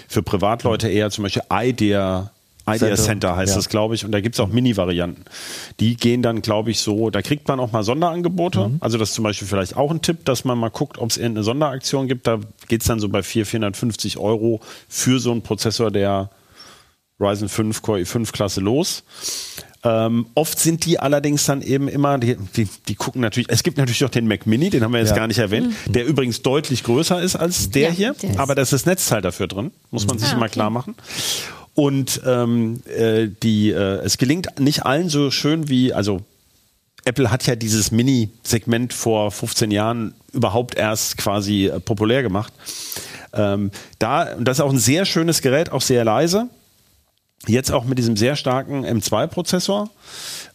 für 0.09 0.23
Privatleute 0.23 0.89
eher 0.89 1.11
zum 1.11 1.25
Beispiel 1.25 1.43
Idea, 1.53 2.31
Idea 2.67 2.79
Center, 2.79 2.97
Center 3.03 3.37
heißt 3.37 3.51
ja. 3.51 3.57
das, 3.57 3.69
glaube 3.69 3.95
ich. 3.95 4.05
Und 4.05 4.13
da 4.13 4.21
gibt's 4.21 4.41
auch 4.41 4.49
Mini-Varianten. 4.49 5.25
Die 5.81 5.97
gehen 5.97 6.23
dann, 6.23 6.41
glaube 6.43 6.71
ich, 6.71 6.81
so, 6.81 7.11
da 7.11 7.21
kriegt 7.23 7.47
man 7.49 7.61
auch 7.61 7.73
mal 7.73 7.83
Sonderangebote. 7.83 8.71
Also 8.81 8.97
das 8.99 9.11
ist 9.11 9.15
zum 9.17 9.25
Beispiel 9.25 9.47
vielleicht 9.47 9.77
auch 9.77 9.91
ein 9.91 10.01
Tipp, 10.03 10.25
dass 10.25 10.45
man 10.45 10.57
mal 10.59 10.71
guckt, 10.71 10.99
ob 10.99 11.11
es 11.11 11.17
irgendeine 11.19 11.45
Sonderaktion 11.45 12.09
gibt. 12.09 12.27
Da 12.27 12.41
geht's 12.69 12.87
dann 12.87 13.01
so 13.01 13.09
bei 13.09 13.23
400, 13.23 13.49
450 13.77 14.19
Euro 14.19 14.61
für 14.89 15.21
so 15.21 15.31
einen 15.33 15.43
Prozessor, 15.43 15.91
der 15.91 16.31
Ryzen 17.21 17.49
5 17.49 17.83
Core 17.83 18.01
i5 18.01 18.33
Klasse 18.33 18.61
los. 18.61 19.05
Ähm, 19.87 20.27
oft 20.35 20.59
sind 20.59 20.87
die 20.87 20.99
allerdings 20.99 21.45
dann 21.45 21.61
eben 21.61 21.89
immer, 21.89 22.17
die, 22.19 22.37
die, 22.57 22.67
die 22.89 22.95
gucken 22.95 23.21
natürlich, 23.21 23.49
es 23.51 23.63
gibt 23.63 23.77
natürlich 23.77 24.03
auch 24.05 24.09
den 24.11 24.27
Mac 24.27 24.47
Mini, 24.47 24.71
den 24.71 24.83
haben 24.83 24.93
wir 24.93 25.01
jetzt 25.01 25.11
Ja. 25.11 25.17
gar 25.17 25.27
nicht 25.27 25.39
erwähnt, 25.39 25.75
der 25.87 26.07
übrigens 26.07 26.41
deutlich 26.41 26.83
größer 26.85 27.21
ist 27.21 27.37
als 27.37 27.69
der 27.71 27.91
Ja, 27.91 27.95
hier, 27.95 28.15
der 28.15 28.41
aber 28.41 28.55
da 28.55 28.63
ist 28.63 28.73
das 28.73 28.87
Netzteil 28.87 29.21
dafür 29.21 29.47
drin, 29.47 29.73
muss 29.91 30.07
man 30.07 30.19
sich 30.19 30.31
Ah, 30.31 30.33
immer 30.37 30.47
okay. 30.47 30.53
klar 30.53 30.71
machen. 30.71 30.95
Und 31.75 32.21
ähm, 32.25 32.83
äh, 32.87 33.29
die, 33.43 33.71
äh, 33.71 34.01
es 34.05 34.17
gelingt 34.19 34.61
nicht 34.61 34.87
allen 34.87 35.09
so 35.09 35.31
schön 35.31 35.69
wie, 35.69 35.93
also 35.93 36.21
Apple 37.05 37.31
hat 37.31 37.47
ja 37.47 37.57
dieses 37.57 37.91
Mini-Segment 37.91 38.93
vor 38.93 39.31
15 39.31 39.71
Jahren 39.71 40.15
überhaupt 40.33 40.77
erst 40.77 41.19
quasi 41.19 41.67
äh, 41.67 41.81
populär 41.81 42.23
gemacht. 42.23 42.53
Ähm, 43.33 43.71
da, 43.99 44.35
und 44.35 44.47
das 44.47 44.59
ist 44.59 44.65
auch 44.65 44.73
ein 44.73 44.79
sehr 44.79 45.05
schönes 45.05 45.43
Gerät, 45.43 45.71
auch 45.71 45.83
sehr 45.83 46.05
leise. 46.05 46.49
Jetzt 47.47 47.73
auch 47.73 47.85
mit 47.85 47.99
diesem 47.99 48.17
sehr 48.17 48.37
starken 48.37 48.87
M2-Prozessor. 48.87 49.91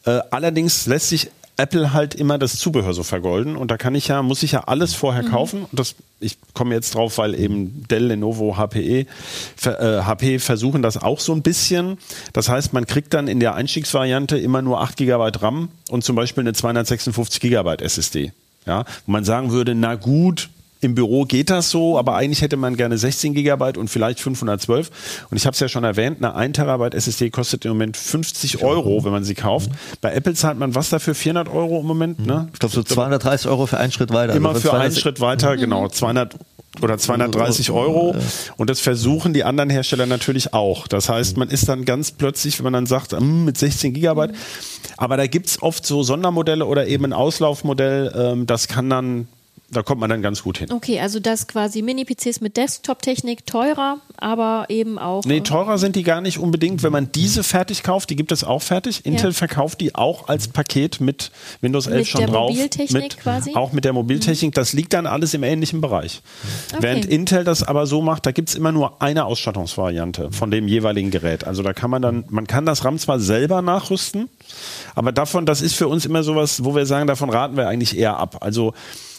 Äh, 0.06 0.20
allerdings 0.32 0.88
lässt 0.88 1.10
sich 1.10 1.30
Apple 1.60 1.94
halt 1.94 2.16
immer 2.16 2.38
das 2.38 2.58
Zubehör 2.58 2.94
so 2.94 3.04
vergolden 3.04 3.56
und 3.56 3.70
da 3.70 3.78
kann 3.78 3.94
ich 3.94 4.08
ja, 4.08 4.24
muss 4.24 4.44
ich 4.44 4.54
ja 4.54 4.62
alles 4.62 4.94
vorher 4.94 5.24
kaufen. 5.24 5.64
Und 5.64 5.80
das, 5.80 5.96
ich 6.20 6.38
komme 6.54 6.74
jetzt 6.74 6.96
drauf, 6.96 7.18
weil 7.18 7.36
eben 7.36 7.86
Dell, 7.90 8.06
Lenovo, 8.06 8.58
HPE, 8.58 9.00
äh, 9.00 9.06
HP 9.66 10.40
versuchen 10.40 10.82
das 10.82 10.98
auch 10.98 11.20
so 11.20 11.34
ein 11.34 11.42
bisschen. 11.42 11.98
Das 12.34 12.50
heißt, 12.50 12.74
man 12.74 12.88
kriegt 12.88 13.14
dann 13.14 13.28
in 13.28 13.40
der 13.40 13.56
Einstiegsvariante 13.56 14.38
immer 14.38 14.62
nur 14.62 14.82
8 14.82 14.98
GB 14.98 15.32
RAM 15.40 15.70
und 15.90 16.04
zum 16.04 16.16
Beispiel 16.16 16.44
eine 16.44 16.54
256 16.54 17.42
GB 17.42 17.84
SSD. 17.84 18.32
Ja, 18.66 18.86
wo 19.06 19.12
man 19.12 19.24
sagen 19.24 19.52
würde, 19.52 19.76
na 19.76 19.96
gut, 19.96 20.50
im 20.82 20.96
Büro 20.96 21.26
geht 21.26 21.50
das 21.50 21.70
so, 21.70 21.98
aber 21.98 22.16
eigentlich 22.16 22.42
hätte 22.42 22.58
man 22.58 22.78
gerne 22.78 22.98
16 22.98 23.34
Gigabyte 23.34 23.78
und 23.78 23.90
vielleicht 23.90 24.20
512. 24.20 25.28
Und 25.30 25.38
ich 25.38 25.46
habe 25.46 25.54
es 25.54 25.60
ja 25.60 25.68
schon 25.68 25.84
erwähnt, 25.84 26.18
eine 26.20 26.36
1 26.36 26.56
Terabyte 26.56 26.96
SSD 26.96 27.30
kostet 27.30 27.66
im 27.66 27.72
Moment 27.72 27.98
50 27.98 28.64
Euro, 28.64 29.04
wenn 29.04 29.12
man 29.12 29.24
sie 29.24 29.36
kauft. 29.36 29.72
Bei 30.02 30.14
Apple 30.14 30.34
zahlt 30.34 30.58
man 30.58 30.76
was 30.76 30.90
dafür? 30.90 31.16
400 31.16 31.50
Euro 31.50 31.82
im 31.82 31.86
Moment? 31.86 32.26
Ne? 32.26 32.48
Ich 32.54 32.60
glaube 32.60 32.74
so 32.74 32.84
230 32.84 33.50
Euro 33.50 33.66
für 33.66 33.78
einen 33.78 33.92
Schritt 33.92 34.12
weiter. 34.14 34.34
Immer 34.36 34.50
Also 34.50 34.62
für 34.62 34.72
einen 34.72 34.92
260 34.92 35.02
Schritt 35.02 35.20
weiter, 35.20 35.58
genau, 35.58 35.90
200 35.90 36.36
oder 36.82 36.98
230 36.98 37.72
Euro. 37.72 38.16
Und 38.58 38.70
das 38.70 38.80
versuchen 38.80 39.34
die 39.34 39.44
anderen 39.44 39.70
Hersteller 39.70 40.06
natürlich 40.06 40.54
auch. 40.54 40.88
Das 40.88 41.10
heißt, 41.10 41.38
man 41.38 41.50
ist 41.50 41.68
dann 41.68 41.84
ganz 41.84 42.12
plötzlich, 42.12 42.58
wenn 42.60 42.66
man 42.66 42.74
dann 42.74 42.86
sagt, 42.86 43.12
hm, 43.12 43.46
mit 43.46 43.58
16 43.58 43.94
Gigabyte. 43.94 44.32
Aber 44.98 45.18
da 45.18 45.28
gibt's 45.28 45.62
oft 45.62 45.86
so 45.86 46.04
Sondermodelle 46.04 46.66
oder 46.66 46.88
eben 46.88 47.06
ein 47.06 47.14
Auslaufmodell, 47.14 48.14
ähm, 48.16 48.46
das 48.46 48.68
kann 48.68 48.90
dann, 48.90 49.28
da 49.72 49.84
kommt 49.84 50.02
man 50.02 50.10
dann 50.10 50.22
ganz 50.22 50.44
gut 50.44 50.58
hin. 50.58 50.72
Okay, 50.72 51.00
also 51.00 51.20
das 51.20 51.48
quasi 51.48 51.82
Mini-PCs 51.82 52.42
mit 52.42 52.58
Desktop-Technik 52.58 53.46
teurer, 53.46 53.98
aber 54.18 54.66
eben 54.70 54.98
auch. 54.98 55.24
Nee, 55.26 55.38
äh, 55.38 55.42
teurer 55.42 55.78
sind 55.78 55.96
die 55.96 56.04
gar 56.04 56.22
nicht 56.22 56.40
unbedingt. 56.40 56.84
Wenn 56.84 56.92
man 56.92 57.12
diese 57.12 57.44
fertig 57.44 57.84
kauft, 57.84 58.10
die 58.10 58.16
gibt 58.16 58.32
es 58.32 58.44
auch 58.44 58.62
fertig. 58.62 59.06
Intel 59.06 59.30
Ja. 59.30 59.34
verkauft 59.34 59.82
die 59.82 59.96
auch 59.96 60.28
als 60.28 60.48
Paket 60.48 61.02
mit 61.02 61.32
Windows 61.62 61.88
11 61.88 61.98
Mit 62.00 62.08
schon 62.08 62.22
der 62.22 62.30
drauf. 62.30 62.52
Mobiltechnik 62.52 63.04
mit, 63.04 63.18
quasi? 63.20 63.56
Auch 63.56 63.72
mit 63.72 63.86
der 63.86 63.94
Mobiltechnik. 63.94 64.54
Das 64.56 64.74
liegt 64.74 64.94
dann 64.94 65.06
alles 65.06 65.34
im 65.34 65.44
ähnlichen 65.44 65.82
Bereich. 65.82 66.22
Okay. 66.74 66.82
Während 66.84 67.06
Intel 67.06 67.44
das 67.44 67.64
aber 67.64 67.86
so 67.86 68.02
macht, 68.02 68.26
da 68.26 68.32
gibt 68.32 68.50
es 68.50 68.56
immer 68.56 68.72
nur 68.72 69.02
eine 69.02 69.26
Ausstattungsvariante 69.26 70.32
von 70.32 70.52
dem 70.52 70.68
jeweiligen 70.68 71.12
Gerät. 71.12 71.46
Also 71.46 71.64
da 71.64 71.74
kann 71.74 71.90
man 71.90 72.02
dann, 72.02 72.26
man 72.30 72.48
kann 72.48 72.66
das 72.66 72.84
RAM 72.86 72.98
zwar 72.98 73.20
selber 73.20 73.62
nachrüsten, 73.62 74.30
aber 74.96 75.12
davon, 75.12 75.46
das 75.46 75.62
ist 75.62 75.76
für 75.76 75.88
uns 75.88 76.06
immer 76.06 76.24
sowas, 76.24 76.64
wo 76.64 76.76
wir 76.76 76.86
sagen, 76.86 77.08
davon 77.08 77.30
raten 77.30 77.56
wir 77.58 77.68
eigentlich 77.68 77.98
eher 77.98 78.18
ab. 78.18 78.38
Also 78.42 78.74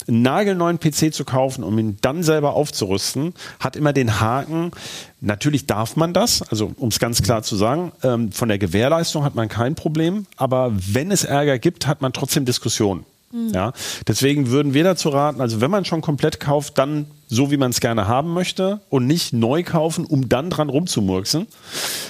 einen 0.09 0.23
nagelneuen 0.23 0.79
PC 0.79 1.13
zu 1.13 1.25
kaufen, 1.25 1.65
um 1.65 1.79
ihn 1.79 1.99
dann 2.01 2.23
selber 2.23 2.55
aufzurüsten, 2.55 3.35
hat 3.59 3.77
immer 3.77 3.93
den 3.93 4.21
Haken, 4.21 4.73
natürlich 5.21 5.67
darf 5.67 5.97
man 5.97 6.13
das, 6.13 6.43
also 6.43 6.73
um 6.77 6.89
es 6.89 6.99
ganz 6.99 7.23
klar 7.23 7.43
zu 7.43 7.57
sagen, 7.57 7.93
ähm, 8.03 8.33
von 8.33 8.49
der 8.49 8.59
Gewährleistung 8.59 9.25
hat 9.25 9.35
man 9.35 9.49
kein 9.49 9.75
Problem, 9.75 10.27
aber 10.37 10.73
wenn 10.73 11.11
es 11.11 11.25
Ärger 11.25 11.59
gibt, 11.59 11.87
hat 11.87 12.01
man 12.03 12.13
trotzdem 12.13 12.45
Diskussionen. 12.45 13.05
Ja, 13.33 13.73
deswegen 14.09 14.51
würden 14.51 14.75
wir 14.75 14.83
dazu 14.83 15.09
raten, 15.11 15.41
also 15.41 15.61
wenn 15.61 15.71
man 15.71 15.85
schon 15.85 16.01
komplett 16.01 16.41
kauft, 16.41 16.79
dann 16.79 17.07
so 17.29 17.53
wie 17.53 17.57
man 17.57 17.71
es 17.71 17.79
gerne 17.79 18.09
haben 18.09 18.33
möchte 18.35 18.81
und 18.89 19.07
nicht 19.07 19.33
neu 19.33 19.63
kaufen, 19.63 20.05
um 20.05 20.29
dann 20.29 20.51
dran 20.51 20.69
rumzumurksen. 20.69 21.47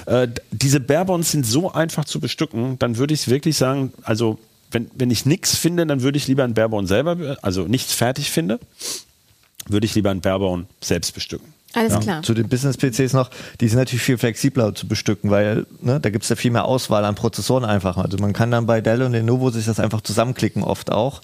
Äh, 0.07 0.29
diese 0.51 0.81
Barebons 0.81 1.31
sind 1.31 1.45
so 1.45 1.71
einfach 1.73 2.07
zu 2.07 2.21
bestücken, 2.21 2.79
dann 2.79 2.97
würde 2.97 3.13
ich 3.13 3.29
wirklich 3.29 3.59
sagen, 3.59 3.93
also 4.03 4.39
wenn, 4.71 4.91
wenn 4.95 5.11
ich 5.11 5.27
nichts 5.27 5.57
finde, 5.57 5.87
dann 5.87 6.03
würde 6.03 6.17
ich 6.19 6.27
lieber 6.29 6.45
ein 6.45 6.55
Barebone 6.55 6.87
selber, 6.87 7.17
be- 7.17 7.39
also 7.43 7.63
nichts 7.65 7.93
fertig 7.95 8.31
finde, 8.31 8.59
würde 9.69 9.87
ich 9.87 9.95
lieber 9.95 10.11
ein 10.11 10.21
Barebone 10.21 10.67
selbst 10.81 11.13
bestücken. 11.15 11.53
Alles 11.73 11.93
Ja, 11.93 12.01
klar. 12.01 12.23
Zu 12.23 12.35
den 12.35 12.49
Business-PCs 12.49 13.13
noch, 13.13 13.31
die 13.61 13.69
sind 13.69 13.79
natürlich 13.79 14.03
viel 14.03 14.19
flexibler 14.19 14.75
zu 14.75 14.89
bestücken, 14.89 15.31
weil 15.31 15.67
ne, 15.81 16.01
da 16.01 16.11
gibt 16.11 16.25
es 16.25 16.29
ja 16.29 16.35
viel 16.37 16.51
mehr 16.51 16.65
Auswahl 16.65 17.05
an 17.05 17.15
Prozessoren 17.15 17.65
einfach. 17.65 17.97
Also 17.97 18.19
man 18.19 18.33
kann 18.33 18.51
dann 18.51 18.67
bei 18.67 18.81
Dell 18.81 19.03
und 19.03 19.13
Lenovo 19.13 19.51
sich 19.51 19.67
das 19.67 19.79
einfach 19.79 20.01
zusammenklicken 20.01 20.65
oft 20.65 20.91
auch. 20.91 21.21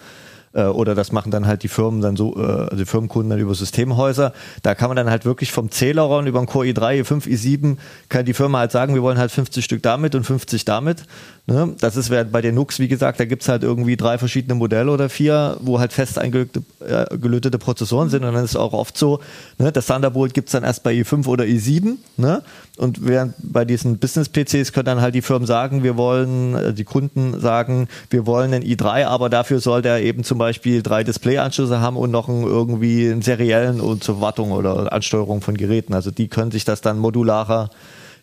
Äh, 0.52 0.66
Oder 0.66 0.94
das 0.94 1.11
machen 1.11 1.32
dann 1.32 1.48
halt 1.48 1.64
die 1.64 1.68
Firmen 1.68 2.00
dann 2.00 2.14
so, 2.16 2.37
äh, 2.37 2.42
also 2.42 2.76
die 2.76 2.85
Firmenkunden 2.87 3.30
dann 3.30 3.40
über 3.40 3.56
Systemhäuser. 3.56 4.32
Da 4.62 4.76
kann 4.76 4.88
man 4.88 4.96
dann 4.96 5.11
halt 5.11 5.24
wirklich 5.24 5.50
vom 5.50 5.72
Zählerraum 5.72 6.26
über 6.28 6.38
den 6.38 6.46
Core 6.46 6.66
i3, 6.68 7.02
i5, 7.02 7.26
i7, 7.26 7.76
kann 8.09 8.24
die 8.24 8.32
Firma 8.35 8.59
halt 8.61 8.70
sagen, 8.70 8.94
wir 8.94 9.02
wollen 9.02 9.18
halt 9.18 9.32
50 9.32 9.64
Stück 9.64 9.82
damit 9.82 10.14
und 10.14 10.22
50 10.22 10.64
damit. 10.64 11.02
Ne? 11.48 11.76
Das 11.78 11.96
ist 11.96 12.11
bei 12.11 12.42
den 12.42 12.56
Nux, 12.56 12.80
wie 12.80 12.88
gesagt, 12.88 13.20
da 13.20 13.24
gibt 13.24 13.42
es 13.42 13.48
halt 13.48 13.62
irgendwie 13.62 13.96
drei 13.96 14.18
verschiedene 14.18 14.56
Modelle 14.56 14.90
oder 14.90 15.09
vier, 15.09 15.56
wo 15.61 15.78
halt 15.78 15.92
fest 15.92 16.18
eingelötete 16.18 16.61
äh, 16.80 17.59
Prozessoren 17.59 18.11
sind. 18.11 18.24
Und 18.24 18.35
dann 18.35 18.44
ist 18.44 18.50
es 18.50 18.56
auch 18.56 18.72
oft 18.72 18.98
so, 18.98 19.20
ne, 19.59 19.70
das 19.70 19.87
Thunderbolt 19.87 20.35
gibt 20.35 20.48
es 20.48 20.52
dann 20.52 20.64
erst 20.64 20.82
bei 20.82 20.92
i5 20.92 21.28
oder 21.28 21.44
i7. 21.44 21.98
Ne? 22.16 22.42
Und 22.78 23.06
während 23.06 23.35
bei 23.38 23.64
diesen 23.64 23.98
Business-PCs 23.98 24.72
können 24.72 24.87
dann 24.87 25.00
halt 25.00 25.14
die 25.14 25.22
Firmen 25.22 25.46
sagen, 25.46 25.85
wir 25.85 25.96
wollen, 25.96 26.56
äh, 26.56 26.74
die 26.74 26.82
Kunden 26.82 27.40
sagen, 27.40 27.87
wir 28.11 28.26
wollen 28.26 28.52
einen 28.52 28.64
i3, 28.64 29.04
aber 29.04 29.30
dafür 29.30 29.61
soll 29.61 29.82
der 29.82 30.02
eben 30.02 30.24
zum 30.24 30.38
Beispiel 30.38 30.82
drei 30.82 31.04
Display-Anschlüsse 31.04 31.80
haben 31.80 31.96
und 31.96 32.11
noch 32.11 32.28
einen, 32.28 32.42
irgendwie 32.42 33.09
einen 33.09 33.22
seriellen 33.22 33.80
und 33.80 34.02
zur 34.02 34.20
Wartung 34.20 34.50
oder 34.50 34.92
Ansteuerung 34.92 35.42
von 35.42 35.56
Geräten. 35.56 35.94
Also 35.94 36.11
die 36.11 36.26
können 36.26 36.50
sich 36.50 36.64
das 36.64 36.80
dann 36.80 36.98
modularer 36.98 37.70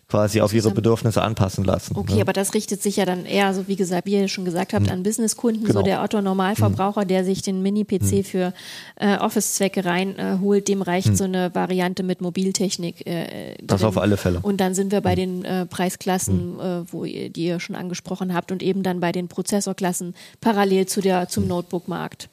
quasi 0.08 0.40
auf 0.40 0.52
ihre 0.52 0.70
Bedürfnisse 0.70 1.22
anpassen 1.22 1.64
lassen. 1.64 1.96
Okay, 1.96 2.16
ne? 2.16 2.20
aber 2.20 2.32
das 2.32 2.54
richtet 2.54 2.82
sich 2.82 2.96
ja 2.96 3.04
dann 3.04 3.24
eher, 3.24 3.54
so 3.54 3.68
wie 3.68 3.76
gesagt, 3.76 4.06
wie 4.06 4.12
ihr 4.12 4.28
schon 4.28 4.44
gesagt 4.44 4.72
habt, 4.74 4.90
an 4.90 5.02
Businesskunden, 5.02 5.64
Genau. 5.64 5.80
so 5.80 5.82
der 5.84 6.02
Otto 6.02 6.20
Normalverbraucher, 6.20 7.04
der 7.04 7.24
sich 7.24 7.42
den 7.42 7.62
Mini-PC 7.62 8.24
für 8.24 8.52
äh, 8.96 9.16
Office-Zwecke 9.16 9.84
reinholt, 9.84 10.68
dem 10.68 10.82
reicht 10.82 11.16
so 11.16 11.24
eine 11.24 11.54
Variante 11.54 12.02
mit 12.02 12.20
Mobiltechnik. 12.20 13.06
Äh, 13.06 13.56
Das 13.62 13.80
drin. 13.80 13.88
auf 13.88 13.98
alle 13.98 14.16
Fälle. 14.16 14.40
Und 14.40 14.58
dann 14.60 14.74
sind 14.74 14.92
wir 14.92 15.00
bei 15.00 15.14
den 15.14 15.44
äh, 15.44 15.66
Preisklassen, 15.66 16.60
äh, 16.60 16.92
wo 16.92 17.04
ihr, 17.04 17.30
die 17.30 17.46
ihr 17.46 17.60
schon 17.60 17.76
angesprochen 17.76 18.34
habt 18.34 18.52
und 18.52 18.62
eben 18.62 18.82
dann 18.82 19.00
bei 19.00 19.10
den 19.12 19.28
Prozessorklassen 19.28 20.14
parallel 20.40 20.86
zu 20.86 21.00
der, 21.00 21.28
zum 21.28 21.46
Notebook-Markt. 21.48 22.28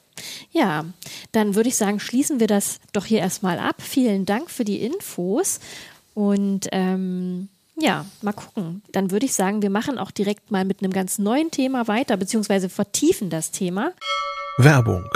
Ja, 0.50 0.84
dann 1.32 1.54
würde 1.54 1.70
ich 1.70 1.76
sagen, 1.76 1.98
schließen 1.98 2.38
wir 2.38 2.46
das 2.46 2.80
doch 2.92 3.06
hier 3.06 3.20
erstmal 3.20 3.58
ab. 3.58 3.76
Vielen 3.78 4.26
Dank 4.26 4.50
für 4.50 4.64
die 4.64 4.82
Infos 4.82 5.58
und 6.14 6.68
ähm, 6.72 7.48
ja, 7.82 8.06
mal 8.22 8.32
gucken. 8.32 8.82
Dann 8.92 9.10
würde 9.10 9.26
ich 9.26 9.34
sagen, 9.34 9.60
wir 9.60 9.70
machen 9.70 9.98
auch 9.98 10.12
direkt 10.12 10.50
mal 10.50 10.64
mit 10.64 10.82
einem 10.82 10.92
ganz 10.92 11.18
neuen 11.18 11.50
Thema 11.50 11.88
weiter, 11.88 12.16
beziehungsweise 12.16 12.68
vertiefen 12.68 13.28
das 13.28 13.50
Thema. 13.50 13.92
Werbung. 14.56 15.08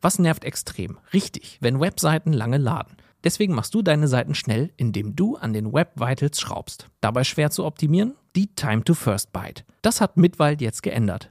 Was 0.00 0.20
nervt 0.20 0.44
extrem? 0.44 0.98
Richtig, 1.12 1.58
wenn 1.60 1.80
Webseiten 1.80 2.32
lange 2.32 2.58
laden. 2.58 2.96
Deswegen 3.24 3.54
machst 3.54 3.74
du 3.74 3.82
deine 3.82 4.06
Seiten 4.06 4.36
schnell, 4.36 4.72
indem 4.76 5.16
du 5.16 5.36
an 5.36 5.52
den 5.52 5.72
Web 5.72 5.92
Vitals 5.96 6.40
schraubst. 6.40 6.88
Dabei 7.00 7.24
schwer 7.24 7.50
zu 7.50 7.64
optimieren? 7.64 8.14
Die 8.36 8.54
Time 8.54 8.84
to 8.84 8.94
First 8.94 9.32
Byte. 9.32 9.64
Das 9.82 10.00
hat 10.00 10.16
Mitwald 10.16 10.60
jetzt 10.60 10.84
geändert. 10.84 11.30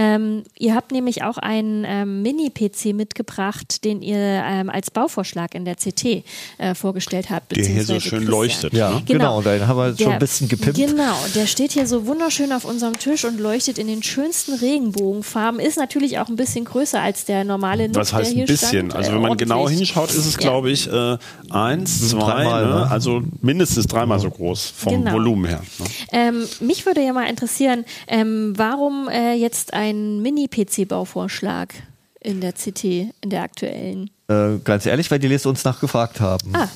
Ähm, 0.00 0.44
ihr 0.56 0.76
habt 0.76 0.92
nämlich 0.92 1.24
auch 1.24 1.38
einen 1.38 1.84
ähm, 1.84 2.22
Mini-PC 2.22 2.94
mitgebracht, 2.94 3.82
den 3.84 4.00
ihr 4.00 4.16
ähm, 4.16 4.70
als 4.70 4.92
Bauvorschlag 4.92 5.56
in 5.56 5.64
der 5.64 5.74
CT 5.74 6.22
äh, 6.58 6.74
vorgestellt 6.76 7.30
habt. 7.30 7.56
Der 7.56 7.64
hier 7.66 7.82
so 7.84 7.94
schön 7.98 8.18
Christian. 8.20 8.24
leuchtet. 8.30 8.72
Ja, 8.74 8.90
Ne? 8.90 9.02
genau, 9.06 9.42
da 9.42 9.66
haben 9.66 9.76
wir 9.76 9.86
schon 9.88 9.96
Der- 9.96 10.10
ein 10.12 10.18
bisschen 10.20 10.46
gepimpt. 10.48 10.76
Genau, 10.78 11.16
der 11.34 11.46
steht 11.48 11.72
hier 11.72 11.86
so 11.88 12.06
wunderschön 12.06 12.52
auf 12.52 12.64
unserem 12.64 12.96
Tisch 12.96 13.24
und 13.24 13.40
leuchtet 13.40 13.76
in 13.78 13.88
den 13.88 14.04
schönsten 14.04 14.54
Regenbogenfarben. 14.54 15.58
Ist 15.58 15.76
natürlich 15.78 16.20
auch 16.20 16.28
ein 16.28 16.36
bisschen 16.36 16.64
größer 16.64 17.00
als 17.00 17.24
der 17.24 17.42
normale 17.42 17.88
Nook, 17.88 17.96
Was 17.96 18.12
heißt 18.12 18.26
der 18.30 18.34
hier 18.34 18.44
ein 18.44 18.46
bisschen? 18.46 18.68
stand. 18.90 18.94
Also 18.94 19.10
Äh, 19.10 19.14
wenn 19.14 19.22
man 19.22 19.36
genau 19.36 19.62
ordentlich. 19.62 19.78
hinschaut, 19.88 20.10
ist 20.10 20.26
es 20.26 20.34
Ja. 20.34 20.38
glaube 20.38 20.70
ich 20.70 20.86
äh, 20.92 21.18
eins, 21.50 22.10
zwei, 22.10 22.18
dreimal, 22.20 22.66
ne? 22.66 22.70
ne? 22.76 22.90
also 22.90 23.22
mindestens 23.42 23.86
dreimal 23.88 24.20
so 24.20 24.30
groß 24.30 24.72
vom 24.76 24.92
Genau. 24.92 25.12
Volumen 25.14 25.46
her. 25.46 25.62
Ne? 25.80 25.86
Ähm, 26.12 26.46
mich 26.60 26.86
würde 26.86 27.02
ja 27.04 27.12
mal 27.12 27.24
interessieren, 27.28 27.84
ähm, 28.06 28.52
warum 28.56 29.08
äh, 29.08 29.32
jetzt 29.34 29.74
ein 29.74 29.87
Mini-PC-Bauvorschlag? 29.92 31.74
in 32.20 32.40
der 32.40 32.52
CT, 32.52 32.84
in 32.84 33.30
der 33.30 33.42
aktuellen? 33.42 34.10
Äh, 34.28 34.58
ganz 34.64 34.86
ehrlich, 34.86 35.10
weil 35.10 35.18
die 35.18 35.28
Leser 35.28 35.48
uns 35.48 35.64
nachgefragt 35.64 36.20
haben. 36.20 36.54
Ah. 36.54 36.68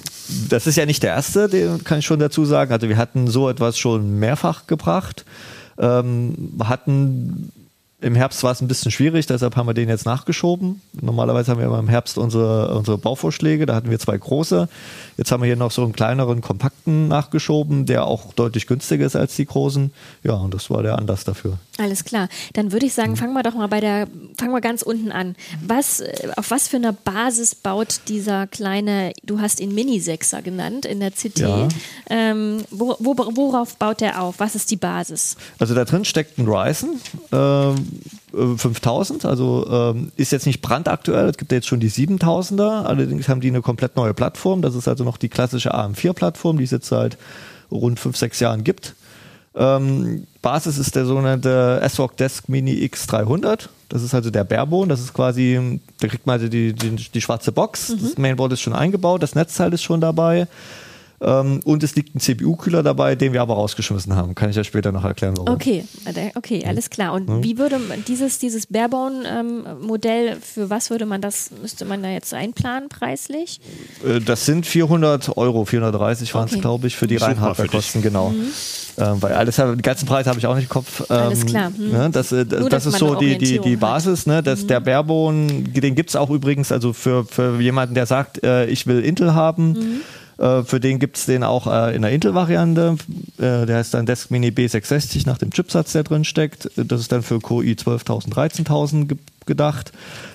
Das 0.49 0.67
ist 0.67 0.77
ja 0.77 0.87
nicht 0.87 1.03
der 1.03 1.11
erste, 1.11 1.49
den 1.49 1.85
kann 1.85 1.99
ich 1.99 2.07
schon 2.07 2.21
dazu 2.21 2.45
sagen. 2.45 2.73
Also 2.73 2.89
wir 2.89 2.97
hatten 2.97 3.27
so 3.27 3.49
etwas 3.49 3.79
schon 3.79 4.19
mehrfach 4.19 4.67
gebracht, 4.67 5.25
ähm, 5.79 6.55
hatten 6.65 7.53
im 8.03 8.17
Herbst 8.17 8.43
war 8.43 8.51
es 8.51 8.61
ein 8.61 8.67
bisschen 8.67 8.91
schwierig, 8.91 9.27
deshalb 9.27 9.55
haben 9.55 9.69
wir 9.69 9.75
den 9.75 9.89
jetzt 9.89 10.07
nachgeschoben. 10.07 10.81
Normalerweise 11.01 11.53
haben 11.53 11.61
wir 11.61 11.67
immer 11.67 11.79
im 11.79 11.89
Herbst 11.89 12.19
unsere, 12.19 12.75
unsere 12.75 12.99
Bauvorschläge, 12.99 13.65
da 13.65 13.77
hatten 13.77 13.91
wir 13.91 13.99
zwei 14.01 14.19
große. 14.19 14.69
Jetzt 15.17 15.31
haben 15.31 15.41
wir 15.41 15.47
hier 15.47 15.57
noch 15.57 15.71
so 15.71 15.85
einen 15.85 15.93
kleineren, 15.93 16.41
kompakten 16.41 17.07
nachgeschoben, 17.07 17.87
der 17.87 18.05
auch 18.05 18.33
deutlich 18.33 18.67
günstiger 18.67 19.07
ist 19.07 19.15
als 19.15 19.37
die 19.37 19.47
großen. 19.47 19.93
Ja, 20.25 20.35
und 20.35 20.53
das 20.53 20.69
war 20.69 20.83
der 20.83 20.99
Anlass 20.99 21.23
dafür. 21.23 21.59
Alles 21.79 22.05
klar. 22.05 22.29
Dann 22.53 22.71
würde 22.71 22.85
ich 22.85 22.93
sagen, 22.93 23.17
fangen 23.17 23.33
wir 23.33 23.43
doch 23.43 23.55
mal 23.55 23.67
bei 23.67 23.81
der, 23.81 24.07
fangen 24.37 24.53
wir 24.53 24.61
ganz 24.61 24.83
unten 24.83 25.11
an. 25.11 25.37
Was, 25.67 26.01
äh, 26.01 26.29
auf 26.37 26.51
was 26.51 26.69
für 26.69 26.77
einer 26.77 26.93
Basis 26.93 27.55
baut 27.55 28.01
dieser 28.09 28.47
kleine, 28.47 29.13
du 29.23 29.41
hast 29.41 29.59
ihn 29.59 29.75
Mini-Sechser 29.75 30.43
genannt 30.43 30.85
in 30.85 31.01
der 31.01 31.13
CT. 31.13 31.39
Ja. 31.39 31.69
Ähm, 32.11 32.63
wo, 32.71 32.95
wo, 32.99 33.17
worauf 33.17 33.77
baut 33.77 34.03
der 34.03 34.21
auf? 34.21 34.35
Was 34.39 34.55
ist 34.55 34.71
die 34.71 34.77
Basis? 34.77 35.37
Also 35.59 35.75
da 35.75 35.87
drin 35.87 36.05
steckt 36.05 36.39
ein 36.39 36.47
Ryzen 36.47 37.01
ähm, 37.33 37.75
äh, 38.35 38.57
5000, 38.57 39.25
also 39.25 39.67
ähm, 39.71 40.13
ist 40.17 40.31
jetzt 40.31 40.47
nicht 40.47 40.61
brandaktuell, 40.61 41.31
es 41.31 41.39
gibt 41.39 41.53
ja 41.53 41.57
jetzt 41.57 41.69
schon 41.69 41.81
die 41.81 41.91
7000er, 41.91 42.83
allerdings 42.83 43.29
haben 43.29 43.41
die 43.41 43.49
eine 43.49 43.63
komplett 43.63 43.97
neue 43.97 44.13
Plattform, 44.13 44.61
das 44.61 44.75
ist 44.75 44.89
also 44.89 45.05
noch 45.05 45.17
die 45.17 45.31
klassische 45.31 45.75
AM4-Plattform, 45.75 46.59
die 46.59 46.65
es 46.65 46.71
jetzt 46.71 46.89
seit 46.89 47.17
rund 47.71 47.99
5, 47.99 48.17
6 48.17 48.41
Jahren 48.41 48.65
gibt. 48.65 48.95
Ähm, 49.55 50.27
Basis 50.41 50.79
ist 50.79 50.97
der 50.97 51.05
sogenannte 51.05 51.81
ASRock 51.83 52.17
Desk 52.17 52.49
Mini 52.49 52.73
X300. 52.73 53.69
Das 53.89 54.03
ist 54.03 54.15
also 54.15 54.31
der 54.31 54.45
Barebone. 54.45 54.89
Das 54.89 55.01
ist 55.01 55.13
quasi, 55.13 55.81
da 56.01 56.09
kriegt 56.09 56.27
man 56.27 56.35
also 56.35 56.49
die, 56.49 56.73
die, 56.73 56.97
die 56.97 57.21
schwarze 57.21 57.53
Box. 57.53 57.95
Das 58.01 58.17
Mainboard 58.17 58.53
ist 58.53 58.61
schon 58.61 58.73
eingebaut, 58.73 59.23
das 59.23 59.35
Netzteil 59.35 59.73
ist 59.73 59.83
schon 59.83 60.01
dabei. 60.01 60.49
Ähm, 61.25 61.61
und 61.65 61.83
es 61.85 61.95
liegt 61.95 62.15
ein 62.17 62.21
CPU-Kühler 62.21 62.83
dabei, 62.83 63.15
den 63.15 63.33
wir 63.33 63.43
aber 63.43 63.55
rausgeschmissen 63.55 64.17
haben. 64.17 64.35
Kann 64.35 64.51
ich 64.51 64.57
ja 64.57 64.65
später 64.65 64.91
noch 64.91 65.05
erklären, 65.05 65.35
warum. 65.37 65.55
Okay, 65.55 65.85
äh, 66.05 66.31
okay, 66.35 66.65
alles 66.67 66.91
klar. 66.91 67.13
Und 67.13 67.45
wie 67.45 67.59
würde 67.59 67.79
man 67.79 68.05
dieses, 68.07 68.39
dieses 68.41 68.67
Barebone-Modell, 68.67 70.37
für 70.41 70.69
was 70.71 70.91
würde 70.91 71.07
man 71.07 71.21
das, 71.21 71.51
müsste 71.61 71.85
man 71.85 72.03
da 72.03 72.09
jetzt 72.11 72.35
einplanen 72.35 72.89
preislich? 72.89 73.61
Äh, 74.05 74.21
Das 74.21 74.47
sind 74.47 74.67
400 74.67 75.37
Euro, 75.37 75.65
430 75.65 76.35
waren 76.35 76.47
es, 76.47 76.53
Okay. 76.53 76.61
glaube 76.61 76.87
ich, 76.89 76.97
für 76.97 77.07
die 77.07 77.17
reinen 77.17 77.41
Hardwarekosten, 77.41 78.03
genau. 78.03 78.35
Ähm, 78.99 79.23
weil 79.23 79.33
alles, 79.33 79.57
die 79.57 79.83
ganzen 79.83 80.07
Preise 80.07 80.29
habe 80.29 80.39
ich 80.39 80.47
auch 80.47 80.55
nicht 80.55 80.65
im 80.65 80.69
Kopf. 80.71 81.01
Ähm, 81.09 81.17
Alles 81.17 81.47
klar. 81.47 81.73
Hm. 81.75 81.91
Ne, 81.93 82.11
das, 82.13 82.33
äh, 82.33 82.45
Nur, 82.45 82.69
das 82.69 82.85
dass 82.85 82.87
ist 82.87 82.99
so 82.99 83.15
die, 83.15 83.39
die, 83.39 83.59
die. 83.59 83.77
Basis. 83.77 84.27
Ne? 84.27 84.43
Das, 84.43 84.67
Der 84.67 84.81
Barebone, 84.81 85.47
den 85.63 85.95
gibt 85.95 86.11
es 86.11 86.17
auch 86.17 86.31
übrigens, 86.31 86.71
also 86.73 86.93
für, 86.93 87.25
für 87.25 87.59
jemanden, 87.61 87.95
der 87.95 88.07
sagt, 88.07 88.43
äh, 88.45 88.67
ich 88.67 88.87
will 88.87 89.01
Intel 89.01 89.35
haben. 89.35 90.03
Äh, 90.43 90.65
für 90.65 90.81
den 90.81 90.99
gibt 90.99 91.17
es 91.19 91.27
den 91.27 91.45
auch 91.45 91.67
äh, 91.69 91.95
in 91.95 92.03
der 92.03 92.11
Intel-Variante. 92.11 92.97
Äh, 93.39 93.65
der 93.67 93.77
heißt 93.77 93.95
dann 93.95 94.07
Desk 94.07 94.31
Mini 94.33 94.49
B660 94.49 95.23
nach 95.27 95.39
dem 95.39 95.51
Chipsatz, 95.53 95.93
der 95.93 96.03
drin 96.03 96.25
steckt. 96.25 96.69
Das 96.77 97.01
ist 97.01 97.13
dann 97.13 97.23
für 97.23 97.39
Core 97.39 97.65
i 97.65 97.73
12.000, 97.75 98.33
13.000 98.35 99.07
ge 99.07 99.19
gedacht. 99.45 99.91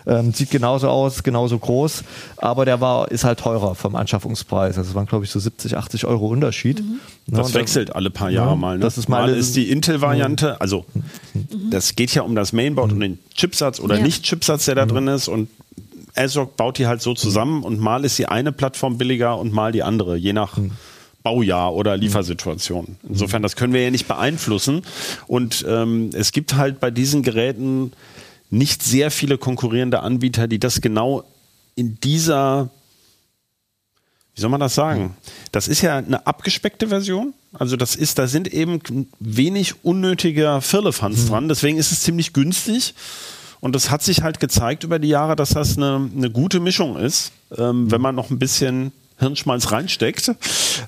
Ähm, 0.05 0.33
sieht 0.33 0.51
genauso 0.51 0.89
aus, 0.89 1.23
genauso 1.23 1.57
groß, 1.57 2.03
aber 2.35 2.65
der 2.65 2.81
war, 2.81 3.09
ist 3.09 3.23
halt 3.23 3.39
teurer 3.39 3.73
vom 3.73 3.95
Anschaffungspreis. 3.95 4.77
Also 4.77 4.89
es 4.89 4.95
waren, 4.95 5.05
glaube 5.05 5.23
ich, 5.23 5.31
so 5.31 5.39
70, 5.39 5.77
80 5.77 6.03
Euro 6.05 6.27
Unterschied. 6.27 6.79
Ne, 6.81 6.97
Das 7.27 7.47
und 7.47 7.55
da- 7.55 7.59
wechselt 7.61 7.95
alle 7.95 8.09
paar 8.09 8.29
Jahre 8.29 8.49
Ja, 8.49 8.55
mal. 8.57 8.77
Ne? 8.77 8.83
das 8.83 8.97
ist 8.97 9.07
mal- 9.07 9.27
mal 9.31 9.33
ist 9.33 9.55
die 9.55 9.71
Intel-Variante, 9.71 10.59
also 10.59 10.83
das 11.71 11.95
geht 11.95 12.13
ja 12.13 12.23
um 12.23 12.35
das 12.35 12.51
Mainboard 12.51 12.91
und 12.91 12.99
den 12.99 13.17
Chipsatz 13.33 13.79
oder 13.79 13.95
Ja. 13.95 14.03
Nicht-Chipsatz, 14.03 14.65
der 14.65 14.75
da 14.75 14.85
drin 14.85 15.07
ist 15.07 15.29
und 15.29 15.47
ASRock 16.17 16.57
baut 16.57 16.77
die 16.77 16.87
halt 16.87 17.01
so 17.01 17.13
zusammen 17.13 17.63
und 17.63 17.79
mal 17.79 18.05
ist 18.05 18.17
die 18.17 18.27
eine 18.27 18.51
Plattform 18.51 18.97
billiger 18.97 19.37
und 19.37 19.53
mal 19.53 19.71
die 19.71 19.83
andere, 19.83 20.17
je 20.17 20.33
nach 20.33 20.57
Baujahr 21.23 21.73
oder 21.73 21.97
Liefersituation. 21.97 22.97
Insofern, 23.07 23.41
das 23.41 23.55
können 23.55 23.73
wir 23.73 23.83
ja 23.83 23.91
nicht 23.91 24.07
beeinflussen. 24.07 24.83
Und 25.27 25.65
ähm, 25.67 26.11
es 26.13 26.31
gibt 26.31 26.55
halt 26.55 26.79
bei 26.79 26.91
diesen 26.91 27.21
Geräten 27.21 27.91
nicht 28.49 28.81
sehr 28.81 29.11
viele 29.11 29.37
konkurrierende 29.37 29.99
Anbieter, 29.99 30.47
die 30.47 30.59
das 30.59 30.79
genau 30.79 31.23
in 31.75 31.99
dieser 31.99 32.69
wie 34.37 34.41
soll 34.41 34.51
man 34.51 34.59
das 34.59 34.75
sagen? 34.75 35.17
Das 35.51 35.67
ist 35.67 35.81
ja 35.81 35.97
eine 35.97 36.27
abgespeckte 36.27 36.89
Version. 36.89 37.33
Also 37.53 37.75
das 37.75 37.95
ist, 37.95 38.19
da 38.19 38.27
sind 38.27 38.47
eben 38.47 39.09
wenig 39.19 39.83
unnötiger 39.83 40.61
Firlefanz 40.61 41.25
dran. 41.25 41.49
Deswegen 41.49 41.79
ist 41.79 41.91
es 41.91 42.01
ziemlich 42.01 42.33
günstig. 42.33 42.93
Und 43.67 43.75
das 43.75 43.91
hat 43.91 44.01
sich 44.01 44.23
halt 44.23 44.39
gezeigt 44.39 44.85
über 44.85 44.97
die 44.97 45.09
Jahre, 45.09 45.35
dass 45.35 45.49
das 45.49 45.75
eine, 45.75 46.09
eine 46.15 46.29
gute 46.31 46.61
Mischung 46.61 46.95
ist, 46.95 47.33
ähm, 47.57 47.91
wenn 47.91 47.99
man 47.99 48.15
noch 48.15 48.29
ein 48.29 48.39
bisschen 48.39 48.93
Hirnschmalz 49.19 49.73
reinsteckt, 49.73 50.29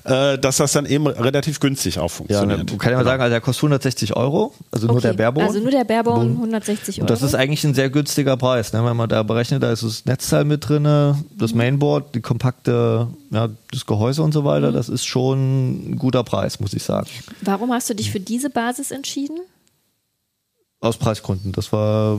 äh, 0.04 0.38
dass 0.38 0.56
das 0.56 0.72
dann 0.72 0.86
eben 0.86 1.06
relativ 1.06 1.60
günstig 1.60 1.98
auch 1.98 2.04
Ja, 2.04 2.08
funktioniert. 2.08 2.70
man 2.70 2.78
kann 2.78 2.92
ja 2.92 2.96
mal 2.98 3.04
sagen, 3.04 3.20
also 3.22 3.32
der 3.32 3.42
kostet 3.42 3.64
160 3.64 4.16
Euro, 4.16 4.54
also 4.70 4.86
nur 4.86 4.96
Okay, 4.96 5.08
der 5.08 5.12
Barebone. 5.12 5.46
Also 5.46 5.60
nur 5.60 5.70
der 5.72 5.84
Barebone 5.84 6.30
160 6.30 6.96
Euro. 6.96 7.02
Und 7.02 7.10
das 7.10 7.20
ist 7.20 7.34
eigentlich 7.34 7.62
ein 7.64 7.74
sehr 7.74 7.90
günstiger 7.90 8.38
Preis, 8.38 8.72
ne? 8.72 8.82
wenn 8.82 8.96
man 8.96 9.10
da 9.10 9.22
berechnet, 9.24 9.62
da 9.62 9.72
ist 9.72 9.82
das 9.82 10.06
Netzteil 10.06 10.46
mit 10.46 10.66
drin, 10.66 10.84
das 11.36 11.52
Mainboard, 11.52 12.14
die 12.14 12.22
kompakte, 12.22 13.08
ja, 13.30 13.48
das 13.72 13.84
Gehäuse 13.84 14.22
und 14.22 14.32
so 14.32 14.44
weiter, 14.46 14.72
das 14.72 14.88
ist 14.88 15.04
schon 15.04 15.90
ein 15.90 15.98
guter 15.98 16.24
Preis, 16.24 16.60
muss 16.60 16.72
ich 16.72 16.82
sagen. 16.82 17.08
Warum 17.42 17.72
hast 17.72 17.90
du 17.90 17.94
dich 17.94 18.10
für 18.10 18.20
diese 18.20 18.48
Basis 18.48 18.90
entschieden? 18.90 19.36
Aus 20.82 20.96
Preisgründen. 20.96 21.52
Das 21.52 21.72
war, 21.74 22.18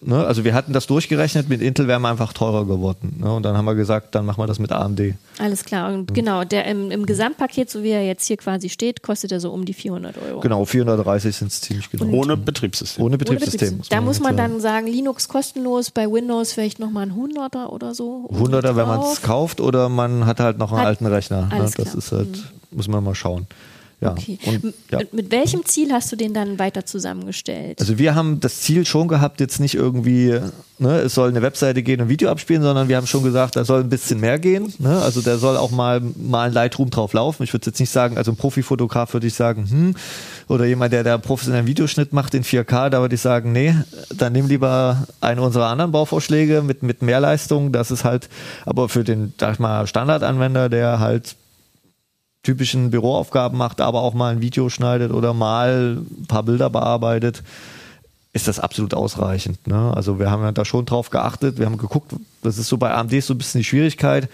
ne? 0.00 0.26
also 0.26 0.44
wir 0.44 0.54
hatten 0.54 0.72
das 0.72 0.86
durchgerechnet, 0.86 1.48
mit 1.48 1.60
Intel 1.60 1.88
wären 1.88 2.02
wir 2.02 2.08
einfach 2.08 2.32
teurer 2.32 2.66
geworden. 2.66 3.16
Ne? 3.20 3.32
Und 3.32 3.42
dann 3.44 3.56
haben 3.56 3.64
wir 3.64 3.74
gesagt, 3.74 4.14
dann 4.14 4.26
machen 4.26 4.40
wir 4.40 4.46
das 4.46 4.58
mit 4.58 4.72
AMD. 4.72 5.14
Alles 5.38 5.64
klar. 5.64 5.90
Mhm. 5.90 5.98
Und 6.00 6.14
genau, 6.14 6.44
der 6.44 6.66
im, 6.66 6.90
im 6.90 7.06
Gesamtpaket, 7.06 7.70
so 7.70 7.82
wie 7.82 7.90
er 7.90 8.04
jetzt 8.04 8.26
hier 8.26 8.36
quasi 8.36 8.68
steht, 8.68 9.02
kostet 9.02 9.32
er 9.32 9.40
so 9.40 9.52
um 9.52 9.64
die 9.64 9.74
400 9.74 10.16
Euro. 10.18 10.40
Genau, 10.40 10.64
430 10.64 11.36
sind 11.36 11.48
es 11.48 11.60
ziemlich 11.60 11.90
genau. 11.90 12.06
Ohne 12.06 12.36
Betriebssystem. 12.36 13.02
Ohne 13.02 13.10
Ohne 13.14 13.18
Betriebssystem. 13.18 13.68
Betriebssystem. 13.68 13.98
Da 13.98 14.04
muss 14.04 14.20
man 14.20 14.32
jetzt 14.32 14.38
sagen. 14.38 14.52
dann 14.52 14.60
sagen, 14.60 14.86
Linux 14.86 15.28
kostenlos, 15.28 15.90
bei 15.90 16.10
Windows 16.10 16.52
vielleicht 16.52 16.78
nochmal 16.78 17.06
ein 17.06 17.12
100er 17.12 17.66
oder 17.66 17.94
so. 17.94 18.28
100er, 18.32 18.76
wenn 18.76 18.86
man 18.88 19.00
es 19.00 19.22
kauft, 19.22 19.60
oder 19.60 19.88
man 19.88 20.26
hat 20.26 20.40
halt 20.40 20.58
noch 20.58 20.70
einen 20.72 20.80
Hat- 20.80 20.86
alten 20.86 21.06
Rechner. 21.06 21.42
Ne? 21.46 21.54
Das 21.58 21.72
klar. 21.72 21.94
ist 21.96 22.12
halt, 22.12 22.28
muss 22.70 22.88
man 22.88 23.02
mal 23.02 23.14
schauen. 23.14 23.46
Ja. 24.00 24.12
Okay. 24.12 24.38
Und, 24.44 24.74
ja. 24.90 24.98
mit, 24.98 25.14
mit 25.14 25.30
welchem 25.30 25.64
Ziel 25.64 25.90
hast 25.90 26.12
du 26.12 26.16
den 26.16 26.34
dann 26.34 26.58
weiter 26.58 26.84
zusammengestellt? 26.84 27.80
Also 27.80 27.96
wir 27.96 28.14
haben 28.14 28.40
das 28.40 28.60
Ziel 28.60 28.84
schon 28.84 29.08
gehabt, 29.08 29.40
jetzt 29.40 29.58
nicht 29.58 29.74
irgendwie, 29.74 30.38
ne, 30.78 30.98
es 30.98 31.14
soll 31.14 31.30
eine 31.30 31.40
Webseite 31.40 31.82
gehen 31.82 32.02
und 32.02 32.10
Video 32.10 32.28
abspielen, 32.28 32.62
sondern 32.62 32.88
wir 32.88 32.98
haben 32.98 33.06
schon 33.06 33.22
gesagt, 33.22 33.56
da 33.56 33.64
soll 33.64 33.80
ein 33.80 33.88
bisschen 33.88 34.20
mehr 34.20 34.38
gehen. 34.38 34.70
Ne? 34.78 35.00
Also 35.00 35.22
da 35.22 35.38
soll 35.38 35.56
auch 35.56 35.70
mal, 35.70 36.02
mal 36.14 36.48
ein 36.48 36.52
Lightroom 36.52 36.90
drauf 36.90 37.14
laufen. 37.14 37.42
Ich 37.42 37.54
würde 37.54 37.66
jetzt 37.66 37.80
nicht 37.80 37.88
sagen, 37.88 38.18
also 38.18 38.32
ein 38.32 38.36
Profifotograf 38.36 39.14
würde 39.14 39.28
ich 39.28 39.34
sagen, 39.34 39.66
hm, 39.68 39.94
oder 40.46 40.66
jemand, 40.66 40.92
der 40.92 41.02
da 41.02 41.16
professionellen 41.16 41.66
Videoschnitt 41.66 42.12
macht 42.12 42.34
in 42.34 42.44
4K, 42.44 42.90
da 42.90 43.00
würde 43.00 43.14
ich 43.14 43.22
sagen, 43.22 43.52
nee, 43.52 43.74
dann 44.14 44.34
nimm 44.34 44.46
lieber 44.46 45.06
einen 45.22 45.40
unserer 45.40 45.68
anderen 45.68 45.92
Bauvorschläge 45.92 46.60
mit, 46.60 46.82
mit 46.82 47.00
mehr 47.00 47.20
Leistung. 47.20 47.72
Das 47.72 47.90
ist 47.90 48.04
halt, 48.04 48.28
aber 48.66 48.90
für 48.90 49.04
den, 49.04 49.32
sag 49.40 49.54
ich 49.54 49.58
mal, 49.58 49.86
Standardanwender, 49.86 50.68
der 50.68 51.00
halt 51.00 51.36
typischen 52.46 52.90
Büroaufgaben 52.90 53.58
macht, 53.58 53.80
aber 53.80 54.02
auch 54.02 54.14
mal 54.14 54.32
ein 54.32 54.40
Video 54.40 54.68
schneidet 54.68 55.10
oder 55.12 55.34
mal 55.34 55.98
ein 55.98 56.26
paar 56.26 56.44
Bilder 56.44 56.70
bearbeitet, 56.70 57.42
ist 58.32 58.46
das 58.46 58.60
absolut 58.60 58.94
ausreichend. 58.94 59.66
Ne? 59.66 59.92
Also 59.94 60.20
wir 60.20 60.30
haben 60.30 60.42
ja 60.42 60.52
da 60.52 60.64
schon 60.64 60.86
drauf 60.86 61.10
geachtet, 61.10 61.58
wir 61.58 61.66
haben 61.66 61.76
geguckt, 61.76 62.14
das 62.42 62.56
ist 62.58 62.68
so 62.68 62.76
bei 62.76 62.94
AMD 62.94 63.20
so 63.20 63.34
ein 63.34 63.38
bisschen 63.38 63.60
die 63.60 63.64
Schwierigkeit, 63.64 64.28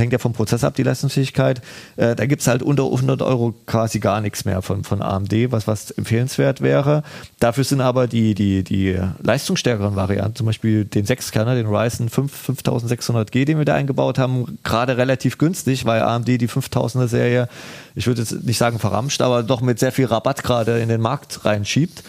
hängt 0.00 0.12
ja 0.12 0.18
vom 0.18 0.32
Prozess 0.32 0.64
ab, 0.64 0.74
die 0.74 0.82
Leistungsfähigkeit. 0.82 1.62
Äh, 1.96 2.16
da 2.16 2.26
gibt's 2.26 2.46
halt 2.46 2.62
unter 2.62 2.84
100 2.84 3.22
Euro 3.22 3.54
quasi 3.66 4.00
gar 4.00 4.20
nichts 4.20 4.44
mehr 4.44 4.62
von, 4.62 4.84
von 4.84 5.02
AMD, 5.02 5.52
was, 5.52 5.66
was 5.66 5.90
empfehlenswert 5.92 6.60
wäre. 6.60 7.02
Dafür 7.38 7.64
sind 7.64 7.80
aber 7.80 8.06
die, 8.06 8.34
die, 8.34 8.64
die 8.64 8.98
leistungsstärkeren 9.22 9.96
Varianten, 9.96 10.36
zum 10.36 10.46
Beispiel 10.46 10.84
den 10.84 11.06
6-Kerner, 11.06 11.54
den 11.54 11.66
Ryzen 11.66 12.08
5, 12.08 12.50
5600G, 12.50 13.44
den 13.44 13.58
wir 13.58 13.64
da 13.64 13.74
eingebaut 13.74 14.18
haben, 14.18 14.58
gerade 14.64 14.96
relativ 14.96 15.38
günstig, 15.38 15.84
weil 15.84 16.02
AMD 16.02 16.26
die 16.28 16.48
5000er 16.48 17.06
Serie, 17.06 17.48
ich 17.94 18.06
würde 18.06 18.22
jetzt 18.22 18.44
nicht 18.44 18.58
sagen 18.58 18.78
verramscht, 18.78 19.22
aber 19.22 19.42
doch 19.42 19.60
mit 19.60 19.78
sehr 19.78 19.92
viel 19.92 20.06
Rabatt 20.06 20.42
gerade 20.42 20.80
in 20.80 20.88
den 20.88 21.00
Markt 21.00 21.44
reinschiebt. 21.44 22.02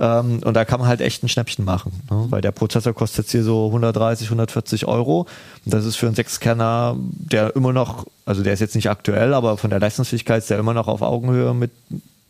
Ähm, 0.00 0.40
und 0.42 0.54
da 0.54 0.64
kann 0.64 0.80
man 0.80 0.88
halt 0.88 1.02
echt 1.02 1.22
ein 1.22 1.28
Schnäppchen 1.28 1.64
machen, 1.64 1.92
ne? 2.10 2.26
weil 2.30 2.40
der 2.40 2.52
Prozessor 2.52 2.94
kostet 2.94 3.26
jetzt 3.26 3.32
hier 3.32 3.44
so 3.44 3.66
130, 3.66 4.28
140 4.28 4.86
Euro. 4.86 5.26
Und 5.66 5.74
das 5.74 5.84
ist 5.84 5.96
für 5.96 6.06
einen 6.06 6.14
Sechskerner, 6.14 6.96
der 6.98 7.54
immer 7.54 7.74
noch, 7.74 8.06
also 8.24 8.42
der 8.42 8.54
ist 8.54 8.60
jetzt 8.60 8.74
nicht 8.74 8.88
aktuell, 8.88 9.34
aber 9.34 9.58
von 9.58 9.68
der 9.68 9.78
Leistungsfähigkeit 9.78 10.38
ist 10.38 10.48
der 10.48 10.58
immer 10.58 10.72
noch 10.72 10.88
auf 10.88 11.02
Augenhöhe 11.02 11.52
mit, 11.52 11.70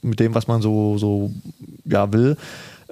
mit 0.03 0.19
dem, 0.19 0.35
was 0.35 0.49
man 0.49 0.63
so, 0.63 0.99
so 0.99 1.31
ja, 1.85 2.13
will, 2.13 2.37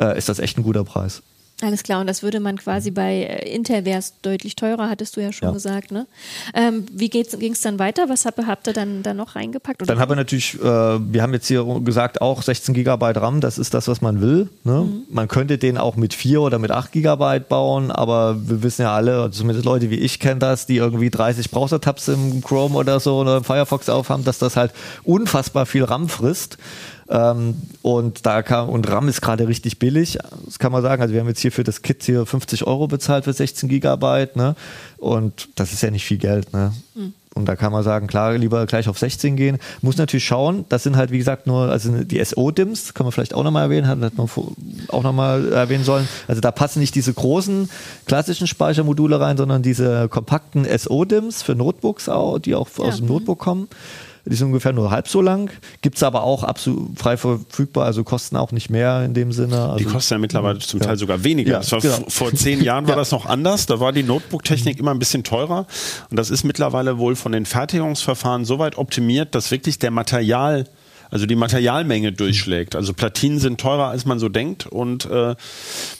äh, 0.01 0.17
ist 0.17 0.29
das 0.29 0.39
echt 0.39 0.57
ein 0.59 0.63
guter 0.63 0.85
Preis. 0.85 1.23
Alles 1.61 1.83
klar, 1.83 2.01
und 2.01 2.07
das 2.07 2.23
würde 2.23 2.39
man 2.39 2.57
quasi 2.57 2.93
bei 2.93 3.15
äh, 3.25 3.53
Intel 3.53 3.85
wäre 3.85 3.99
es 3.99 4.15
deutlich 4.23 4.55
teurer, 4.55 4.89
hattest 4.89 5.17
du 5.17 5.21
ja 5.21 5.33
schon 5.33 5.49
Ja. 5.49 5.53
gesagt. 5.53 5.91
Ne? 5.91 6.07
Ähm, 6.55 6.87
wie 6.93 7.09
ging 7.09 7.25
es 7.53 7.61
dann 7.63 7.81
weiter? 7.81 8.09
Was 8.09 8.25
habt, 8.27 8.39
ihr- 8.39 8.47
habt 8.47 8.69
ihr 8.69 8.73
dann, 8.73 9.03
dann 9.03 9.17
noch 9.17 9.35
reingepackt? 9.35 9.83
Oder 9.83 9.93
Dann 9.93 10.01
haben 10.01 10.09
wir 10.13 10.15
natürlich, 10.15 10.55
äh, 10.55 10.63
wir 10.63 11.21
haben 11.21 11.33
jetzt 11.35 11.49
hier 11.49 11.65
gesagt, 11.83 12.21
auch 12.21 12.43
16 12.43 12.75
Gigabyte 12.75 13.17
RAM, 13.17 13.41
das 13.41 13.59
ist 13.59 13.75
das, 13.75 13.89
was 13.89 14.01
man 14.01 14.21
will. 14.21 14.49
Ne? 14.63 14.87
Man 15.11 15.27
könnte 15.27 15.59
den 15.59 15.79
auch 15.79 15.97
mit 15.97 16.15
4 16.15 16.41
oder 16.43 16.61
mit 16.61 16.71
8 16.71 16.93
Gigabyte 16.93 17.49
bauen, 17.49 17.91
aber 17.91 18.37
wir 18.49 18.63
wissen 18.63 18.83
ja 18.83 18.95
alle, 18.95 19.17
also 19.23 19.41
zumindest 19.41 19.65
Leute 19.65 19.91
wie 19.91 19.97
ich 19.99 20.21
kennen 20.21 20.39
das, 20.39 20.67
die 20.67 20.77
irgendwie 20.77 21.11
30 21.11 21.51
Browser-Tabs 21.51 22.07
im 22.07 22.41
Chrome 22.41 22.77
oder 22.77 23.01
so 23.01 23.19
oder 23.19 23.39
im 23.39 23.45
Firefox 23.45 23.89
aufhaben, 23.89 24.23
dass 24.23 24.39
das 24.39 24.57
halt 24.57 24.71
unfassbar 25.03 25.67
viel 25.67 25.83
RAM 25.83 26.09
frisst. 26.09 26.57
Ähm, 27.11 27.55
und 27.83 28.27
da 28.27 28.43
kam, 28.43 28.69
und 28.69 28.91
RAM 28.91 29.09
ist 29.09 29.21
gerade 29.21 29.49
richtig 29.49 29.79
billig, 29.79 30.19
das 30.45 30.59
kann 30.59 30.73
man 30.73 30.83
sagen. 30.83 31.01
Also 31.01 31.15
wir 31.15 31.21
haben 31.21 31.29
jetzt 31.29 31.41
hier 31.41 31.53
für 31.53 31.65
das 31.65 31.83
Kit 31.83 32.03
hier 32.03 32.27
50 32.27 32.67
Euro 32.67 32.87
bezahlt 32.87 33.25
für 33.25 33.33
16 33.33 33.69
Gigabyte, 33.69 34.37
ne? 34.37 34.57
Und 34.99 35.49
das 35.55 35.73
ist 35.73 35.83
ja 35.83 35.91
nicht 35.91 36.05
viel 36.05 36.19
Geld, 36.19 36.53
ne? 36.53 36.73
Und 37.35 37.47
da 37.47 37.55
kann 37.55 37.71
man 37.71 37.85
sagen, 37.85 38.09
klar, 38.09 38.37
lieber 38.37 38.67
gleich 38.67 38.89
auf 38.89 38.99
16 38.99 39.37
gehen. 39.37 39.59
Muss 39.81 39.97
natürlich 39.97 40.25
schauen, 40.25 40.65
das 40.69 40.83
sind 40.83 40.97
halt, 40.97 41.13
wie 41.13 41.19
gesagt, 41.19 41.47
nur, 41.47 41.71
also 41.71 42.03
die 42.03 42.23
SO-DIMMs, 42.23 42.95
kann 42.95 43.05
man 43.07 43.13
vielleicht 43.13 43.33
auch 43.33 43.45
nochmal 43.45 43.65
erwähnen, 43.65 43.87
hat 43.87 43.99
man 44.01 44.29
auch 44.89 45.03
nochmal 45.03 45.53
erwähnen 45.53 45.85
sollen. 45.85 46.09
Also 46.27 46.41
da 46.41 46.51
passen 46.51 46.81
nicht 46.81 46.97
diese 46.97 47.15
großen 47.15 47.71
klassischen 48.07 48.49
Speichermodule 48.49 49.21
rein, 49.21 49.37
sondern 49.37 49.63
diese 49.63 50.09
kompakten 50.09 50.67
SO-DIMMs 50.67 51.43
für 51.43 51.55
Notebooks 51.55 52.09
auch, 52.09 52.41
die 52.41 52.57
auch 52.57 52.69
aus 52.79 52.97
dem 52.97 53.07
Notebook 53.07 53.39
kommen. 53.39 53.69
Die 54.29 54.37
sind 54.37 54.49
ungefähr 54.49 54.73
nur 54.73 54.91
halb 54.91 55.09
so 55.09 55.21
lang. 55.21 55.51
Gibt 55.81 55.97
es 55.97 56.03
aber 56.03 56.23
auch 56.23 56.45
absolut 56.45 56.99
frei 56.99 57.17
verfügbar, 57.17 57.85
also 57.87 58.05
kosten 58.05 58.37
auch 58.37 58.53
nicht 58.53 58.71
mehr 58.71 59.05
in 59.05 59.15
dem 59.15 59.33
Sinne. 59.33 59.75
Die 59.79 59.85
Also, 59.85 59.89
kosten 59.89 60.15
ja 60.15 60.19
mittlerweile 60.19 60.59
zum 60.59 60.81
Ja. 60.81 60.87
Teil 60.87 60.97
sogar 60.99 61.25
weniger. 61.25 61.59
Das 61.59 61.73
war 61.73 61.81
genau. 61.81 61.99
Vor 62.09 62.33
zehn 62.35 62.63
Jahren 62.63 62.87
war 62.87 62.97
das 62.97 63.11
noch 63.11 63.27
anders. 63.27 63.67
Da 63.67 63.81
war 63.81 63.93
die 63.93 64.03
Notebook-Technik 64.03 64.79
immer 64.79 64.91
ein 64.93 64.99
bisschen 64.99 65.25
teurer. 65.25 65.67
Und 66.11 66.17
das 66.19 66.31
ist 66.31 66.45
mittlerweile 66.45 66.99
wohl 66.99 67.17
von 67.17 67.33
den 67.33 67.47
Fertigungsverfahren 67.47 68.45
so 68.45 68.59
weit 68.59 68.77
optimiert, 68.79 69.35
dass 69.35 69.51
wirklich 69.51 69.79
der 69.79 69.91
Material, 69.91 70.65
also 71.11 71.27
die 71.27 71.37
Materialmenge 71.37 72.13
durchschlägt. 72.13 72.77
Also 72.77 72.93
Platinen 72.93 73.39
sind 73.39 73.61
teurer, 73.61 73.89
als 73.89 74.05
man 74.05 74.19
so 74.19 74.29
denkt. 74.29 74.67
Und 74.67 75.07
äh, 75.07 75.35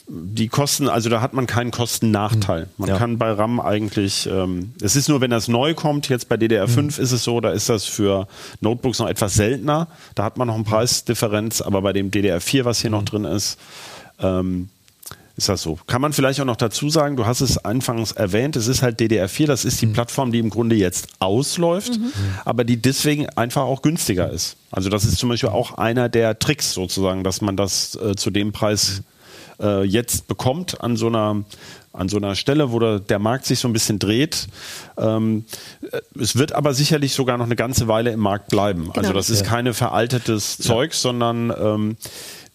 die 0.07 0.47
Kosten, 0.47 0.87
also 0.89 1.09
da 1.09 1.21
hat 1.21 1.33
man 1.33 1.47
keinen 1.47 1.71
Kostennachteil. 1.71 2.67
Man 2.77 2.89
Ja. 2.89 2.97
kann 2.97 3.17
bei 3.17 3.31
RAM 3.31 3.59
eigentlich, 3.59 4.27
ähm, 4.31 4.73
es 4.81 4.95
ist 4.95 5.09
nur, 5.09 5.21
wenn 5.21 5.31
das 5.31 5.47
neu 5.47 5.73
kommt, 5.73 6.09
jetzt 6.09 6.29
bei 6.29 6.35
DDR5 6.35 6.99
ist 6.99 7.11
es 7.11 7.23
so, 7.23 7.41
da 7.41 7.51
ist 7.51 7.69
das 7.69 7.85
für 7.85 8.27
Notebooks 8.61 8.99
noch 8.99 9.07
etwas 9.09 9.33
seltener. 9.33 9.87
Da 10.15 10.23
hat 10.23 10.37
man 10.37 10.47
noch 10.47 10.55
eine 10.55 10.63
Preisdifferenz, 10.63 11.61
aber 11.61 11.81
bei 11.81 11.93
dem 11.93 12.11
DDR4, 12.11 12.65
was 12.65 12.81
hier 12.81 12.89
noch 12.89 13.03
drin 13.03 13.25
ist, 13.25 13.57
ähm, 14.21 14.69
ist 15.39 15.49
das 15.49 15.61
so. 15.61 15.79
Kann 15.87 16.01
man 16.01 16.13
vielleicht 16.13 16.39
auch 16.39 16.45
noch 16.45 16.55
dazu 16.55 16.89
sagen, 16.89 17.15
du 17.15 17.25
hast 17.25 17.41
es 17.41 17.57
anfangs 17.65 18.11
erwähnt, 18.11 18.55
es 18.55 18.67
ist 18.67 18.81
halt 18.81 18.99
DDR4, 18.99 19.47
das 19.47 19.65
ist 19.65 19.81
die 19.81 19.87
Plattform, 19.87 20.31
die 20.31 20.39
im 20.39 20.49
Grunde 20.49 20.75
jetzt 20.75 21.07
ausläuft, 21.19 21.99
aber 22.45 22.63
die 22.63 22.81
deswegen 22.81 23.27
einfach 23.29 23.63
auch 23.63 23.81
günstiger 23.81 24.29
ist. 24.29 24.57
Also 24.71 24.89
das 24.89 25.05
ist 25.05 25.17
zum 25.17 25.29
Beispiel 25.29 25.49
auch 25.49 25.77
einer 25.77 26.09
der 26.09 26.37
Tricks 26.39 26.73
sozusagen, 26.73 27.23
dass 27.23 27.41
man 27.41 27.57
das 27.57 27.95
äh, 27.95 28.15
zu 28.15 28.29
dem 28.29 28.51
Preis 28.51 29.01
äh, 29.59 29.83
jetzt 29.83 30.27
bekommt 30.27 30.81
an 30.81 30.97
so 30.97 31.07
einer 31.07 31.43
an 31.91 32.07
so 32.07 32.17
einer 32.17 32.35
Stelle, 32.35 32.71
wo 32.71 32.79
der, 32.79 32.99
der 32.99 33.19
Markt 33.19 33.45
sich 33.45 33.59
so 33.59 33.67
ein 33.67 33.73
bisschen 33.73 33.97
dreht. 33.97 34.47
Ähm, 34.97 35.45
äh, 35.91 35.99
es 36.19 36.35
wird 36.37 36.53
aber 36.53 36.73
sicherlich 36.73 37.13
sogar 37.13 37.37
noch 37.37 37.45
eine 37.45 37.55
ganze 37.55 37.87
Weile 37.87 38.11
im 38.11 38.19
Markt 38.19 38.49
bleiben. 38.49 38.91
Also 38.95 39.11
das 39.11 39.29
ist 39.29 39.43
keine 39.43 39.73
veraltetes 39.73 40.59
Zeug, 40.59 40.93
sondern 40.93 41.51
ähm, 41.59 41.97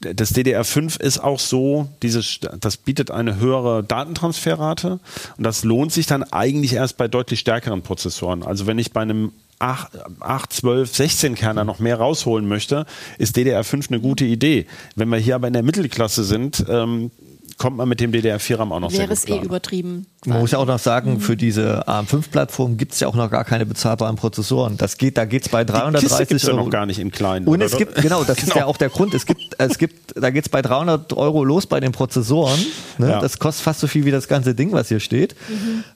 das 0.01 0.35
DDR5 0.35 1.01
ist 1.01 1.19
auch 1.19 1.39
so, 1.39 1.89
dieses, 2.03 2.41
das 2.61 2.77
bietet 2.77 3.11
eine 3.11 3.37
höhere 3.37 3.83
Datentransferrate 3.83 5.01
und 5.37 5.45
das 5.45 5.65
lohnt 5.65 5.93
sich 5.93 6.07
dann 6.07 6.23
eigentlich 6.25 6.75
erst 6.75 6.97
bei 6.97 7.09
deutlich 7.09 7.41
stärkeren 7.41 7.83
Prozessoren. 7.83 8.43
Also 8.43 8.67
wenn 8.67 8.79
ich 8.79 8.93
bei 8.93 9.01
einem 9.01 9.33
8, 9.59 9.89
8 10.21 10.53
12, 10.53 10.95
16 10.95 11.35
Kerner 11.35 11.65
noch 11.65 11.79
mehr 11.79 11.97
rausholen 11.97 12.47
möchte, 12.47 12.87
ist 13.19 13.37
DDR5 13.37 13.89
eine 13.89 14.01
gute 14.01 14.25
Idee. 14.25 14.67
Wenn 14.97 15.09
wir 15.09 15.19
hier 15.19 15.35
aber 15.35 15.47
in 15.47 15.53
der 15.53 15.63
Mittelklasse 15.63 16.25
sind, 16.25 16.65
ähm, 16.69 17.11
kommt 17.59 17.77
man 17.77 17.89
mit 17.89 18.01
dem 18.01 18.13
DDR4-RAM 18.13 18.73
auch 18.73 18.81
noch 18.81 18.91
sehr 18.91 19.01
wäre 19.01 19.09
gut 19.09 19.19
es 19.19 19.29
eh 19.29 19.39
übertrieben? 19.39 20.07
Man 20.27 20.41
muss 20.41 20.53
ja 20.53 20.59
auch 20.59 20.67
noch 20.67 20.79
sagen, 20.79 21.21
für 21.21 21.37
diese 21.37 21.87
ARM5-Plattform 21.87 22.77
gibt 22.79 22.93
es 22.93 23.01
ja 23.01 23.09
auch 23.09 23.15
noch 23.15 23.31
gar 23.31 23.45
keine 23.45 23.67
bezahlbaren 23.67 24.17
Prozessoren. 24.17 24.77
Das 24.79 24.97
geht, 24.97 25.19
da 25.19 25.27
geht 25.27 25.43
es 25.43 25.49
bei 25.51 25.65
Die 25.65 25.73
Kiste 25.73 26.09
330 26.09 26.37
es 26.37 26.43
ja 26.45 26.53
Euro. 26.55 26.65
noch 26.65 26.71
gar 26.71 26.87
nicht 26.87 26.99
in 26.99 27.11
kleinen. 27.11 27.47
Und 27.47 27.57
oder? 27.57 27.67
es 27.67 27.77
gibt, 27.77 27.97
genau, 27.97 28.25
das 28.25 28.39
ist 28.39 28.55
ja 28.55 28.65
auch 28.65 28.79
der 28.79 28.89
Grund. 28.89 29.13
Es 29.13 29.27
gibt, 29.27 29.55
es 29.59 29.79
gibt, 29.79 30.15
da 30.17 30.31
geht 30.31 30.47
es 30.47 30.49
bei 30.49 30.63
300 30.63 31.13
Euro 31.15 31.45
los 31.45 31.67
bei 31.67 31.81
den 31.81 31.93
Prozessoren. 31.93 32.59
Ne? 32.99 33.11
Ja. 33.11 33.21
Das 33.21 33.39
kostet 33.39 33.65
fast 33.65 33.81
so 33.81 33.87
viel 33.87 34.05
wie 34.07 34.11
das 34.11 34.29
ganze 34.29 34.55
Ding, 34.55 34.73
was 34.73 34.89
hier 34.89 35.01
steht. 35.01 35.37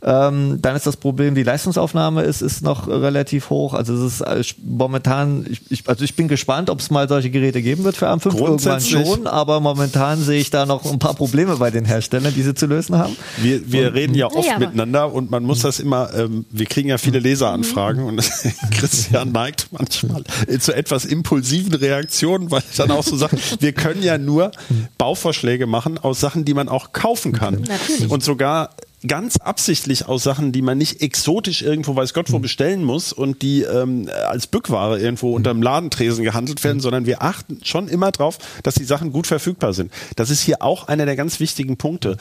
Ähm, 0.03 0.59
dann 0.61 0.77
ist 0.77 0.87
das 0.87 0.97
Problem, 0.97 1.35
die 1.35 1.43
Leistungsaufnahme 1.43 2.23
ist, 2.23 2.43
ist 2.43 2.63
noch 2.63 2.87
relativ 2.87 3.51
hoch. 3.51 3.73
Also 3.75 3.95
es 3.95 4.21
ist 4.21 4.21
äh, 4.21 4.43
momentan, 4.63 5.47
ich, 5.49 5.63
ich, 5.71 5.89
also 5.89 6.05
ich 6.05 6.17
bin 6.17 6.29
gespannt, 6.29 6.69
ob 6.71 6.81
es 6.81 6.91
mal 6.91 7.09
solche 7.09 7.31
Geräte 7.31 7.63
geben 7.63 7.85
wird 7.85 7.97
für 7.97 8.09
ARM5 8.09 8.39
irgendwann 8.39 8.81
schon, 8.81 9.27
aber 9.27 9.61
momentan 9.61 10.21
sehe 10.21 10.41
ich 10.41 10.51
da 10.51 10.67
noch 10.67 10.85
ein 10.85 10.99
paar 10.99 11.15
Probleme 11.15 11.48
bei 11.57 11.71
den 11.71 11.85
Herstellern, 11.85 12.33
die 12.35 12.43
sie 12.43 12.55
zu 12.55 12.67
lösen 12.67 12.97
haben. 12.97 13.17
Wir, 13.39 13.71
wir 13.71 13.95
reden 13.95 14.15
ja 14.15 14.27
oft 14.27 14.49
aber- 14.49 14.59
miteinander 14.59 15.13
und 15.13 15.31
man 15.31 15.43
muss 15.45 15.61
das 15.61 15.81
immer, 15.81 16.13
ähm, 16.15 16.45
wir 16.51 16.67
kriegen 16.67 16.89
ja 16.89 16.99
viele 16.99 17.19
Leseranfragen 17.19 18.05
und 18.05 18.19
Christian 18.73 19.33
neigt 19.33 19.69
manchmal 19.71 20.25
zu 20.61 20.75
etwas 20.75 21.05
impulsiven 21.05 21.75
Reaktionen, 21.75 22.51
weil 22.51 22.63
er 22.77 22.87
dann 22.87 22.97
auch 22.97 23.05
so 23.05 23.17
sagt, 23.17 23.35
wir 23.61 23.73
können 23.73 24.03
ja 24.03 24.19
nur 24.19 24.51
Bauvorschläge 24.99 25.67
machen 25.67 25.99
aus 25.99 26.21
Sachen, 26.21 26.45
die 26.45 26.55
man 26.55 26.69
auch 26.69 26.93
kaufen 26.93 27.33
kann. 27.33 27.63
Natürlich. 27.63 28.11
Und 28.11 28.23
sogar 28.23 28.71
ganz 29.07 29.37
absichtlich 29.37 30.07
aus 30.07 30.25
Sachen, 30.25 30.51
die 30.51 30.63
man 30.63 30.77
nicht 30.77 31.01
exotisch 31.03 31.63
irgendwo 31.63 31.95
weiß 31.95 32.15
Gott 32.15 32.33
wo 32.33 32.39
bestellen 32.39 32.83
muss 32.83 33.13
und 33.13 33.43
die 33.43 33.63
ähm, 33.63 34.09
als 34.29 34.47
Bückware 34.47 34.99
irgendwo 34.99 35.35
unterm 35.35 35.63
Ladentresen 35.63 36.25
gehandelt 36.25 36.65
werden, 36.65 36.81
sondern 36.81 37.07
wir 37.07 37.23
achten 37.23 37.61
schon 37.63 37.89
immer 37.89 38.11
drauf, 38.11 38.39
dass 38.63 38.75
die 38.75 38.85
Sachen 38.85 39.13
gut 39.13 39.27
verfügbar 39.27 39.73
sind. 39.73 39.93
Das 40.17 40.31
ist 40.31 40.41
hier 40.41 40.63
auch 40.63 40.89
einer 40.89 41.07
der 41.07 41.17
ganz 41.17 41.39
wichtigen 41.39 41.77
Punkte. 41.77 42.17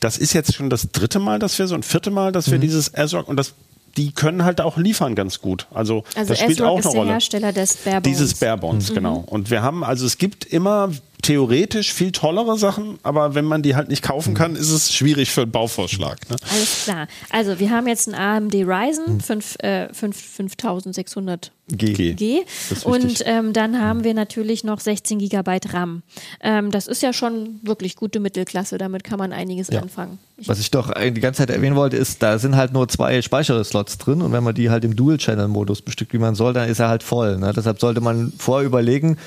Das 0.00 0.18
ist 0.18 0.32
jetzt 0.32 0.54
schon 0.54 0.70
das 0.70 0.92
dritte 0.92 1.18
Mal, 1.18 1.38
dass 1.38 1.58
wir 1.58 1.66
so 1.66 1.74
ein 1.74 1.82
vierte 1.82 2.10
Mal, 2.10 2.30
dass 2.30 2.50
wir 2.50 2.58
dieses 2.58 2.94
ASRock 2.94 3.26
und 3.26 3.36
das 3.36 3.54
die 3.96 4.12
können 4.12 4.44
halt 4.44 4.60
auch 4.60 4.76
liefern 4.76 5.16
ganz 5.16 5.40
gut. 5.40 5.66
Also, 5.74 6.04
Also 6.14 6.28
das 6.28 6.38
spielt 6.38 6.62
auch 6.62 6.78
ist 6.78 6.86
eine 6.86 6.92
der 6.92 7.00
Rolle. 7.00 7.12
Hersteller 7.12 7.52
des 7.52 7.76
Barebones. 7.76 8.02
Dieses 8.04 8.34
Bare 8.34 8.56
Bones, 8.56 8.94
genau. 8.94 9.24
Und 9.26 9.50
wir 9.50 9.62
haben, 9.62 9.82
also 9.82 10.06
es 10.06 10.18
gibt 10.18 10.44
immer 10.44 10.90
theoretisch 11.22 11.92
viel 11.92 12.12
tollere 12.12 12.56
Sachen, 12.58 12.98
aber 13.02 13.34
wenn 13.34 13.44
man 13.44 13.62
die 13.62 13.74
halt 13.74 13.88
nicht 13.88 14.02
kaufen 14.02 14.34
kann, 14.34 14.54
ist 14.56 14.70
es 14.70 14.92
schwierig 14.94 15.30
für 15.30 15.42
einen 15.42 15.50
Bauvorschlag. 15.50 16.28
Ne? 16.30 16.36
Alles 16.50 16.84
klar. 16.84 17.08
Also 17.30 17.58
wir 17.58 17.70
haben 17.70 17.86
jetzt 17.88 18.08
einen 18.08 18.14
AMD 18.14 18.54
Ryzen 18.54 19.20
5, 19.20 19.56
äh, 19.60 19.92
5, 19.92 20.16
5600 20.16 21.52
G. 21.70 22.14
G. 22.14 22.40
Und 22.84 23.22
ähm, 23.26 23.52
dann 23.52 23.78
haben 23.78 24.02
wir 24.02 24.14
natürlich 24.14 24.64
noch 24.64 24.80
16 24.80 25.18
GB 25.18 25.58
RAM. 25.70 26.02
Ähm, 26.40 26.70
das 26.70 26.86
ist 26.86 27.02
ja 27.02 27.12
schon 27.12 27.60
wirklich 27.62 27.94
gute 27.96 28.20
Mittelklasse. 28.20 28.78
Damit 28.78 29.04
kann 29.04 29.18
man 29.18 29.34
einiges 29.34 29.68
Ja. 29.68 29.82
anfangen. 29.82 30.18
Ich, 30.38 30.48
Was 30.48 30.60
ich 30.60 30.70
doch 30.70 30.94
äh, 30.96 31.10
die 31.10 31.20
ganze 31.20 31.38
Zeit 31.38 31.50
erwähnen 31.50 31.76
wollte, 31.76 31.98
ist, 31.98 32.22
da 32.22 32.38
sind 32.38 32.56
halt 32.56 32.72
nur 32.72 32.88
zwei 32.88 33.20
Speicherslots 33.20 33.98
drin 33.98 34.22
und 34.22 34.32
wenn 34.32 34.44
man 34.44 34.54
die 34.54 34.70
halt 34.70 34.84
im 34.84 34.96
Dual-Channel-Modus 34.96 35.82
bestückt, 35.82 36.12
wie 36.14 36.18
man 36.18 36.34
soll, 36.34 36.54
dann 36.54 36.68
ist 36.70 36.78
er 36.78 36.88
halt 36.88 37.02
voll. 37.02 37.36
Ne? 37.36 37.52
Deshalb 37.54 37.80
sollte 37.80 38.00
man 38.00 38.32
vorher 38.38 38.66
überlegen, 38.66 39.18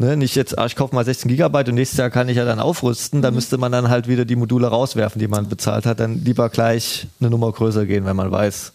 ne? 0.00 0.16
nicht 0.16 0.34
jetzt, 0.34 0.58
ah, 0.58 0.66
ich 0.66 0.74
kaufe 0.74 0.94
mal 0.94 1.04
16 1.04 1.28
Gigabyte 1.28 1.68
und 1.68 1.76
nächstes 1.76 1.98
Jahr 1.98 2.10
kann 2.10 2.28
ich 2.28 2.36
ja 2.36 2.44
dann 2.44 2.58
aufrüsten, 2.58 3.22
da 3.22 3.30
müsste 3.30 3.58
man 3.58 3.70
dann 3.70 3.88
halt 3.88 4.08
wieder 4.08 4.24
die 4.24 4.36
Module 4.36 4.66
rauswerfen, 4.66 5.20
die 5.20 5.28
man 5.28 5.48
bezahlt 5.48 5.86
hat, 5.86 6.00
dann 6.00 6.24
lieber 6.24 6.48
gleich 6.48 7.06
eine 7.20 7.30
Nummer 7.30 7.52
größer 7.52 7.86
gehen, 7.86 8.04
wenn 8.04 8.16
man 8.16 8.30
weiß, 8.30 8.72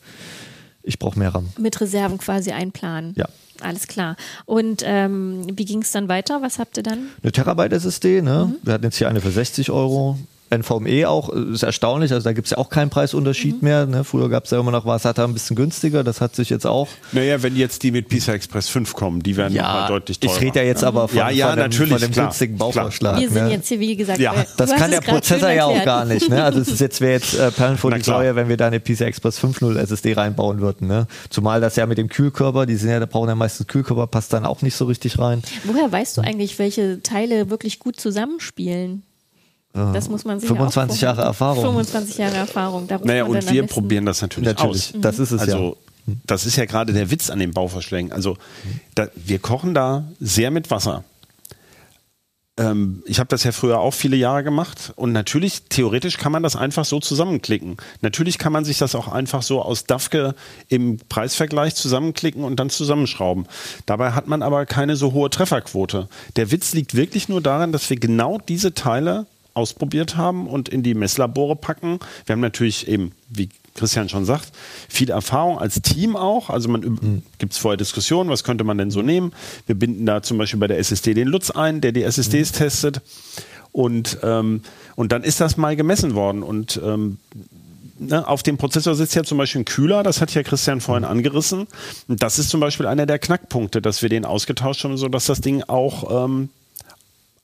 ich 0.83 0.99
brauche 0.99 1.17
mehr 1.19 1.33
RAM. 1.33 1.49
mit 1.57 1.81
Reserven 1.81 2.17
quasi 2.17 2.51
einplanen. 2.51 3.13
Ja. 3.17 3.25
Alles 3.61 3.87
klar. 3.87 4.17
Und 4.45 4.83
ähm, 4.85 5.45
wie 5.57 5.63
ging 5.65 5.81
es 5.81 5.91
dann 5.93 6.09
weiter? 6.09 6.41
Was 6.41 6.59
habt 6.59 6.75
ihr 6.75 6.83
dann? 6.83 7.07
Eine 7.23 7.31
Terabyte 7.31 7.71
SSD, 7.71 8.21
ne? 8.21 8.49
Mhm. 8.49 8.55
Wir 8.63 8.73
hatten 8.73 8.83
jetzt 8.83 8.97
hier 8.97 9.07
eine 9.07 9.21
für 9.21 9.31
60 9.31 9.71
Euro. 9.71 10.17
NVMe 10.49 11.07
auch, 11.09 11.33
äh, 11.33 11.53
ist 11.53 11.63
erstaunlich, 11.63 12.11
also 12.13 12.23
da 12.23 12.33
gibt 12.33 12.45
es 12.45 12.51
ja 12.51 12.57
auch 12.57 12.69
keinen 12.69 12.89
Preisunterschied 12.89 13.61
Mhm. 13.61 13.67
mehr. 13.67 13.85
Ne? 13.85 14.03
Früher 14.03 14.29
gab 14.29 14.45
es 14.45 14.51
ja 14.51 14.59
immer 14.59 14.71
noch 14.71 14.85
was, 14.85 15.05
hat 15.05 15.17
er 15.17 15.25
ein 15.25 15.33
bisschen 15.33 15.55
günstiger, 15.55 16.03
das 16.03 16.21
hat 16.21 16.35
sich 16.35 16.49
jetzt 16.49 16.65
auch 16.67 16.87
Naja, 17.11 17.41
wenn 17.43 17.55
jetzt 17.55 17.83
die 17.83 17.91
mit 17.91 18.09
PISA 18.09 18.33
Express 18.33 18.69
5 18.69 18.93
kommen, 18.93 19.21
die 19.23 19.35
werden 19.37 19.53
nochmal 19.55 19.87
deutlich 19.87 20.19
teurer. 20.19 20.35
ich 20.35 20.41
rede 20.41 20.59
ja 20.59 20.65
jetzt 20.65 20.83
aber 20.83 21.07
von, 21.07 21.17
Ja, 21.17 21.29
ja, 21.29 21.47
von 21.47 21.55
dem, 21.57 21.63
natürlich, 21.63 21.91
von 21.93 22.01
dem 22.01 22.11
klar, 22.11 22.25
günstigen. 22.27 22.57
Bauvorschlag. 22.57 23.19
Wir 23.19 23.29
sind 23.29 23.43
ne? 23.45 23.51
jetzt 23.51 23.67
hier, 23.67 23.79
wie 23.79 23.95
gesagt, 23.95 24.19
Ja, 24.19 24.33
du 24.33 24.39
das 24.57 24.71
hast 24.71 24.79
kann 24.79 24.91
es 24.93 24.99
der 24.99 25.11
Prozessor 25.11 25.49
ja 25.51 25.65
auch 25.65 25.83
gar 25.83 26.05
nicht. 26.05 26.29
Ne? 26.29 26.43
Also 26.43 26.59
es 26.59 26.69
ist 26.69 26.79
jetzt 26.79 27.01
wäre 27.01 27.13
jetzt 27.13 27.33
äh, 27.37 27.51
Perlen 27.51 27.77
vor 27.77 27.91
die. 27.91 28.01
Säue, 28.01 28.35
wenn 28.35 28.47
wir 28.49 28.57
da 28.57 28.67
eine 28.67 28.79
PCI 28.79 29.05
Express 29.05 29.39
5.0 29.43 29.77
SSD 29.77 30.13
reinbauen 30.13 30.59
würden. 30.61 30.87
Ne? 30.87 31.07
Zumal 31.29 31.59
das 31.61 31.75
ja 31.75 31.85
mit 31.87 31.97
dem 31.97 32.07
Kühlkörper, 32.09 32.65
die 32.67 32.75
sind 32.75 32.91
ja, 32.91 32.99
da 32.99 33.05
brauchen 33.07 33.29
ja 33.29 33.35
meistens 33.35 33.65
Kühlkörper, 33.67 34.05
passt 34.07 34.31
dann 34.33 34.45
auch 34.45 34.61
nicht 34.61 34.75
so 34.75 34.85
richtig 34.85 35.17
rein. 35.17 35.41
Woher 35.63 35.91
weißt 35.91 36.17
du 36.17 36.21
eigentlich, 36.21 36.59
welche 36.59 37.01
Teile 37.01 37.49
wirklich 37.49 37.79
gut 37.79 37.99
zusammenspielen? 37.99 39.01
Das 39.75 40.07
muss 40.09 40.23
man 40.23 40.39
sich 40.39 40.47
25 40.47 41.01
ja 41.01 41.11
auch 41.11 41.17
Jahre 41.17 41.27
Erfahrung. 41.27 41.63
25 41.63 42.17
Jahre 42.17 42.37
Erfahrung. 42.37 42.87
Da 42.87 42.97
Naja, 43.03 43.25
und 43.25 43.51
wir 43.51 43.67
probieren 43.67 44.05
das 44.05 44.21
natürlich, 44.21 44.47
Natürlich, 44.47 44.95
aus. 44.95 45.01
das 45.01 45.19
ist 45.19 45.31
es 45.31 45.41
also, 45.41 45.75
das 46.25 46.45
ist 46.45 46.55
ja 46.55 46.63
gerade 46.65 46.93
der 46.93 47.11
Witz 47.11 47.29
an 47.29 47.39
den 47.39 47.51
Bauvorschlägen. 47.51 48.11
Also, 48.13 48.37
da, 48.95 49.07
wir 49.15 49.39
kochen 49.39 49.73
da 49.73 50.05
sehr 50.21 50.49
mit 50.49 50.71
Wasser. 50.71 51.03
ähm, 52.57 53.03
ich 53.05 53.19
habe 53.19 53.27
das 53.27 53.43
ja 53.43 53.51
früher 53.51 53.79
auch 53.79 53.93
viele 53.93 54.15
Jahre 54.15 54.43
gemacht 54.45 54.93
und 54.95 55.11
natürlich, 55.11 55.63
theoretisch 55.67 56.17
kann 56.17 56.31
man 56.31 56.41
das 56.41 56.55
einfach 56.55 56.85
so 56.85 57.01
zusammenklicken. 57.01 57.75
Natürlich 57.99 58.37
kann 58.37 58.53
man 58.53 58.63
sich 58.63 58.77
das 58.77 58.95
auch 58.95 59.09
einfach 59.09 59.41
so 59.41 59.61
aus 59.61 59.83
DAFKE 59.83 60.35
im 60.69 60.99
Preisvergleich 61.09 61.75
zusammenklicken 61.75 62.45
und 62.45 62.57
dann 62.61 62.69
zusammenschrauben. 62.69 63.45
Dabei 63.85 64.11
hat 64.11 64.27
man 64.27 64.41
aber 64.41 64.65
keine 64.65 64.95
so 64.95 65.11
hohe 65.11 65.29
Trefferquote. 65.29 66.07
Der 66.37 66.49
Witz 66.51 66.73
liegt 66.73 66.95
wirklich 66.95 67.27
nur 67.27 67.41
darin, 67.41 67.73
dass 67.73 67.89
wir 67.89 67.97
genau 67.97 68.37
diese 68.37 68.73
Teile 68.73 69.25
ausprobiert 69.55 70.17
haben 70.17 70.47
und 70.47 70.69
in 70.69 70.83
die 70.83 70.93
Messlabore 70.93 71.55
packen. 71.55 71.99
Wir 72.25 72.33
haben 72.33 72.41
natürlich 72.41 72.87
eben, 72.87 73.13
wie 73.29 73.49
Christian 73.73 74.09
schon 74.09 74.25
sagt, 74.25 74.51
viel 74.89 75.09
Erfahrung 75.09 75.57
als 75.57 75.81
Team 75.81 76.15
auch. 76.15 76.49
Also 76.49 76.69
man 76.69 76.81
mhm. 76.81 77.23
gibt 77.37 77.53
es 77.53 77.59
vorher 77.59 77.77
Diskussionen, 77.77 78.29
was 78.29 78.43
könnte 78.43 78.63
man 78.63 78.77
denn 78.77 78.91
so 78.91 79.01
nehmen. 79.01 79.33
Wir 79.65 79.75
binden 79.75 80.05
da 80.05 80.21
zum 80.21 80.37
Beispiel 80.37 80.59
bei 80.59 80.67
der 80.67 80.79
SSD 80.79 81.13
den 81.13 81.27
Lutz 81.27 81.51
ein, 81.51 81.81
der 81.81 81.91
die 81.91 82.03
SSDs 82.03 82.53
mhm. 82.53 82.57
testet. 82.57 83.01
Und, 83.71 84.19
ähm, 84.23 84.61
und 84.95 85.11
dann 85.11 85.23
ist 85.23 85.41
das 85.41 85.57
mal 85.57 85.75
gemessen 85.75 86.15
worden. 86.15 86.43
Und 86.43 86.79
ähm, 86.83 87.17
ne, 87.99 88.25
auf 88.27 88.43
dem 88.43 88.57
Prozessor 88.57 88.95
sitzt 88.95 89.15
ja 89.15 89.23
zum 89.23 89.37
Beispiel 89.37 89.61
ein 89.61 89.65
Kühler, 89.65 90.03
das 90.03 90.21
hat 90.21 90.33
ja 90.33 90.43
Christian 90.43 90.79
vorhin 90.79 91.03
mhm. 91.03 91.11
angerissen. 91.11 91.67
Und 92.07 92.23
das 92.23 92.39
ist 92.39 92.49
zum 92.49 92.61
Beispiel 92.61 92.87
einer 92.87 93.05
der 93.05 93.19
Knackpunkte, 93.19 93.81
dass 93.81 94.01
wir 94.01 94.09
den 94.09 94.25
ausgetauscht 94.25 94.85
haben, 94.85 94.97
sodass 94.97 95.25
das 95.25 95.41
Ding 95.41 95.63
auch 95.63 96.25
ähm, 96.25 96.49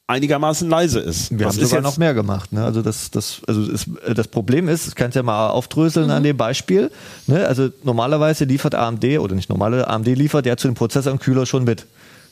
einigermaßen 0.08 0.70
leise 0.70 0.99
ist. 0.99 1.32
Wir 1.32 1.45
Was 1.45 1.58
haben 1.58 1.66
sogar 1.66 1.82
noch 1.82 1.97
mehr 1.97 2.14
gemacht. 2.14 2.52
Ne? 2.52 2.64
Also 2.64 2.82
das, 2.82 3.12
das, 3.12 3.41
also 3.47 3.64
ist, 3.64 3.88
das 4.14 4.28
Problem 4.28 4.68
ist, 4.68 4.88
ich 4.88 4.95
kann 4.95 5.10
es 5.10 5.16
ja 5.16 5.24
mal 5.24 5.49
aufdröseln 5.49 6.08
mhm. 6.08 6.12
an 6.12 6.24
dem 6.24 6.38
Beispiel. 6.38 6.91
Ne? 7.28 7.47
Also 7.47 7.70
normalerweise 7.84 8.45
liefert 8.45 8.76
AMD 8.76 9.04
oder 9.20 9.36
nicht 9.36 9.49
normale 9.49 9.88
AMD 9.88 10.08
liefert 10.08 10.45
ja 10.45 10.58
zu 10.58 10.68
dem 10.68 10.76
Prozessor 10.76 11.14
und 11.14 11.20
Kühler 11.20 11.45
schon 11.45 11.64
mit 11.64 11.86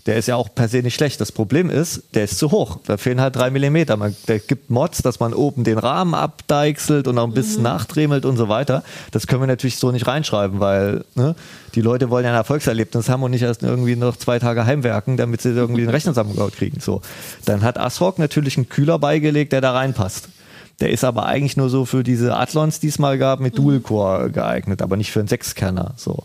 der 0.06 0.16
ist 0.16 0.28
ja 0.28 0.36
auch 0.36 0.50
per 0.54 0.68
se 0.68 0.82
nicht 0.82 0.96
schlecht. 0.96 1.20
Das 1.20 1.32
Problem 1.32 1.70
ist, 1.70 2.04
der 2.14 2.24
ist 2.24 2.38
zu 2.38 2.52
hoch. 2.52 2.80
Da 2.86 2.98
fehlen 2.98 3.20
halt 3.20 3.36
drei 3.36 3.50
Millimeter. 3.50 3.98
Man, 3.98 4.16
der 4.28 4.40
gibt 4.40 4.70
Mods, 4.70 5.02
dass 5.02 5.20
man 5.20 5.34
oben 5.34 5.64
den 5.64 5.78
Rahmen 5.78 6.14
abdeichselt 6.14 7.08
und 7.08 7.16
noch 7.16 7.26
ein 7.26 7.34
bisschen 7.34 7.58
mhm. 7.58 7.64
nachdremelt 7.64 8.26
und 8.26 8.38
so 8.38 8.50
weiter. 8.50 8.84
Das 9.12 9.28
können 9.28 9.42
wir 9.42 9.48
natürlich 9.48 9.78
so 9.78 9.92
nicht 9.92 10.08
reinschreiben, 10.08 10.60
weil 10.60 11.04
ne, 11.16 11.36
die 11.76 11.82
Leute 11.82 12.10
wollen 12.10 12.24
ja 12.24 12.32
ein 12.32 12.38
Erfolgserlebnis 12.38 13.10
haben 13.10 13.24
und 13.24 13.32
nicht 13.32 13.44
erst 13.44 13.62
irgendwie 13.62 13.96
noch 13.96 14.16
zwei 14.16 14.40
Tage 14.40 14.66
heimwerken, 14.66 15.18
damit 15.18 15.42
sie 15.42 15.50
irgendwie 15.50 15.82
den 15.82 15.90
Rechner 15.90 16.12
zusammengebaut 16.12 16.54
kriegen. 16.54 16.80
So. 16.80 17.02
Dann 17.46 17.62
hat 17.62 17.78
ASRock 17.78 18.20
natürlich 18.20 18.58
einen 18.58 18.70
Kühler 18.70 19.00
beigelegt, 19.00 19.52
der 19.52 19.62
da 19.62 19.74
reinpasst. 19.74 20.30
Der 20.80 20.92
ist 20.92 21.04
aber 21.04 21.26
eigentlich 21.26 21.58
nur 21.58 21.70
so 21.70 21.86
für 21.86 22.04
diese 22.04 22.38
Athlons, 22.38 22.80
die 22.80 22.88
es 22.88 23.00
mal 23.00 23.18
gab, 23.18 23.42
mit 23.42 23.54
mhm. 23.58 23.64
Dual-Core 23.64 24.32
geeignet, 24.32 24.82
aber 24.82 24.96
nicht 24.96 25.12
für 25.12 25.20
einen 25.20 25.28
Sechskerner. 25.28 25.94
So. 25.98 26.24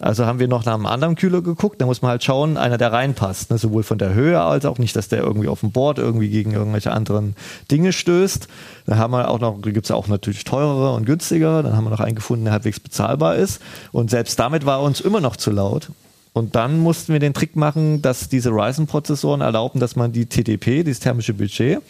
Also 0.00 0.26
haben 0.26 0.38
wir 0.38 0.46
noch 0.46 0.64
nach 0.64 0.74
einem 0.74 0.86
anderen 0.86 1.16
Kühler 1.16 1.42
geguckt. 1.42 1.80
Da 1.80 1.86
muss 1.86 2.02
man 2.02 2.12
halt 2.12 2.22
schauen, 2.22 2.56
einer, 2.56 2.78
der 2.78 2.92
reinpasst. 2.92 3.50
Ne? 3.50 3.58
Sowohl 3.58 3.82
von 3.82 3.98
der 3.98 4.14
Höhe 4.14 4.40
als 4.40 4.64
auch 4.64 4.78
nicht, 4.78 4.94
dass 4.94 5.08
der 5.08 5.20
irgendwie 5.20 5.48
auf 5.48 5.60
dem 5.60 5.72
Board 5.72 5.98
irgendwie 5.98 6.28
gegen 6.28 6.52
irgendwelche 6.52 6.92
anderen 6.92 7.34
Dinge 7.70 7.92
stößt. 7.92 8.46
Dann 8.86 8.98
haben 8.98 9.12
wir 9.12 9.28
auch 9.28 9.40
noch, 9.40 9.60
gibt 9.60 9.86
es 9.86 9.90
auch 9.90 10.06
natürlich 10.06 10.44
teurere 10.44 10.94
und 10.94 11.04
günstigere. 11.04 11.62
Dann 11.62 11.76
haben 11.76 11.84
wir 11.84 11.90
noch 11.90 12.00
einen 12.00 12.14
gefunden, 12.14 12.44
der 12.44 12.52
halbwegs 12.52 12.78
bezahlbar 12.78 13.36
ist. 13.36 13.60
Und 13.90 14.10
selbst 14.10 14.38
damit 14.38 14.66
war 14.66 14.82
uns 14.82 15.00
immer 15.00 15.20
noch 15.20 15.36
zu 15.36 15.50
laut. 15.50 15.90
Und 16.32 16.54
dann 16.54 16.78
mussten 16.78 17.12
wir 17.12 17.18
den 17.18 17.34
Trick 17.34 17.56
machen, 17.56 18.00
dass 18.00 18.28
diese 18.28 18.50
Ryzen-Prozessoren 18.50 19.40
erlauben, 19.40 19.80
dass 19.80 19.96
man 19.96 20.12
die 20.12 20.26
TDP, 20.26 20.84
dieses 20.84 21.00
thermische 21.00 21.34
Budget, 21.34 21.80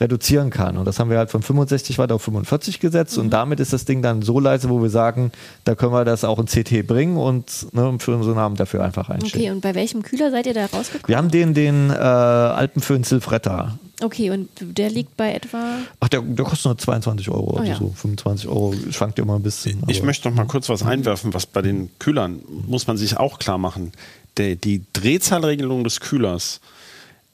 reduzieren 0.00 0.50
kann. 0.50 0.76
Und 0.78 0.86
das 0.86 0.98
haben 0.98 1.10
wir 1.10 1.18
halt 1.18 1.30
von 1.30 1.42
65 1.42 1.98
Watt 1.98 2.10
auf 2.12 2.22
45 2.22 2.80
gesetzt 2.80 3.16
mhm. 3.16 3.24
und 3.24 3.30
damit 3.30 3.60
ist 3.60 3.72
das 3.72 3.84
Ding 3.84 4.02
dann 4.02 4.22
so 4.22 4.40
leise, 4.40 4.70
wo 4.70 4.82
wir 4.82 4.90
sagen, 4.90 5.30
da 5.64 5.74
können 5.74 5.92
wir 5.92 6.04
das 6.04 6.24
auch 6.24 6.38
in 6.38 6.46
CT 6.46 6.86
bringen 6.86 7.16
und 7.16 7.66
ne, 7.72 7.96
für 7.98 8.16
unseren 8.16 8.36
Namen 8.36 8.56
dafür 8.56 8.82
einfach 8.82 9.10
einstellen. 9.10 9.42
Okay, 9.42 9.50
und 9.50 9.60
bei 9.60 9.74
welchem 9.74 10.02
Kühler 10.02 10.30
seid 10.30 10.46
ihr 10.46 10.54
da 10.54 10.66
rausgekommen? 10.66 11.08
Wir 11.08 11.16
haben 11.16 11.30
den, 11.30 11.54
den 11.54 11.90
äh, 11.90 11.94
Alpenföhn 11.94 13.04
Silfretta. 13.04 13.78
Okay, 14.02 14.30
und 14.30 14.48
der 14.60 14.88
liegt 14.88 15.16
bei 15.18 15.34
etwa? 15.34 15.76
Ach, 16.00 16.08
der, 16.08 16.22
der 16.22 16.44
kostet 16.44 16.64
nur 16.64 16.78
22 16.78 17.28
Euro, 17.28 17.54
oh, 17.54 17.58
also 17.58 17.70
ja. 17.70 17.76
so 17.78 17.92
25 17.94 18.48
Euro, 18.48 18.74
schwankt 18.90 19.18
ja 19.18 19.24
immer 19.24 19.36
ein 19.36 19.42
bisschen. 19.42 19.82
Ich 19.88 20.02
möchte 20.02 20.28
noch 20.28 20.36
mal 20.36 20.46
kurz 20.46 20.70
was 20.70 20.82
einwerfen, 20.82 21.34
was 21.34 21.44
bei 21.44 21.60
den 21.60 21.90
Kühlern, 21.98 22.40
muss 22.66 22.86
man 22.86 22.96
sich 22.96 23.18
auch 23.18 23.38
klar 23.38 23.58
machen. 23.58 23.92
Der, 24.38 24.56
die 24.56 24.84
Drehzahlregelung 24.94 25.84
des 25.84 26.00
Kühlers 26.00 26.60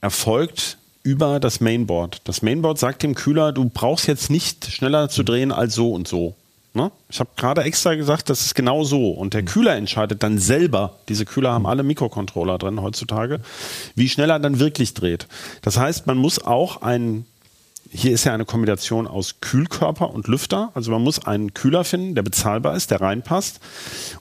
erfolgt 0.01 0.79
über 1.07 1.39
das 1.39 1.61
Mainboard. 1.61 2.21
Das 2.25 2.43
Mainboard 2.43 2.79
sagt 2.79 3.05
dem 3.05 3.15
Kühler, 3.15 3.53
du 3.53 3.71
brauchst 3.73 4.09
jetzt 4.09 4.29
nicht 4.29 4.67
schneller 4.67 5.09
zu 5.09 5.23
drehen 5.23 5.53
als 5.53 5.75
so 5.77 5.93
und 5.93 6.09
so. 6.09 6.35
Ne? 6.75 6.91
Ich 7.09 7.21
habe 7.21 7.31
gerade 7.37 7.63
extra 7.63 7.95
gesagt, 7.95 8.29
das 8.29 8.43
ist 8.43 8.57
genau 8.57 8.83
so. 8.83 9.11
Und 9.13 9.33
der 9.33 9.45
Kühler 9.45 9.77
entscheidet 9.77 10.25
dann 10.25 10.39
selber, 10.39 10.97
diese 11.09 11.25
Kühler 11.25 11.53
haben 11.53 11.65
alle 11.65 11.85
Mikrocontroller 11.85 12.59
drin 12.59 12.83
heutzutage, 12.83 13.41
wie 13.95 14.09
schnell 14.09 14.31
er 14.31 14.41
dann 14.41 14.59
wirklich 14.59 14.95
dreht. 14.95 15.29
Das 15.63 15.79
heißt, 15.79 16.09
man 16.09 16.19
muss 16.19 16.45
auch 16.45 16.83
einen 16.83 17.25
hier 17.93 18.13
ist 18.13 18.25
ja 18.25 18.35
eine 18.35 18.45
Kombination 18.45 19.07
aus 19.07 19.37
Kühlkörper 19.41 20.13
und 20.13 20.27
Lüfter. 20.27 20.73
Also 20.75 20.91
man 20.91 21.03
muss 21.03 21.25
einen 21.25 21.55
Kühler 21.55 21.85
finden, 21.85 22.17
der 22.17 22.23
bezahlbar 22.23 22.77
ist, 22.77 22.91
der 22.91 23.01
reinpasst 23.01 23.61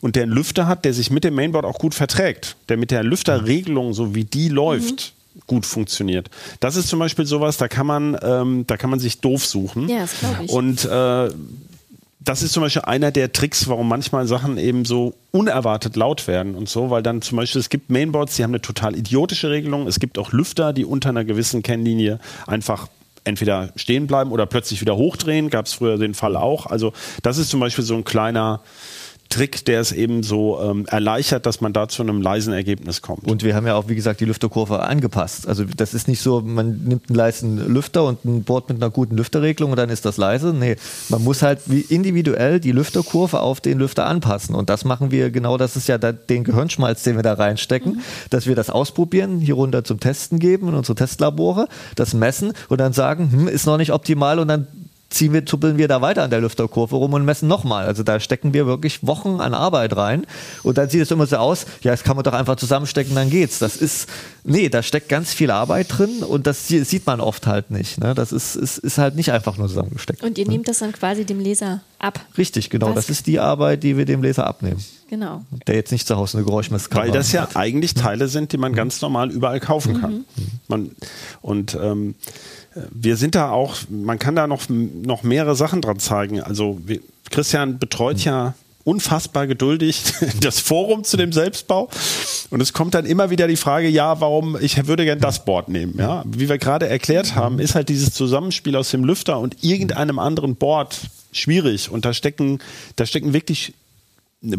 und 0.02 0.16
der 0.16 0.24
einen 0.24 0.32
Lüfter 0.32 0.68
hat, 0.68 0.86
der 0.86 0.94
sich 0.94 1.10
mit 1.10 1.24
dem 1.24 1.34
Mainboard 1.34 1.66
auch 1.66 1.80
gut 1.80 1.96
verträgt, 1.96 2.58
der 2.70 2.78
mit 2.78 2.92
der 2.92 3.04
Lüfterregelung, 3.04 3.96
so 3.96 4.14
wie 4.14 4.24
die 4.24 4.50
läuft, 4.50 5.16
gut 5.48 5.66
funktioniert. 5.66 6.30
Das 6.60 6.76
ist 6.76 6.88
zum 6.88 7.00
Beispiel 7.00 7.26
sowas, 7.26 7.58
da 7.58 7.68
kann 7.68 7.88
man, 7.88 8.18
ähm, 8.22 8.66
da 8.68 8.78
kann 8.78 8.89
man 8.89 9.00
sich 9.00 9.20
doof 9.22 9.46
suchen. 9.46 9.88
Ja, 9.89 10.00
das 10.00 10.20
glaube 10.20 10.46
ich. 10.46 10.52
Und 10.52 10.86
äh, 10.86 11.30
das 12.26 12.41
ist 12.41 12.54
zum 12.54 12.64
Beispiel 12.64 12.82
einer 12.84 13.12
der 13.12 13.32
Tricks, 13.32 13.68
warum 13.68 13.88
manchmal 13.88 14.26
Sachen 14.26 14.58
eben 14.58 14.84
so 14.84 15.14
unerwartet 15.32 15.96
laut 15.96 16.28
werden 16.28 16.56
und 16.56 16.68
so, 16.68 16.89
weil 16.89 17.04
dann 17.04 17.22
zum 17.22 17.38
Beispiel 17.38 17.62
es 17.62 17.70
gibt 17.70 17.91
Mainboards, 17.91 18.36
die 18.36 18.43
haben 18.43 18.52
eine 18.52 18.62
total 18.62 18.96
idiotische 18.96 19.52
Regelung. 19.52 19.86
Es 19.86 20.00
gibt 20.00 20.18
auch 20.18 20.32
Lüfter, 20.32 20.74
die 20.74 20.86
unter 20.86 21.10
einer 21.10 21.24
gewissen 21.24 21.62
Kennlinie 21.62 22.20
einfach 22.48 22.88
entweder 23.26 23.72
stehen 23.76 24.08
bleiben 24.08 24.32
oder 24.32 24.46
plötzlich 24.46 24.82
wieder 24.82 24.96
hochdrehen. 24.96 25.50
Gab 25.50 25.68
es 25.68 25.74
früher 25.74 25.98
den 25.98 26.14
Fall 26.16 26.36
auch. 26.36 26.66
Also 26.66 26.93
das 27.22 27.38
ist 27.38 27.50
zum 27.50 27.60
Beispiel 27.60 27.84
so 27.84 27.96
ein 27.96 28.04
kleiner 28.04 28.62
Trick, 29.30 29.65
der 29.65 29.82
es 29.82 29.91
eben 29.91 30.23
so 30.23 30.61
ähm, 30.61 30.86
erleichtert, 30.86 31.45
dass 31.45 31.59
man 31.59 31.73
da 31.73 31.88
zu 31.88 32.03
einem 32.03 32.21
leisen 32.21 32.53
Ergebnis 32.53 33.01
kommt. 33.01 33.28
Und 33.30 33.43
wir 33.43 33.55
haben 33.55 33.67
ja 33.67 33.76
auch, 33.76 33.89
wie 33.89 33.95
gesagt, 33.95 34.21
die 34.21 34.26
Lüfterkurve 34.26 34.82
angepasst. 34.82 35.47
Also 35.47 35.65
das 35.65 35.93
ist 35.93 36.07
nicht 36.07 36.21
so, 36.21 36.41
man 36.41 36.84
nimmt 36.86 37.09
einen 37.09 37.15
leisen 37.15 37.73
Lüfter 37.73 38.05
und 38.05 38.23
ein 38.23 38.43
Board 38.43 38.69
mit 38.69 38.82
einer 38.82 38.89
guten 38.89 39.17
Lüfterregelung 39.17 39.71
und 39.71 39.78
dann 39.78 39.89
ist 39.89 40.05
das 40.05 40.17
leise. 40.17 40.53
Nee, 40.53 40.78
man 41.09 41.23
muss 41.23 41.41
halt 41.41 41.59
wie 41.65 41.82
individuell 41.82 42.59
die 42.59 42.71
Lüfterkurve 42.71 43.41
auf 43.41 43.61
den 43.61 43.80
Lüfter 43.80 44.05
anpassen. 44.05 44.55
Und 44.55 44.69
das 44.69 44.86
machen 44.86 45.11
wir 45.11 45.32
genau, 45.32 45.57
das 45.57 45.76
ist 45.76 45.88
ja 45.88 45.97
da, 45.97 46.11
den 46.11 46.43
Gehirnschmalz, 46.43 47.03
den 47.03 47.15
wir 47.15 47.23
da 47.23 47.34
reinstecken, 47.34 47.95
mhm. 47.95 48.01
dass 48.30 48.47
wir 48.47 48.55
das 48.55 48.69
ausprobieren, 48.69 49.39
hier 49.39 49.55
runter 49.55 49.84
zum 49.84 49.99
Testen 49.99 50.39
geben 50.39 50.69
in 50.69 50.76
unsere 50.76 50.95
Testlabore, 50.95 51.67
das 51.95 52.13
messen 52.13 52.53
und 52.69 52.80
dann 52.80 52.93
sagen, 52.93 53.32
hm, 53.32 53.47
ist 53.47 53.65
noch 53.65 53.78
nicht 53.78 53.91
optimal 53.91 54.39
und 54.39 54.47
dann 54.47 54.67
ziehen 55.10 55.34
wir, 55.34 55.45
tuppeln 55.45 55.78
wir 55.78 55.88
da 55.88 56.01
weiter 56.01 56.24
an 56.24 56.30
der 56.30 56.41
Lüfterkurve 56.41 56.95
rum 56.95 57.14
und 57.14 57.26
messen 57.26 57.47
nochmal. 57.47 57.86
Also 57.86 58.03
da 58.03 58.20
stecken 58.20 58.53
wir 58.53 58.66
wirklich 58.66 59.06
Wochen 59.06 59.39
an 59.39 59.53
Arbeit 59.53 59.95
rein. 59.95 60.26
Und 60.64 60.78
dann 60.78 60.89
sieht 60.89 61.01
es 61.01 61.12
immer 61.12 61.26
so 61.26 61.38
aus, 61.38 61.66
ja, 61.82 61.91
das 61.91 62.03
kann 62.03 62.16
man 62.16 62.24
doch 62.24 62.34
einfach 62.34 62.56
zusammenstecken, 62.56 63.16
dann 63.16 63.30
geht's. 63.30 63.60
Das 63.60 63.78
ist, 63.78 64.10
nee, 64.43 64.70
da 64.70 64.84
steckt 64.84 65.10
ganz 65.10 65.34
viel 65.34 65.51
Arbeit 65.51 65.97
drin 65.97 66.24
und 66.24 66.47
das 66.47 66.68
sieht 66.68 67.06
man 67.06 67.22
oft 67.22 67.47
halt 67.47 67.72
nicht. 67.72 67.99
Ne? 67.99 68.14
Das 68.14 68.32
ist, 68.32 68.56
ist, 68.56 68.78
ist 68.80 68.97
halt 68.97 69.16
nicht 69.16 69.32
einfach 69.32 69.58
nur 69.58 69.68
zusammengesteckt. 69.68 70.24
Und 70.24 70.38
ihr 70.38 70.45
ne? 70.45 70.51
nehmt 70.51 70.68
das 70.68 70.80
dann 70.80 70.91
quasi 70.91 71.26
dem 71.26 71.39
Leser 71.39 71.82
ab. 71.99 72.20
Richtig, 72.38 72.70
genau. 72.70 72.89
Was? 72.89 72.95
Das 72.95 73.10
ist 73.10 73.28
die 73.28 73.39
Arbeit, 73.39 73.84
die 73.84 73.97
wir 73.97 74.06
dem 74.06 74.22
Leser 74.22 74.47
abnehmen. 74.47 74.84
Genau. 75.10 75.43
Der 75.68 75.76
jetzt 75.76 75.91
nicht 75.91 76.08
zu 76.08 76.16
Hause 76.16 76.38
eine 76.38 76.45
Geräuschmesskamera 76.45 77.08
Weil 77.08 77.14
das 77.14 77.32
ja 77.32 77.43
hat. 77.43 77.56
eigentlich 77.56 77.93
Teile 77.93 78.28
sind, 78.28 78.51
die 78.51 78.58
man 78.58 78.72
mhm. 78.72 78.76
ganz 78.76 79.01
normal 79.01 79.32
überall 79.32 79.60
kaufen 79.60 80.01
kann. 80.01 80.14
Mhm. 80.14 80.26
Man, 80.68 80.91
und 81.41 81.78
ähm, 81.80 82.16
wir 82.91 83.17
sind 83.17 83.36
da 83.36 83.51
auch, 83.51 83.76
man 83.89 84.19
kann 84.19 84.36
da 84.36 84.47
noch, 84.47 84.69
noch 84.69 85.23
mehrere 85.23 85.55
Sachen 85.55 85.82
dran 85.82 85.99
zeigen. 85.99 86.41
Also 86.41 86.80
wir, 86.86 86.99
Christian 87.30 87.80
betreut 87.80 88.19
ja 88.19 88.53
unfassbar 88.84 89.47
geduldig 89.47 90.03
das 90.41 90.59
Forum 90.59 91.03
zu 91.03 91.17
dem 91.17 91.34
Selbstbau. 91.34 91.89
Und 92.51 92.61
es 92.61 92.73
kommt 92.73 92.93
dann 92.93 93.05
immer 93.05 93.30
wieder 93.30 93.47
die 93.47 93.55
Frage, 93.55 93.88
ja, 93.88 94.21
warum, 94.21 94.57
ich 94.61 94.88
würde 94.88 95.05
gern 95.05 95.19
das 95.19 95.43
Board 95.43 95.69
nehmen. 95.69 95.95
Ja, 95.97 96.23
wie 96.26 96.47
wir 96.47 96.57
gerade 96.57 96.88
erklärt 96.88 97.36
haben, 97.36 97.59
ist 97.59 97.76
halt 97.76 97.89
dieses 97.89 98.13
Zusammenspiel 98.13 98.76
aus 98.76 98.91
dem 98.91 99.03
Lüfter 99.03 99.39
und 99.39 99.63
irgendeinem 99.63 100.19
anderen 100.19 100.55
Board 100.55 100.99
schwierig. 101.32 101.89
Und 101.89 102.05
da 102.05 102.13
stecken, 102.13 102.59
da 102.95 103.05
stecken 103.05 103.34
wirklich 103.34 103.73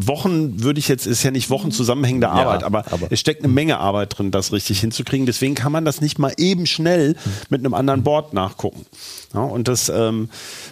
Wochen 0.07 0.63
würde 0.63 0.79
ich 0.79 0.89
jetzt, 0.89 1.07
ist 1.07 1.23
ja 1.23 1.31
nicht 1.31 1.51
Wochen 1.51 1.71
zusammenhängende 1.71 2.29
Arbeit, 2.29 2.63
ja, 2.63 2.67
aber, 2.67 2.93
aber, 2.93 3.09
es 3.11 3.21
steckt 3.21 3.45
eine 3.45 3.53
Menge 3.53 3.79
Arbeit 3.79 4.19
drin, 4.19 4.31
das 4.31 4.53
richtig 4.53 4.81
hinzukriegen. 4.81 5.27
Deswegen 5.27 5.55
kann 5.55 5.73
man 5.73 5.85
das 5.85 6.01
nicht 6.01 6.19
mal 6.19 6.33
eben 6.37 6.67
schnell 6.67 7.17
mit 7.51 7.61
einem 7.61 7.75
anderen 7.75 8.03
Board 8.03 8.35
nachgucken. 8.35 8.87
Ja, 9.35 9.41
und, 9.41 9.69
das, 9.69 9.89
ähm, 9.89 10.29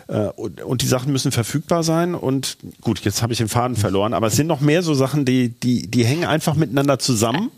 äh, 0.09 0.29
und, 0.37 0.63
und, 0.63 0.83
die 0.83 0.87
Sachen 0.87 1.13
müssen 1.13 1.33
verfügbar 1.33 1.83
sein. 1.83 2.15
Und 2.15 2.57
gut, 2.81 3.01
jetzt 3.01 3.23
habe 3.23 3.33
ich 3.33 3.39
den 3.39 3.49
Faden 3.49 3.77
verloren, 3.77 4.15
aber 4.15 4.29
es 4.29 4.37
sind 4.37 4.47
noch 4.47 4.61
mehr 4.61 4.83
so 4.83 4.95
Sachen, 4.95 5.25
die, 5.25 5.49
die, 5.49 5.87
die 5.87 6.05
hängen 6.05 6.25
einfach 6.25 6.55
miteinander 6.55 6.99
zusammen. 6.99 7.51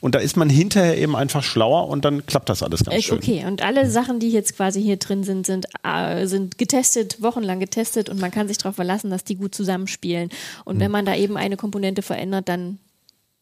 Und 0.00 0.14
da 0.14 0.18
ist 0.18 0.36
man 0.36 0.48
hinterher 0.48 0.98
eben 0.98 1.16
einfach 1.16 1.42
schlauer 1.42 1.88
und 1.88 2.04
dann 2.04 2.26
klappt 2.26 2.48
das 2.48 2.62
alles 2.62 2.84
ganz 2.84 3.02
schön. 3.02 3.18
Okay, 3.18 3.44
und 3.46 3.62
alle 3.62 3.88
Sachen, 3.90 4.20
die 4.20 4.30
jetzt 4.30 4.56
quasi 4.56 4.82
hier 4.82 4.98
drin 4.98 5.24
sind, 5.24 5.46
sind, 5.46 5.66
äh, 5.82 6.26
sind 6.26 6.58
getestet, 6.58 7.22
wochenlang 7.22 7.60
getestet 7.60 8.08
und 8.08 8.20
man 8.20 8.30
kann 8.30 8.46
sich 8.46 8.58
darauf 8.58 8.76
verlassen, 8.76 9.10
dass 9.10 9.24
die 9.24 9.36
gut 9.36 9.54
zusammenspielen. 9.54 10.30
Und 10.64 10.76
mhm. 10.76 10.80
wenn 10.80 10.90
man 10.90 11.06
da 11.06 11.14
eben 11.16 11.36
eine 11.36 11.56
Komponente 11.56 12.02
verändert, 12.02 12.48
dann 12.48 12.78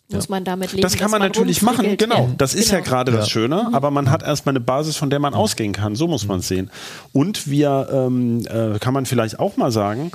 muss 0.09 0.28
man 0.28 0.44
damit 0.44 0.72
leben. 0.72 0.82
Das 0.82 0.92
kann 0.92 1.11
dass 1.11 1.12
man 1.12 1.22
natürlich 1.22 1.62
machen, 1.62 1.96
genau. 1.96 2.28
Ja, 2.28 2.34
Das 2.36 2.55
ist 2.55 2.70
ja 2.70 2.78
genau. 2.78 2.88
gerade 2.88 3.12
das 3.12 3.26
Ja. 3.26 3.30
Schöne, 3.30 3.70
aber 3.72 3.90
man 3.90 4.11
hat 4.11 4.22
erstmal 4.22 4.52
eine 4.52 4.61
Basis, 4.61 4.96
von 4.96 5.11
der 5.11 5.18
man 5.18 5.34
ausgehen 5.34 5.72
kann. 5.72 5.96
So 5.96 6.09
muss 6.09 6.26
man 6.26 6.40
es 6.40 6.48
sehen. 6.48 6.70
Und 7.12 7.48
wir, 7.48 7.88
ähm, 7.92 8.46
äh, 8.46 8.78
kann 8.78 8.94
man 8.94 9.07
vielleicht 9.07 9.40
auch 9.40 9.57
mal 9.57 9.72
sagen, 9.72 10.12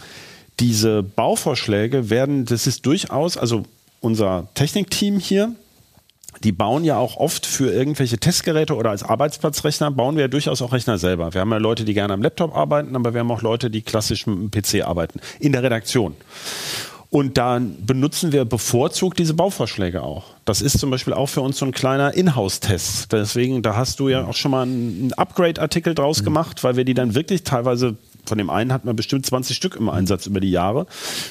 diese 0.60 1.04
Bauvorschläge 1.04 2.10
werden, 2.10 2.46
das 2.46 2.68
ist 2.68 2.86
durchaus, 2.86 3.38
also 3.38 3.64
unser 4.02 4.48
Technikteam 4.54 5.20
hier, 5.20 5.54
die 6.44 6.52
bauen 6.52 6.84
ja 6.84 6.98
auch 6.98 7.18
oft 7.18 7.46
für 7.46 7.72
irgendwelche 7.72 8.18
Testgeräte 8.18 8.76
oder 8.76 8.92
als 8.92 9.04
Arbeitsplatzrechner, 9.04 9.92
bauen 9.92 10.16
wir 10.16 10.24
ja 10.24 10.28
durchaus 10.28 10.62
auch 10.62 10.72
Rechner 10.72 10.98
selber. 10.98 11.34
Wir 11.34 11.42
haben 11.42 11.52
ja 11.52 11.58
Leute, 11.58 11.86
die 11.86 11.94
gerne 11.94 12.14
am 12.14 12.22
Laptop 12.22 12.56
arbeiten, 12.56 12.96
aber 12.96 13.14
wir 13.14 13.20
haben 13.20 13.32
auch 13.32 13.42
Leute, 13.42 13.70
die 13.70 13.82
klassisch 13.82 14.26
mit 14.28 14.38
dem 14.38 14.52
PC 14.52 14.86
arbeiten, 14.86 15.20
in 15.40 15.52
der 15.52 15.64
Redaktion. 15.64 16.16
Und 17.12 17.40
dann 17.40 17.76
benutzen 17.86 18.32
wir 18.32 18.46
bevorzugt 18.46 19.18
diese 19.18 19.34
Bauvorschläge 19.34 20.04
auch. 20.04 20.26
Das 20.46 20.62
ist 20.62 20.78
zum 20.78 20.92
Beispiel 20.92 21.14
auch 21.14 21.26
für 21.26 21.42
uns 21.42 21.58
so 21.58 21.66
ein 21.66 21.72
kleiner 21.72 22.14
Inhouse-Test. 22.14 23.12
Deswegen, 23.12 23.64
da 23.64 23.76
hast 23.76 24.00
du 24.00 24.10
ja 24.10 24.26
auch 24.26 24.36
schon 24.36 24.52
mal 24.52 24.62
einen 24.62 25.12
Upgrade-Artikel 25.14 25.96
draus 25.96 26.24
gemacht, 26.24 26.64
weil 26.64 26.76
wir 26.76 26.86
die 26.86 26.94
dann 26.94 27.16
wirklich 27.16 27.44
teilweise, 27.44 27.98
von 28.30 28.38
dem 28.38 28.50
einen 28.50 28.72
hatten 28.72 28.88
wir 28.88 28.94
bestimmt 28.94 29.26
20 29.26 29.56
Stück 29.56 29.76
im 29.76 29.90
Einsatz 29.90 30.26
über 30.26 30.40
die 30.40 30.52
Jahre. 30.52 30.86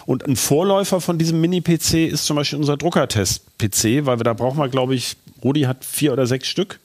Und 0.05 0.27
ein 0.27 0.37
Vorläufer 0.37 1.01
von 1.01 1.17
diesem 1.19 1.41
Mini-PC 1.41 2.09
ist 2.11 2.27
zum 2.27 2.37
Beispiel 2.37 2.59
unser 2.59 2.77
Druckertest-PC, 2.77 4.05
weil 4.05 4.19
wir 4.19 4.25
da 4.25 4.35
brauchen 4.35 4.59
wir, 4.59 4.69
glaube 4.69 4.95
ich, 4.95 5.17
Rudi 5.43 5.63
hat 5.63 5.85
vier 5.85 6.13
oder 6.13 6.27
sechs 6.27 6.49
Stück 6.49 6.81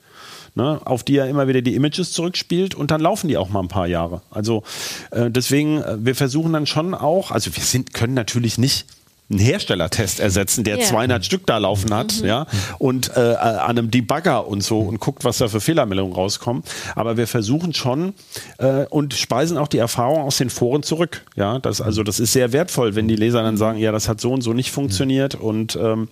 ne, 0.54 0.80
auf 0.84 1.02
die 1.02 1.16
er 1.16 1.28
immer 1.28 1.48
wieder 1.48 1.62
die 1.62 1.74
Images 1.74 2.12
zurückspielt 2.12 2.74
und 2.74 2.90
dann 2.90 3.00
laufen 3.00 3.28
die 3.28 3.36
auch 3.36 3.48
mal 3.48 3.60
ein 3.60 3.68
paar 3.68 3.86
Jahre. 3.86 4.22
Also 4.30 4.62
äh, 5.10 5.30
deswegen, 5.30 5.82
äh, 5.82 5.96
wir 5.98 6.14
versuchen 6.14 6.52
dann 6.52 6.66
schon 6.66 6.94
auch, 6.94 7.30
also 7.30 7.54
wir 7.54 7.62
sind, 7.62 7.92
können 7.94 8.14
natürlich 8.14 8.58
nicht 8.58 8.86
einen 9.30 9.38
Herstellertest 9.38 10.20
ersetzen, 10.20 10.64
der 10.64 10.78
Ja. 10.78 10.84
200 10.84 11.24
Stück 11.24 11.46
da 11.46 11.56
laufen 11.58 11.94
hat, 11.94 12.20
ja, 12.20 12.46
und 12.78 13.16
äh, 13.16 13.20
an 13.20 13.78
einem 13.78 13.90
Debugger 13.90 14.46
und 14.46 14.62
so 14.62 14.80
und 14.80 15.00
guckt, 15.00 15.24
was 15.24 15.38
da 15.38 15.48
für 15.48 15.60
Fehlermeldungen 15.60 16.12
rauskommen. 16.14 16.62
Aber 16.94 17.16
wir 17.16 17.26
versuchen 17.26 17.72
schon 17.72 18.12
äh, 18.58 18.84
und 18.90 19.14
speisen 19.14 19.56
auch 19.56 19.68
die 19.68 19.78
Erfahrung 19.78 20.20
aus 20.22 20.36
den 20.36 20.50
Foren 20.50 20.82
zurück. 20.82 21.22
Ja, 21.36 21.58
das 21.58 21.80
also 21.80 22.02
das 22.02 22.20
ist 22.20 22.32
sehr 22.32 22.52
wertvoll, 22.52 22.94
wenn 22.96 23.08
die 23.08 23.16
Leser 23.16 23.42
dann 23.42 23.56
sagen, 23.56 23.78
ja, 23.78 23.92
das 23.92 24.08
hat 24.08 24.20
so 24.20 24.30
und 24.32 24.42
so 24.42 24.52
nicht 24.52 24.70
funktioniert 24.70 25.34
und 25.34 25.76
ähm, 25.76 26.08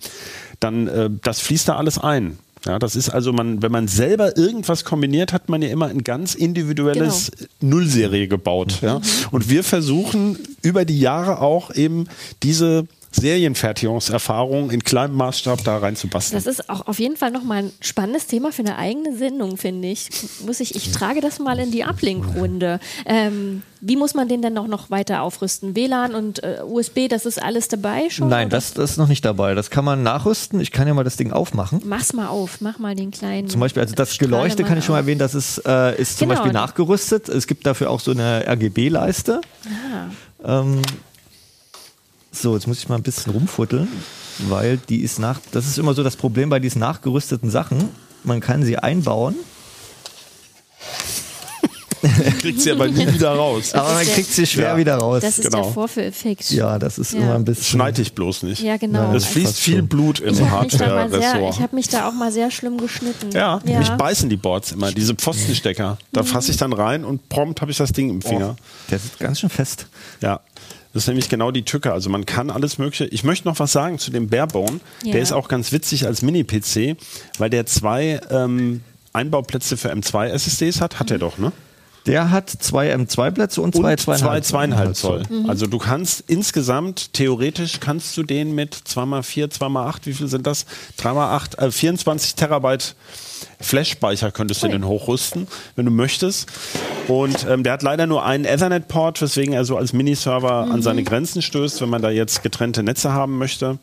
dann 0.59 0.87
äh, 0.87 1.09
das 1.21 1.39
fließt 1.41 1.67
da 1.67 1.75
alles 1.75 1.99
ein. 1.99 2.39
Ja, 2.65 2.79
das 2.79 2.95
ist 2.95 3.09
also 3.09 3.33
man, 3.33 3.61
wenn 3.61 3.73
man 3.73 3.89
selber 3.89 4.37
irgendwas 4.37 4.85
kombiniert, 4.85 5.33
hat 5.33 5.49
man 5.49 5.61
ja 5.61 5.67
immer 5.67 5.87
ein 5.87 6.03
ganz 6.03 6.33
individuelles 6.33 7.29
Nullserie 7.59 8.29
gebaut. 8.29 8.79
Ja? 8.81 9.01
Und 9.31 9.49
wir 9.49 9.65
versuchen 9.65 10.39
über 10.61 10.85
die 10.85 10.97
Jahre 10.99 11.41
auch 11.41 11.75
eben 11.75 12.07
diese 12.41 12.87
Serienfertigungserfahrung 13.13 14.71
in 14.71 14.83
kleinem 14.83 15.15
Maßstab 15.15 15.63
da 15.63 15.77
reinzubasteln. 15.77 16.43
Das 16.43 16.51
ist 16.51 16.69
auch 16.69 16.87
auf 16.87 16.99
jeden 16.99 17.15
Fall 17.17 17.31
nochmal 17.31 17.63
ein 17.63 17.71
spannendes 17.79 18.27
Thema 18.27 18.51
für 18.51 18.63
eine 18.63 18.77
eigene 18.77 19.15
Sendung, 19.15 19.57
finde 19.57 19.87
ich. 19.89 20.09
Muss 20.45 20.59
ich. 20.59 20.75
Ich 20.75 20.91
trage 20.91 21.21
das 21.21 21.39
mal 21.39 21.57
in 21.59 21.71
die 21.71 21.83
Uplink-Runde. 21.83 22.79
Ähm, 23.05 23.61
wie 23.81 23.95
muss 23.97 24.13
man 24.13 24.27
den 24.27 24.41
denn 24.41 24.53
noch, 24.53 24.67
noch 24.67 24.89
weiter 24.89 25.21
aufrüsten? 25.21 25.75
WLAN 25.75 26.15
und 26.15 26.43
äh, 26.43 26.61
USB, 26.65 27.09
das 27.09 27.25
ist 27.25 27.41
alles 27.41 27.67
dabei 27.67 28.09
schon? 28.09 28.29
Nein, 28.29 28.49
das, 28.49 28.73
das 28.73 28.91
ist 28.91 28.97
noch 28.97 29.07
nicht 29.07 29.25
dabei. 29.25 29.55
Das 29.55 29.69
kann 29.69 29.85
man 29.85 30.03
nachrüsten. 30.03 30.59
Ich 30.59 30.71
kann 30.71 30.87
ja 30.87 30.93
mal 30.93 31.03
das 31.03 31.17
Ding 31.17 31.31
aufmachen. 31.31 31.81
Mach's 31.85 32.13
mal 32.13 32.27
auf, 32.27 32.61
mach 32.61 32.79
mal 32.79 32.95
den 32.95 33.11
kleinen. 33.11 33.49
Zum 33.49 33.59
Beispiel, 33.59 33.81
also 33.81 33.93
das 33.95 34.13
Strahle 34.13 34.31
Geleuchte 34.31 34.63
kann 34.63 34.77
ich 34.77 34.85
schon 34.85 34.93
mal 34.93 34.99
erwähnen, 34.99 35.19
das 35.19 35.35
ist, 35.35 35.61
äh, 35.67 35.99
ist 36.01 36.17
zum 36.17 36.29
Genau. 36.29 36.39
Beispiel 36.39 36.53
nachgerüstet. 36.53 37.29
Es 37.29 37.45
gibt 37.45 37.65
dafür 37.65 37.89
auch 37.89 37.99
so 37.99 38.11
eine 38.11 38.45
RGB-Leiste. 38.47 39.41
Ah. 40.43 40.61
Ähm, 40.61 40.81
so, 42.33 42.55
jetzt 42.55 42.67
muss 42.67 42.79
ich 42.79 42.89
mal 42.89 42.95
ein 42.95 43.03
bisschen 43.03 43.31
rumfutteln, 43.31 43.87
weil 44.49 44.77
die 44.77 45.01
ist 45.01 45.19
nach. 45.19 45.39
Das 45.51 45.65
ist 45.67 45.77
immer 45.77 45.93
so 45.93 46.03
das 46.03 46.15
Problem 46.15 46.49
bei 46.49 46.59
diesen 46.59 46.79
nachgerüsteten 46.79 47.49
Sachen. 47.49 47.89
Man 48.23 48.39
kann 48.41 48.63
sie 48.63 48.77
einbauen, 48.77 49.35
kriegt 52.39 52.59
sie 52.59 52.71
aber 52.71 52.87
nie 52.87 53.07
wieder 53.13 53.31
raus. 53.33 53.73
aber 53.73 53.93
man 53.93 54.05
kriegt 54.05 54.29
sie 54.31 54.45
schwer 54.45 54.69
Ja. 54.71 54.77
wieder 54.77 54.95
raus. 54.95 55.21
Das 55.21 55.39
ist 55.39 55.51
Genau. 55.51 55.63
der 55.65 55.73
Vorführeffekt. 55.73 56.51
ja, 56.51 56.77
das 56.79 56.97
ist 56.97 57.13
Ja. 57.13 57.19
immer 57.19 57.35
ein 57.35 57.45
bisschen. 57.45 57.63
Schneid 57.63 57.97
dich 57.97 58.13
bloß 58.13 58.43
nicht. 58.43 58.61
Ja, 58.61 58.75
genau. 58.77 59.13
Es 59.13 59.25
fließt 59.25 59.57
viel 59.59 59.77
schon. 59.77 59.87
Blut 59.87 60.19
im 60.19 60.33
Ich 60.33 60.41
habe 60.41 60.63
mich, 60.65 60.77
da 60.77 60.87
mal 60.87 61.09
sehr- 61.09 61.19
ich 61.19 61.25
Hardware-Ressort. 61.25 61.59
hab 61.61 61.73
mich 61.73 61.87
da 61.89 62.09
auch 62.09 62.13
mal 62.13 62.31
sehr 62.31 62.51
schlimm 62.51 62.77
geschnitten. 62.77 63.31
Ja, 63.31 63.61
ja. 63.65 63.79
mich 63.79 63.89
beißen 63.89 64.29
die 64.29 64.35
Boards 64.37 64.71
immer, 64.73 64.91
diese 64.91 65.15
Pfostenstecker. 65.15 65.97
Da 66.11 66.23
fasse 66.23 66.51
ich 66.51 66.57
dann 66.57 66.73
rein 66.73 67.05
und 67.05 67.29
prompt 67.29 67.61
habe 67.61 67.71
ich 67.71 67.77
das 67.77 67.91
Ding 67.93 68.09
im 68.09 68.21
Finger. 68.21 68.55
Der 68.89 68.99
sitzt 68.99 69.19
ganz 69.19 69.39
schön 69.39 69.49
fest. 69.49 69.87
Ja. 70.21 70.41
Das 70.93 71.03
ist 71.03 71.07
nämlich 71.07 71.27
genau 71.27 71.51
die 71.51 71.63
Tücke. 71.63 71.91
Also 71.91 72.09
man 72.09 72.25
kann 72.25 72.51
alles 72.51 72.77
Mögliche. 72.77 73.05
Ich 73.05 73.23
möchte 73.23 73.47
noch 73.47 73.59
was 73.59 73.71
sagen 73.71 73.97
zu 73.97 74.11
dem 74.11 74.29
Barebone. 74.29 74.79
Ja. 75.03 75.13
Der 75.13 75.21
ist 75.21 75.31
auch 75.31 75.47
ganz 75.47 75.71
witzig 75.71 76.05
als 76.05 76.21
Mini-PC, 76.21 76.97
weil 77.39 77.49
der 77.49 77.65
zwei 77.65 78.21
ähm, 78.29 78.81
Einbauplätze 79.11 79.75
für 79.75 79.91
M2 79.91 80.27
SSDs 80.27 80.81
hat. 80.81 80.99
Hat 80.99 81.09
er 81.09 81.17
doch, 81.17 81.39
ne? 81.39 81.51
Der 82.05 82.31
hat 82.31 82.49
zwei 82.49 82.93
M2-Plätze 82.93 83.61
und 83.61 83.73
zwei 83.75 83.91
Und 83.93 83.99
zwei 83.99 84.15
zweieinhalb, 84.17 84.45
zweieinhalb 84.45 84.95
Zoll. 84.95 85.23
Mhm. 85.29 85.49
Also 85.49 85.67
du 85.67 85.77
kannst 85.77 86.23
insgesamt, 86.27 87.13
theoretisch 87.13 87.79
kannst 87.79 88.17
du 88.17 88.23
den 88.23 88.53
mit 88.55 88.75
2x4, 88.75 89.51
2x8, 89.57 89.95
wie 90.03 90.13
viel 90.13 90.27
sind 90.27 90.45
das? 90.45 90.65
3x8, 90.99 91.57
äh, 91.59 91.71
24 91.71 92.35
Terabyte 92.35 92.95
Flash-Speicher 93.61 94.31
könntest 94.31 94.63
du 94.63 94.67
den 94.67 94.85
hochrüsten, 94.85 95.47
wenn 95.75 95.85
du 95.85 95.91
möchtest. 95.91 96.47
Und 97.07 97.45
ähm, 97.49 97.63
der 97.63 97.73
hat 97.73 97.83
leider 97.83 98.07
nur 98.07 98.25
einen 98.25 98.45
Ethernet-Port, 98.45 99.21
weswegen 99.21 99.53
er 99.53 99.63
so 99.63 99.77
als 99.77 99.93
Miniserver 99.93 100.63
an 100.63 100.77
Mhm. 100.77 100.81
seine 100.81 101.03
Grenzen 101.03 101.41
stößt, 101.41 101.81
wenn 101.81 101.89
man 101.89 102.01
da 102.01 102.09
jetzt 102.09 102.43
getrennte 102.43 102.83
Netze 102.83 103.13
haben 103.13 103.37
möchte. 103.37 103.77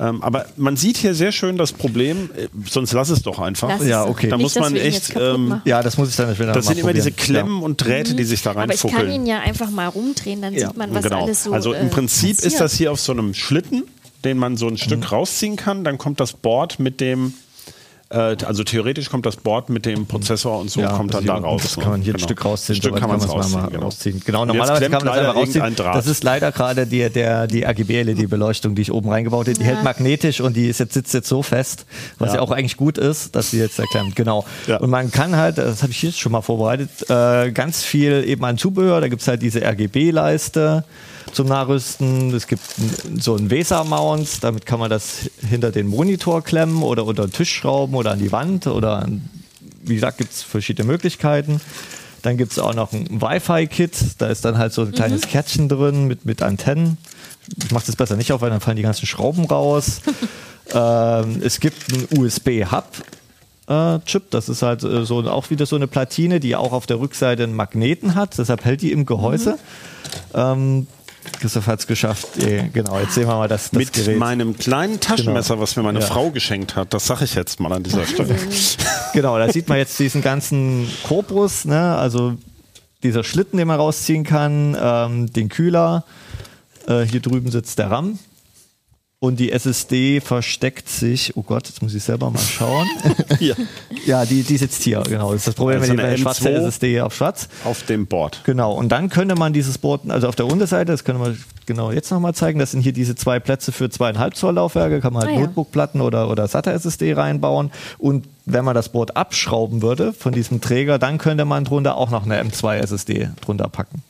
Ähm, 0.00 0.22
aber 0.22 0.46
man 0.56 0.76
sieht 0.76 0.96
hier 0.96 1.14
sehr 1.14 1.30
schön 1.30 1.56
das 1.56 1.72
Problem, 1.72 2.30
äh, 2.36 2.48
sonst 2.68 2.92
lass 2.92 3.10
es 3.10 3.22
doch 3.22 3.38
einfach. 3.38 3.68
Lass 3.68 3.86
Ja, 3.86 4.04
okay. 4.04 4.28
Da 4.28 4.36
muss 4.38 4.56
man 4.56 4.74
echt, 4.74 5.14
ähm. 5.16 5.60
Ja, 5.64 5.82
das 5.82 5.96
muss 5.98 6.10
ich 6.10 6.16
dann 6.16 6.34
später 6.34 6.52
Das 6.52 6.66
sind 6.66 6.78
immer 6.78 6.92
diese. 6.92 7.12
Klemmen 7.12 7.62
und 7.62 7.76
Drähte, 7.84 8.14
die 8.14 8.24
sich 8.24 8.42
da 8.42 8.52
Mhm. 8.54 8.58
Aber 8.58 8.74
ich 8.74 8.82
kann 8.82 9.10
ihn 9.10 9.24
ja 9.26 9.40
einfach 9.40 9.70
mal 9.70 9.86
rumdrehen, 9.86 10.42
dann 10.42 10.52
Ja, 10.54 10.68
sieht 10.68 10.76
man, 10.76 10.92
was 10.94 11.04
genau. 11.04 11.22
alles 11.24 11.44
so 11.44 11.52
also 11.52 11.72
im 11.72 11.86
äh, 11.86 11.90
Prinzip 11.90 12.30
ist 12.30 12.42
passiert. 12.42 12.60
das 12.60 12.74
hier 12.74 12.90
auf 12.92 13.00
so 13.00 13.12
einem 13.12 13.34
Schlitten, 13.34 13.84
den 14.24 14.36
man 14.38 14.56
so 14.56 14.66
ein 14.66 14.78
Stück 14.78 14.98
Mhm. 15.00 15.04
rausziehen 15.06 15.56
kann. 15.56 15.84
Dann 15.84 15.96
kommt 15.98 16.18
das 16.18 16.32
Board 16.32 16.80
mit 16.80 17.00
dem, 17.00 17.34
also 18.18 18.64
theoretisch 18.64 19.10
kommt 19.10 19.26
das 19.26 19.36
Board 19.36 19.68
mit 19.68 19.86
dem 19.86 20.06
Prozessor 20.06 20.60
und 20.60 20.70
so 20.70 20.80
Ja, 20.80 20.90
kommt 20.96 21.14
dann 21.14 21.24
da 21.24 21.36
raus. 21.36 21.62
Das 21.62 21.76
ne? 21.76 21.82
kann 21.82 21.92
man 21.92 22.00
hier 22.02 22.12
ein 22.12 22.16
Genau. 22.16 22.24
Stück 22.26 22.44
rausziehen. 22.44 22.74
Ein 22.74 22.78
Stück 22.80 22.90
soweit 22.90 23.00
kann 23.00 23.10
man 23.10 23.20
rausziehen. 23.20 23.66
genau. 23.70 23.82
rausziehen. 23.84 24.22
Genau, 24.24 24.44
normalerweise 24.44 24.90
kann 24.90 25.04
man 25.04 25.06
das 25.06 25.18
einfach 25.18 25.34
rausziehen. 25.36 25.74
Das 25.76 26.06
ist 26.06 26.24
leider 26.24 26.52
gerade 26.52 26.86
die, 26.86 27.08
der, 27.10 27.46
die 27.46 27.64
RGB-LED-Beleuchtung, 27.64 28.74
die 28.74 28.82
ich 28.82 28.92
oben 28.92 29.08
reingebaut 29.10 29.46
habe. 29.48 29.58
Die 29.58 29.64
hält 29.64 29.82
magnetisch 29.82 30.40
und 30.40 30.56
die 30.56 30.68
ist 30.68 30.80
jetzt, 30.80 30.94
sitzt 30.94 31.14
jetzt 31.14 31.28
so 31.28 31.42
fest, 31.42 31.86
was 32.18 32.30
ja. 32.30 32.36
Ja. 32.36 32.40
auch 32.42 32.50
eigentlich 32.50 32.76
gut 32.76 32.98
ist, 32.98 33.34
dass 33.34 33.50
sie 33.50 33.58
jetzt 33.58 33.78
erklemmt. 33.78 34.16
Genau. 34.16 34.44
Ja. 34.66 34.78
Und 34.78 34.90
man 34.90 35.10
kann 35.10 35.36
halt, 35.36 35.58
das 35.58 35.82
habe 35.82 35.92
ich 35.92 35.98
hier 35.98 36.12
schon 36.12 36.32
mal 36.32 36.42
vorbereitet, 36.42 36.90
äh, 37.08 37.50
ganz 37.52 37.82
viel 37.82 38.24
eben 38.26 38.44
an 38.44 38.58
Zubehör. 38.58 39.00
Da 39.00 39.08
gibt 39.08 39.22
es 39.22 39.28
halt 39.28 39.42
diese 39.42 39.60
RGB-Leiste 39.62 40.84
zum 41.32 41.48
Nachrüsten. 41.48 42.34
Es 42.34 42.46
gibt 42.46 42.62
so 43.18 43.36
einen 43.36 43.50
VESA-Mount, 43.50 44.42
damit 44.42 44.66
kann 44.66 44.80
man 44.80 44.90
das 44.90 45.30
hinter 45.48 45.72
den 45.72 45.86
Monitor 45.86 46.42
klemmen 46.42 46.82
oder 46.82 47.04
unter 47.04 47.26
den 47.26 47.32
Tisch 47.32 47.52
schrauben 47.52 47.94
oder 47.94 48.12
an 48.12 48.18
die 48.18 48.32
Wand 48.32 48.66
oder 48.66 48.98
an 48.98 49.28
wie 49.84 49.94
gesagt, 49.94 50.18
gibt 50.18 50.32
es 50.32 50.42
verschiedene 50.42 50.86
Möglichkeiten. 50.86 51.60
Dann 52.22 52.36
gibt 52.36 52.52
es 52.52 52.58
auch 52.58 52.74
noch 52.74 52.92
ein 52.92 53.20
Wi-Fi-Kit, 53.20 53.92
da 54.18 54.28
ist 54.28 54.44
dann 54.44 54.56
halt 54.56 54.72
so 54.72 54.82
ein 54.82 54.92
kleines 54.92 55.22
Kärtchen 55.22 55.68
drin 55.68 56.06
mit, 56.06 56.24
mit 56.24 56.42
Antennen. 56.42 56.96
Ich 57.62 57.70
mache 57.70 57.84
das 57.86 57.96
besser 57.96 58.16
nicht 58.16 58.32
auf, 58.32 58.40
weil 58.40 58.48
dann 58.48 58.60
fallen 58.60 58.78
die 58.78 58.82
ganzen 58.82 59.06
Schrauben 59.06 59.44
raus. 59.44 60.00
ähm, 60.74 61.42
es 61.44 61.60
gibt 61.60 61.92
einen 61.92 62.08
USB-Hub. 62.18 62.86
Äh, 63.66 63.98
Chip, 64.06 64.30
das 64.30 64.48
ist 64.48 64.62
halt 64.62 64.82
äh, 64.84 65.04
so 65.04 65.18
auch 65.30 65.50
wieder 65.50 65.66
so 65.66 65.76
eine 65.76 65.86
Platine, 65.86 66.40
die 66.40 66.56
auch 66.56 66.72
auf 66.72 66.86
der 66.86 66.98
Rückseite 66.98 67.42
einen 67.42 67.54
Magneten 67.54 68.14
hat, 68.14 68.38
deshalb 68.38 68.64
hält 68.64 68.80
die 68.80 68.92
im 68.92 69.04
Gehäuse. 69.04 69.58
Ähm, 70.34 70.86
Christoph 71.40 71.66
hat 71.66 71.80
es 71.80 71.86
geschafft. 71.86 72.36
Eh, 72.42 72.68
genau, 72.72 72.98
jetzt 72.98 73.14
sehen 73.14 73.26
wir 73.28 73.34
mal 73.36 73.48
das, 73.48 73.70
das 73.70 73.72
Mit 73.78 73.92
Gerät. 73.92 74.18
meinem 74.18 74.56
kleinen 74.56 75.00
Taschenmesser, 75.00 75.54
Genau. 75.54 75.62
was 75.62 75.76
mir 75.76 75.82
meine 75.82 76.00
Ja. 76.00 76.06
Frau 76.06 76.30
geschenkt 76.30 76.76
hat. 76.76 76.92
Das 76.94 77.06
sage 77.06 77.24
ich 77.24 77.34
jetzt 77.34 77.60
mal 77.60 77.72
an 77.72 77.82
dieser 77.82 78.06
Stelle. 78.06 78.36
Genau, 79.12 79.38
da 79.38 79.50
sieht 79.52 79.68
man 79.68 79.78
jetzt 79.78 79.98
diesen 79.98 80.22
ganzen 80.22 80.88
Korpus, 81.06 81.64
ne? 81.64 81.96
also 81.96 82.34
dieser 83.02 83.22
Schlitten, 83.24 83.58
den 83.58 83.68
man 83.68 83.78
rausziehen 83.78 84.24
kann, 84.24 84.76
ähm, 84.80 85.32
den 85.32 85.48
Kühler. 85.48 86.04
Äh, 86.86 87.02
hier 87.02 87.20
drüben 87.20 87.50
sitzt 87.50 87.78
der 87.78 87.90
RAM. 87.90 88.18
Und 89.24 89.40
die 89.40 89.52
SSD 89.52 90.20
versteckt 90.20 90.86
sich, 90.86 91.34
oh 91.34 91.40
Gott, 91.42 91.66
jetzt 91.66 91.80
muss 91.80 91.94
ich 91.94 92.02
selber 92.04 92.30
mal 92.30 92.38
schauen. 92.38 92.86
Hier, 93.38 93.56
ja, 94.06 94.26
die, 94.26 94.42
die 94.42 94.58
sitzt 94.58 94.82
hier, 94.82 95.00
genau. 95.00 95.32
Das 95.32 95.38
ist 95.40 95.46
das 95.48 95.54
Problem, 95.54 95.80
Also 95.80 95.92
wenn 95.92 95.96
die 95.96 96.02
eine 96.04 96.18
schwarze 96.18 96.50
M2 96.50 96.52
SSD 96.66 97.00
auf 97.00 97.14
schwarz. 97.14 97.48
auf 97.64 97.84
dem 97.84 98.06
Board. 98.06 98.42
Genau, 98.44 98.74
und 98.74 98.90
dann 98.90 99.08
könnte 99.08 99.34
man 99.34 99.54
dieses 99.54 99.78
Board, 99.78 100.10
also 100.10 100.28
auf 100.28 100.36
der 100.36 100.44
Unterseite, 100.44 100.92
das 100.92 101.04
können 101.04 101.22
wir 101.22 101.34
genau 101.64 101.90
jetzt 101.90 102.10
nochmal 102.10 102.34
zeigen, 102.34 102.58
das 102.58 102.72
sind 102.72 102.82
hier 102.82 102.92
diese 102.92 103.14
zwei 103.14 103.40
Plätze 103.40 103.72
für 103.72 103.88
zweieinhalb 103.88 104.36
Zoll 104.36 104.56
Laufwerke, 104.56 105.00
kann 105.00 105.14
man 105.14 105.22
halt 105.22 105.30
Ah, 105.32 105.34
ja. 105.36 105.40
Notebookplatten 105.46 106.02
oder, 106.02 106.28
oder 106.28 106.46
SATA-SSD 106.46 107.14
reinbauen. 107.14 107.70
Und 107.96 108.26
wenn 108.44 108.66
man 108.66 108.74
das 108.74 108.90
Board 108.90 109.16
abschrauben 109.16 109.80
würde 109.80 110.12
von 110.12 110.34
diesem 110.34 110.60
Träger, 110.60 110.98
dann 110.98 111.16
könnte 111.16 111.46
man 111.46 111.64
drunter 111.64 111.96
auch 111.96 112.10
noch 112.10 112.26
eine 112.26 112.42
M2-SSD 112.42 113.30
drunter 113.40 113.70
packen. 113.70 114.02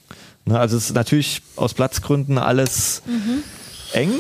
Ne, 0.45 0.59
also 0.59 0.77
es 0.77 0.87
ist 0.87 0.95
natürlich 0.97 1.41
aus 1.55 1.73
Platzgründen 1.73 2.37
alles 2.37 3.03
eng. 3.93 4.11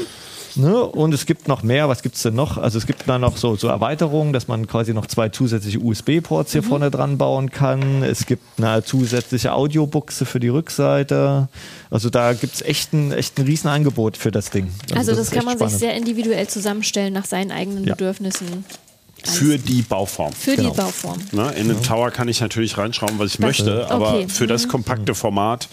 Ne? 0.56 0.84
Und 0.84 1.12
es 1.14 1.26
gibt 1.26 1.48
noch 1.48 1.62
mehr. 1.62 1.88
Was 1.88 2.02
gibt 2.02 2.14
es 2.16 2.22
denn 2.22 2.34
noch? 2.34 2.58
Also 2.58 2.78
es 2.78 2.86
gibt 2.86 3.08
da 3.08 3.18
noch 3.18 3.36
so, 3.36 3.56
so 3.56 3.68
Erweiterungen, 3.68 4.32
dass 4.32 4.46
man 4.48 4.66
quasi 4.66 4.94
noch 4.94 5.06
zwei 5.06 5.28
zusätzliche 5.28 5.78
USB-Ports 5.80 6.52
hier 6.52 6.62
vorne 6.62 6.90
dran 6.90 7.18
bauen 7.18 7.50
kann. 7.50 8.02
Es 8.02 8.26
gibt 8.26 8.42
eine 8.58 8.84
zusätzliche 8.84 9.52
Audiobuchse 9.52 10.24
für 10.26 10.38
die 10.40 10.48
Rückseite. 10.48 11.48
Also 11.90 12.10
da 12.10 12.32
gibt 12.34 12.54
es 12.54 12.62
echt 12.62 12.92
ein, 12.92 13.12
echt 13.12 13.38
ein 13.38 13.46
Riesenangebot 13.46 14.16
für 14.16 14.30
das 14.30 14.50
Ding. 14.50 14.72
Also, 14.94 15.10
das, 15.12 15.20
ist 15.20 15.32
kann 15.32 15.44
man 15.44 15.54
spannend. 15.56 15.72
sich 15.72 15.80
sehr 15.80 15.94
individuell 15.96 16.46
zusammenstellen 16.46 17.12
nach 17.12 17.24
seinen 17.24 17.50
eigenen 17.50 17.84
Ja. 17.84 17.94
Bedürfnissen. 17.94 18.64
Für 19.24 19.56
die 19.58 19.80
Bauform. 19.82 20.32
Für 20.34 20.54
Genau. 20.54 20.70
die 20.70 20.76
Bauform. 20.76 21.18
Ne, 21.32 21.50
in 21.52 21.68
den 21.68 21.82
Tower 21.82 22.10
kann 22.10 22.28
ich 22.28 22.40
natürlich 22.42 22.76
reinschrauben, 22.76 23.18
was 23.18 23.32
ich 23.32 23.38
möchte, 23.38 23.90
aber 23.90 24.14
Okay. 24.16 24.28
für 24.28 24.46
das 24.46 24.68
kompakte 24.68 25.14
Format, 25.14 25.66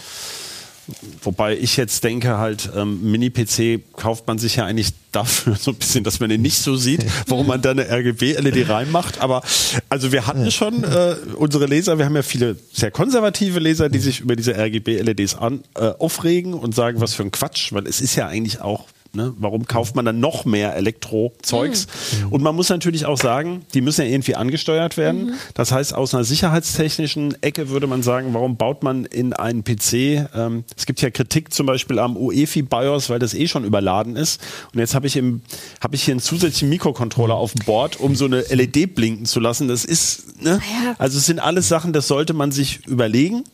wobei 1.22 1.56
ich 1.56 1.76
jetzt 1.76 2.04
denke, 2.04 2.38
halt, 2.38 2.70
ähm, 2.76 3.10
Mini-PC 3.10 3.80
kauft 3.96 4.26
man 4.26 4.38
sich 4.38 4.56
ja 4.56 4.66
eigentlich 4.66 4.92
dafür 5.12 5.56
so 5.60 5.70
ein 5.70 5.76
bisschen, 5.76 6.04
dass 6.04 6.20
man 6.20 6.30
den 6.30 6.42
nicht 6.42 6.58
so 6.58 6.76
sieht, 6.76 7.04
warum 7.26 7.46
man 7.46 7.62
da 7.62 7.70
eine 7.70 7.88
RGB-LED 7.88 8.68
reinmacht. 8.68 9.20
Aber 9.20 9.42
also 9.88 10.12
wir 10.12 10.26
hatten 10.26 10.50
schon 10.50 10.84
äh, 10.84 11.16
unsere 11.36 11.66
Leser, 11.66 11.98
wir 11.98 12.04
haben 12.04 12.16
ja 12.16 12.22
viele 12.22 12.56
sehr 12.72 12.90
konservative 12.90 13.58
Leser, 13.58 13.88
die 13.88 13.98
sich 13.98 14.20
über 14.20 14.36
diese 14.36 14.56
RGB-LEDs 14.56 15.36
an, 15.36 15.62
äh, 15.74 15.92
aufregen 15.98 16.54
und 16.54 16.74
sagen, 16.74 17.00
was 17.00 17.14
für 17.14 17.22
ein 17.22 17.32
Quatsch, 17.32 17.72
weil 17.72 17.86
es 17.86 18.00
ist 18.00 18.16
ja 18.16 18.26
eigentlich 18.26 18.60
auch 18.60 18.86
Ne? 19.14 19.34
Warum 19.38 19.66
kauft 19.66 19.94
man 19.94 20.06
dann 20.06 20.20
noch 20.20 20.46
mehr 20.46 20.74
Elektro-Zeugs? 20.74 21.86
Und 22.30 22.42
man 22.42 22.56
muss 22.56 22.70
natürlich 22.70 23.04
auch 23.04 23.18
sagen, 23.18 23.66
die 23.74 23.82
müssen 23.82 24.02
ja 24.02 24.08
irgendwie 24.08 24.36
angesteuert 24.36 24.96
werden. 24.96 25.34
Das 25.52 25.70
heißt, 25.70 25.94
aus 25.94 26.14
einer 26.14 26.24
sicherheitstechnischen 26.24 27.36
Ecke 27.42 27.68
würde 27.68 27.86
man 27.86 28.02
sagen, 28.02 28.32
warum 28.32 28.56
baut 28.56 28.82
man 28.82 29.04
in 29.04 29.34
einen 29.34 29.64
PC? 29.64 30.28
Ähm, 30.34 30.64
es 30.76 30.86
gibt 30.86 31.02
ja 31.02 31.10
Kritik 31.10 31.52
zum 31.52 31.66
Beispiel 31.66 31.98
am 31.98 32.16
UEFI 32.16 32.62
BIOS, 32.62 33.10
weil 33.10 33.18
das 33.18 33.34
eh 33.34 33.48
schon 33.48 33.64
überladen 33.64 34.16
ist. 34.16 34.40
Und 34.72 34.80
jetzt 34.80 34.94
habe 34.94 35.06
ich, 35.06 35.16
im- 35.16 35.42
habe 35.82 35.94
ich 35.94 36.04
hier 36.04 36.12
einen 36.12 36.20
zusätzlichen 36.20 36.70
Mikrocontroller 36.70 37.34
auf 37.34 37.52
dem 37.52 37.66
Board, 37.66 38.00
um 38.00 38.16
so 38.16 38.24
eine 38.24 38.40
LED 38.48 38.94
blinken 38.94 39.26
zu 39.26 39.40
lassen. 39.40 39.68
Das 39.68 39.84
ist, 39.84 40.40
ne? 40.42 40.60
Ja. 40.84 40.94
also 40.98 41.18
es 41.18 41.26
sind 41.26 41.38
alles 41.38 41.68
Sachen, 41.68 41.92
das 41.92 42.08
sollte 42.08 42.32
man 42.32 42.50
sich 42.50 42.86
überlegen. 42.86 43.44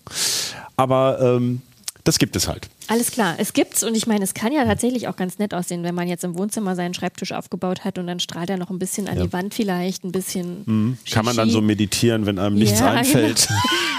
Aber 0.76 1.18
ähm, 1.20 1.62
das 2.04 2.18
gibt 2.18 2.36
es 2.36 2.48
halt. 2.48 2.68
Alles 2.88 3.10
klar, 3.10 3.34
es 3.38 3.52
gibt's 3.52 3.82
und 3.82 3.94
ich 3.96 4.06
meine, 4.06 4.24
es 4.24 4.32
kann 4.34 4.52
ja 4.52 4.64
tatsächlich 4.64 5.08
auch 5.08 5.16
ganz 5.16 5.38
nett 5.38 5.52
aussehen, 5.54 5.82
wenn 5.82 5.94
man 5.94 6.08
jetzt 6.08 6.24
im 6.24 6.38
Wohnzimmer 6.38 6.74
seinen 6.76 6.94
Schreibtisch 6.94 7.32
aufgebaut 7.32 7.84
hat 7.84 7.98
und 7.98 8.06
dann 8.06 8.18
strahlt 8.20 8.48
er 8.50 8.56
noch 8.56 8.70
ein 8.70 8.78
bisschen 8.78 9.08
an 9.08 9.20
die 9.20 9.32
Wand 9.32 9.52
vielleicht, 9.54 10.04
ein 10.04 10.12
bisschen. 10.12 10.96
Kann 11.10 11.24
man 11.24 11.36
dann 11.36 11.50
so 11.50 11.60
meditieren, 11.60 12.24
wenn 12.26 12.38
einem 12.38 12.56
nichts 12.56 12.80
Ja, 12.80 12.92
einfällt. 12.92 13.48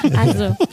Genau. 0.01 0.19
Also, 0.19 0.55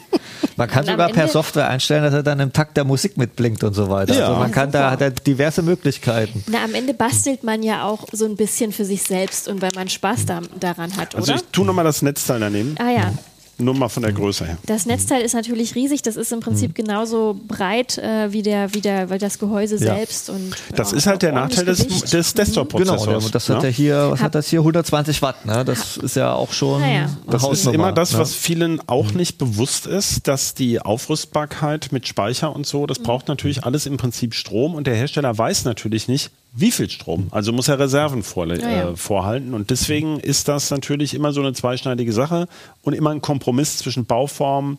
Man 0.59 0.69
kann 0.69 0.87
sogar 0.87 1.09
per 1.11 1.23
Ende- 1.25 1.33
Software 1.33 1.69
einstellen, 1.69 2.03
dass 2.03 2.15
er 2.15 2.23
dann 2.23 2.41
im 2.41 2.51
Takt 2.53 2.77
der 2.79 2.85
Musik 2.85 3.19
mitblinkt 3.19 3.63
und 3.65 3.75
so 3.75 3.91
weiter. 3.91 4.15
Ja. 4.15 4.29
Also 4.29 4.39
man 4.41 4.51
kann 4.51 4.71
da 4.71 4.91
hat 4.91 5.01
er 5.03 5.11
diverse 5.11 5.61
Möglichkeiten. 5.63 6.43
na, 6.49 6.65
am 6.65 6.75
Ende 6.75 6.95
bastelt 6.95 7.43
man 7.45 7.63
ja 7.63 7.85
auch 7.85 8.07
so 8.13 8.25
ein 8.25 8.37
bisschen 8.37 8.73
für 8.73 8.85
sich 8.87 9.03
selbst 9.03 9.49
und 9.49 9.61
weil 9.61 9.73
man 9.75 9.89
Spaß 9.91 10.25
da, 10.27 10.41
daran 10.59 10.97
hat, 10.97 11.15
Also 11.15 11.33
oder? 11.33 11.43
ich 11.43 11.49
tue 11.53 11.67
nochmal 11.67 11.85
das 11.85 12.01
Netzteil 12.01 12.41
daneben. 12.41 12.75
ah 12.79 12.91
ja, 12.91 13.13
Nur 13.59 13.75
mal 13.75 13.89
von 13.89 14.03
der 14.03 14.13
Größe 14.13 14.45
her. 14.45 14.59
Das 14.67 14.85
Netzteil 14.85 15.23
ist 15.23 15.33
natürlich 15.35 15.75
riesig. 15.75 16.03
Das 16.03 16.17
ist 16.17 16.31
im 16.31 16.41
Prinzip 16.41 16.75
genauso 16.75 17.41
breit 17.49 17.97
äh, 17.97 18.31
wie, 18.31 18.43
der, 18.43 18.75
wie, 18.75 18.83
der, 18.83 19.09
weil 19.09 19.19
das 19.19 19.39
Gehäuse 19.39 19.77
Ja. 19.77 19.95
selbst. 19.97 20.29
Und, 20.29 20.55
Das 20.75 20.91
ja, 20.91 20.99
ist 20.99 21.07
halt 21.07 21.23
der 21.23 21.33
Nachteil 21.33 21.65
des, 21.65 21.79
Gewicht. 21.79 22.13
des 22.13 22.33
Genau, 22.33 22.45
Desktop-Prozessors. 22.45 23.25
der, 23.25 23.31
das 23.33 23.49
hat 23.49 23.63
ne? 23.63 23.69
er 23.69 23.71
hier, 23.73 24.11
was 24.11 24.19
Hab- 24.21 24.27
hat 24.27 24.35
das 24.35 24.49
hier? 24.49 24.61
120 24.61 25.23
Watt, 25.23 25.47
ne? 25.47 25.65
Das 25.65 25.97
ist 25.97 26.17
ja 26.17 26.35
auch 26.35 26.53
schon 26.53 26.83
ja, 26.83 27.09
Das 27.31 27.49
ist 27.49 27.67
immer 27.67 27.93
das, 27.93 28.13
ne? 28.13 28.19
was 28.19 28.35
vielen 28.35 28.87
auch 28.89 29.13
nicht 29.13 29.39
bewusst 29.39 29.87
ist, 29.87 30.29
dass 30.29 30.53
die 30.55 30.81
Aufrüstbarkeit 30.81 31.93
mit 31.93 32.07
Speicher 32.07 32.55
und 32.55 32.67
so, 32.67 32.87
das 32.87 32.99
braucht 32.99 33.29
natürlich 33.29 33.65
alles 33.65 33.87
im 33.87 33.97
Prinzip 33.97 34.35
Strom 34.35 34.75
und 34.75 34.87
der 34.87 34.95
Hersteller 34.97 35.37
weiß 35.37 35.65
natürlich 35.65 36.09
nicht, 36.09 36.31
wie 36.57 36.71
viel 36.71 36.89
Strom. 36.91 37.29
Also 37.31 37.53
muss 37.53 37.69
er 37.69 37.79
Reserven 37.79 38.23
vorle- 38.23 38.61
Ja, 38.61 38.71
ja. 38.71 38.91
Äh, 38.91 38.97
vorhalten 38.97 39.55
und 39.55 39.71
deswegen 39.71 40.19
ist 40.21 40.49
das 40.49 40.71
natürlich 40.71 41.15
immer 41.15 41.33
so 41.33 41.41
eine 41.41 41.53
zweischneidige 41.53 42.13
Sache 42.13 42.49
und 42.83 42.93
immer 42.95 43.11
ein 43.11 43.21
Kompromiss 43.21 43.79
zwischen 43.79 44.07
Bauform, 44.07 44.79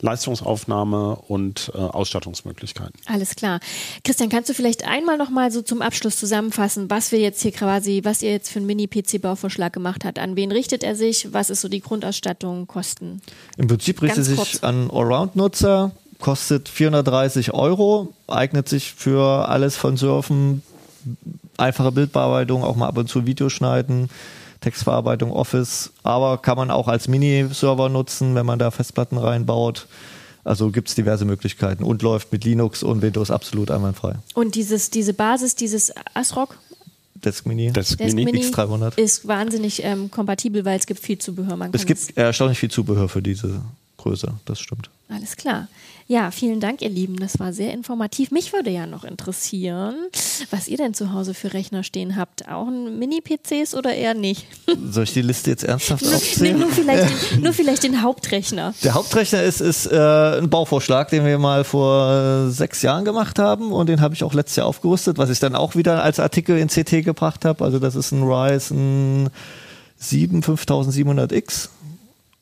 Leistungsaufnahme 0.00 1.16
und 1.28 1.70
äh, 1.74 1.78
Ausstattungsmöglichkeiten. 1.78 2.92
Alles 3.06 3.36
klar. 3.36 3.60
Christian, 4.04 4.28
kannst 4.28 4.50
du 4.50 4.54
vielleicht 4.54 4.84
einmal 4.86 5.16
noch 5.16 5.30
mal 5.30 5.50
so 5.52 5.62
zum 5.62 5.80
Abschluss 5.80 6.16
zusammenfassen, 6.16 6.90
was 6.90 7.12
wir 7.12 7.20
jetzt 7.20 7.40
hier 7.40 7.52
quasi, 7.52 8.00
was 8.04 8.20
ihr 8.22 8.30
jetzt 8.32 8.50
für 8.50 8.58
einen 8.58 8.66
Mini-PC-Bauvorschlag 8.66 9.72
gemacht 9.72 10.04
habt? 10.04 10.18
An 10.18 10.34
wen 10.36 10.52
richtet 10.52 10.82
er 10.82 10.96
sich? 10.96 11.32
Was 11.32 11.50
ist 11.50 11.60
so 11.60 11.68
die 11.68 11.80
Grundausstattung, 11.80 12.66
Kosten? 12.66 13.22
Im 13.56 13.68
Prinzip 13.68 14.02
richtet 14.02 14.16
Ganz 14.18 14.28
sich 14.28 14.36
kurz. 14.38 14.62
an 14.64 14.90
Allround-Nutzer, 14.90 15.92
kostet 16.18 16.68
430 16.68 17.54
Euro, 17.54 18.12
eignet 18.28 18.68
sich 18.68 18.92
für 18.92 19.48
alles 19.48 19.76
von 19.76 19.96
Surfen, 19.96 20.62
einfache 21.56 21.92
Bildbearbeitung, 21.92 22.64
auch 22.64 22.76
mal 22.76 22.88
ab 22.88 22.98
und 22.98 23.08
zu 23.08 23.26
Video 23.26 23.48
schneiden, 23.48 24.08
Textverarbeitung, 24.60 25.32
Office, 25.32 25.90
aber 26.02 26.38
kann 26.38 26.56
man 26.56 26.70
auch 26.70 26.88
als 26.88 27.08
Mini-Server 27.08 27.88
nutzen, 27.88 28.34
wenn 28.34 28.46
man 28.46 28.58
da 28.58 28.70
Festplatten 28.70 29.18
reinbaut. 29.18 29.86
Also 30.44 30.70
gibt 30.70 30.88
es 30.88 30.94
diverse 30.94 31.24
Möglichkeiten 31.24 31.84
und 31.84 32.02
läuft 32.02 32.32
mit 32.32 32.44
Linux 32.44 32.82
und 32.82 33.02
Windows 33.02 33.30
absolut 33.30 33.70
einwandfrei. 33.70 34.16
Und 34.34 34.56
dieses, 34.56 34.90
diese 34.90 35.14
Basis, 35.14 35.54
dieses 35.54 35.92
ASRock, 36.14 36.58
Desk 37.24 37.46
Mini. 37.46 37.72
Desk 37.72 38.00
Mini. 38.00 38.24
Mini, 38.24 38.40
X300. 38.40 38.98
ist 38.98 39.28
wahnsinnig 39.28 39.84
ähm, 39.84 40.10
kompatibel, 40.10 40.64
weil 40.64 40.78
es 40.78 40.86
gibt 40.86 41.00
viel 41.00 41.18
Zubehör. 41.18 41.56
Man 41.56 41.70
es 41.72 41.82
kann 41.82 41.86
gibt 41.86 42.16
erstaunlich 42.16 42.58
viel 42.58 42.70
Zubehör 42.70 43.08
für 43.08 43.22
diese 43.22 43.60
Größe, 44.02 44.34
das 44.44 44.58
stimmt. 44.58 44.90
Alles 45.08 45.36
klar. 45.36 45.68
Ja, 46.08 46.30
vielen 46.30 46.58
Dank, 46.58 46.82
ihr 46.82 46.88
Lieben. 46.88 47.16
Das 47.16 47.38
war 47.38 47.52
sehr 47.52 47.72
informativ. 47.72 48.30
Mich 48.32 48.52
würde 48.52 48.70
ja 48.70 48.86
noch 48.86 49.04
interessieren, 49.04 49.94
was 50.50 50.66
ihr 50.68 50.76
denn 50.76 50.94
zu 50.94 51.12
Hause 51.12 51.34
für 51.34 51.52
Rechner 51.54 51.84
stehen 51.84 52.16
habt. 52.16 52.48
Auch 52.48 52.66
ein 52.66 52.98
Mini-PCs 52.98 53.74
oder 53.74 53.94
eher 53.94 54.14
nicht? 54.14 54.46
Soll 54.90 55.04
ich 55.04 55.12
die 55.12 55.22
Liste 55.22 55.50
jetzt 55.50 55.64
ernsthaft 55.64 56.02
Nur, 56.02 56.10
nee, 56.10 56.16
aufzählen? 56.16 56.58
nur, 56.58 56.70
vielleicht 56.70 57.32
den, 57.32 57.42
nur 57.42 57.52
vielleicht 57.52 57.82
den 57.84 58.02
Hauptrechner. 58.02 58.74
Der 58.82 58.94
Hauptrechner 58.94 59.42
ist, 59.42 59.60
ist 59.60 59.86
äh, 59.86 60.38
ein 60.38 60.50
Bauvorschlag, 60.50 61.10
den 61.10 61.24
wir 61.24 61.38
mal 61.38 61.62
vor 61.62 62.48
äh, 62.48 62.50
sechs 62.50 62.82
Jahren 62.82 63.04
gemacht 63.04 63.38
haben 63.38 63.70
und 63.72 63.88
den 63.88 64.00
habe 64.00 64.14
ich 64.14 64.24
auch 64.24 64.34
letztes 64.34 64.56
Jahr 64.56 64.66
aufgerüstet, 64.66 65.18
was 65.18 65.30
ich 65.30 65.38
dann 65.38 65.54
auch 65.54 65.76
wieder 65.76 66.02
als 66.02 66.18
Artikel 66.18 66.58
in 66.58 66.68
CT 66.68 67.04
gebracht 67.04 67.44
habe. 67.44 67.64
Also 67.64 67.78
das 67.78 67.94
ist 67.94 68.10
ein 68.10 68.24
Ryzen 68.24 69.30
7 69.98 70.42
5700X 70.42 71.68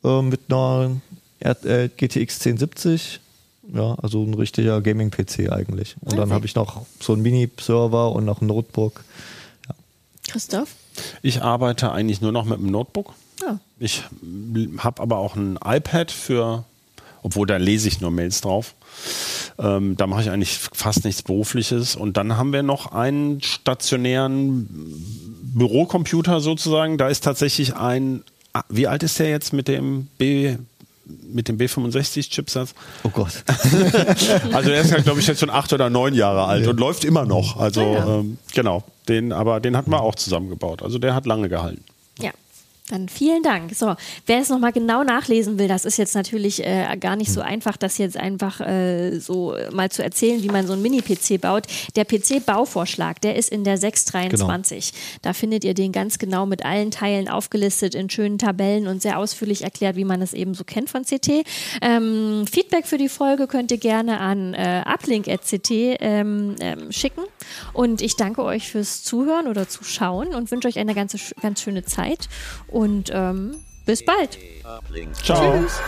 äh, 0.05 0.23
mit 0.23 0.41
einer 0.49 0.93
äh, 1.41 1.88
GTX 1.88 2.47
1070. 2.47 3.20
Ja, 3.72 3.95
also 4.03 4.22
ein 4.24 4.34
richtiger 4.34 4.80
Gaming-PC 4.80 5.51
eigentlich. 5.53 5.97
Und 6.01 6.16
dann 6.18 6.32
habe 6.32 6.47
ich 6.47 6.55
noch 6.55 6.86
so 6.99 7.12
einen 7.12 7.22
Mini-Server 7.22 8.12
und 8.12 8.24
noch 8.24 8.41
ein 8.41 8.47
Notebook. 8.47 9.05
Christoph? 10.28 10.74
Ich 11.22 11.43
arbeite 11.43 11.93
eigentlich 11.93 12.20
nur 12.20 12.32
noch 12.32 12.45
mit 12.45 12.59
dem 12.59 12.70
Notebook. 12.70 13.14
Ja. 13.43 13.59
Ich 13.78 14.05
habe 14.78 15.03
aber 15.03 15.18
auch 15.18 15.36
ein 15.36 15.59
iPad 15.64 16.11
für, 16.11 16.64
obwohl 17.22 17.47
da 17.47 17.57
lese 17.57 17.88
ich 17.88 18.01
nur 18.01 18.11
Mails 18.11 18.41
drauf. 18.41 18.74
Ähm, 19.59 19.97
da 19.97 20.07
mache 20.07 20.22
ich 20.22 20.30
eigentlich 20.30 20.59
fast 20.59 21.05
nichts 21.05 21.22
Berufliches. 21.22 21.97
Und 21.97 22.16
dann 22.16 22.36
haben 22.36 22.53
wir 22.53 22.62
noch 22.62 22.93
einen 22.93 23.43
stationären 23.43 24.68
Bürocomputer 25.55 26.41
sozusagen. 26.41 26.99
Da 26.99 27.09
ist 27.09 27.24
tatsächlich 27.24 27.76
ein, 27.76 28.24
ah, 28.53 28.62
wie 28.68 28.86
alt 28.86 29.03
ist 29.03 29.18
der 29.18 29.30
jetzt 29.30 29.53
mit 29.53 29.68
dem 29.68 30.09
B, 30.18 30.57
mit 31.33 31.49
dem 31.49 31.59
B65-Chipsatz? 31.59 32.75
Oh 33.05 33.11
Gott. 33.11 33.45
Also 34.53 34.71
er 34.71 34.81
ist 34.83 34.93
halt, 34.93 35.05
glaube 35.05 35.21
ich, 35.21 35.27
jetzt 35.27 35.41
schon 35.41 35.51
acht 35.51 35.73
oder 35.73 35.91
neun 35.91 36.15
Jahre 36.15 36.45
alt 36.45 36.67
und 36.67 36.79
läuft 36.81 37.05
immer 37.05 37.25
noch. 37.25 37.57
Also 37.57 37.81
ja. 37.81 38.19
ähm, 38.19 38.39
genau, 38.55 38.83
den, 39.09 39.33
aber 39.33 39.61
den 39.61 39.77
hatten 39.77 39.91
wir 39.91 40.01
auch 40.01 40.15
zusammengebaut. 40.15 40.83
Also 40.83 40.99
der 40.99 41.15
hat 41.15 41.27
lange 41.27 41.49
gehalten. 41.49 41.85
Ja. 42.19 42.31
Dann 42.91 43.09
vielen 43.09 43.45
Dank. 43.45 43.72
So, 43.76 43.95
wer 44.26 44.38
es 44.41 44.49
nochmal 44.49 44.72
genau 44.72 45.05
nachlesen 45.05 45.61
will, 45.61 45.68
das 45.68 45.84
ist 45.84 45.97
jetzt 45.97 46.16
natürlich 46.16 46.66
äh, 46.66 46.97
gar 46.99 47.14
nicht 47.14 47.30
so 47.32 47.41
einfach, 47.41 47.76
das 47.76 47.99
jetzt 47.99 48.16
einfach 48.16 48.61
äh, 48.61 49.20
so 49.20 49.55
mal 49.72 49.93
zu 49.93 50.03
erzählen, 50.03 50.43
wie 50.43 50.49
man 50.49 50.66
so 50.66 50.72
einen 50.72 50.82
Mini-PC 50.82 51.41
baut. 51.41 51.68
Der 51.95 52.05
PC-Bauvorschlag, 52.05 53.20
der 53.20 53.36
ist 53.36 53.51
in 53.51 53.62
der 53.62 53.78
623. 53.78 54.93
Da 55.22 55.34
findet 55.34 55.62
ihr 55.62 55.74
den 55.74 55.93
ganz 55.93 56.18
genau 56.18 56.47
mit 56.47 56.64
allen 56.64 56.91
Teilen 56.91 57.28
aufgelistet 57.28 57.95
in 57.95 58.11
schönen 58.11 58.38
Tabellen 58.38 58.88
und 58.88 59.03
sehr 59.03 59.18
ausführlich 59.18 59.62
erklärt, 59.62 59.95
wie 59.95 60.05
man 60.05 60.20
es 60.20 60.32
eben 60.32 60.55
so 60.55 60.64
kennt 60.64 60.91
von 60.91 61.05
CT. 61.05 61.45
Ähm, 61.82 62.45
Feedback 62.51 62.88
für 62.88 62.99
die 62.99 63.09
Folge 63.09 63.47
könnt 63.47 63.70
ihr 63.70 63.78
gerne 63.78 64.18
an 64.18 64.55
äh, 64.55 64.82
uplink.ct 64.84 65.70
ähm, 65.70 66.57
ähm, 66.59 66.91
schicken. 66.91 67.22
Und 67.72 68.03
ich 68.03 68.16
danke 68.16 68.43
euch 68.43 68.68
fürs 68.68 69.05
Zuhören 69.05 69.47
oder 69.47 69.68
Zuschauen 69.68 70.34
und 70.34 70.51
wünsche 70.51 70.66
euch 70.66 70.80
eine 70.80 70.95
ganze, 70.95 71.18
ganz 71.41 71.62
schöne 71.62 71.84
Zeit. 71.84 72.28
Und 72.66 72.80
und 72.81 73.11
ähm, 73.12 73.57
bis 73.85 74.03
bald. 74.03 74.39
Äh, 74.39 75.12
Ciao. 75.22 75.61
Tschüss. 75.61 75.83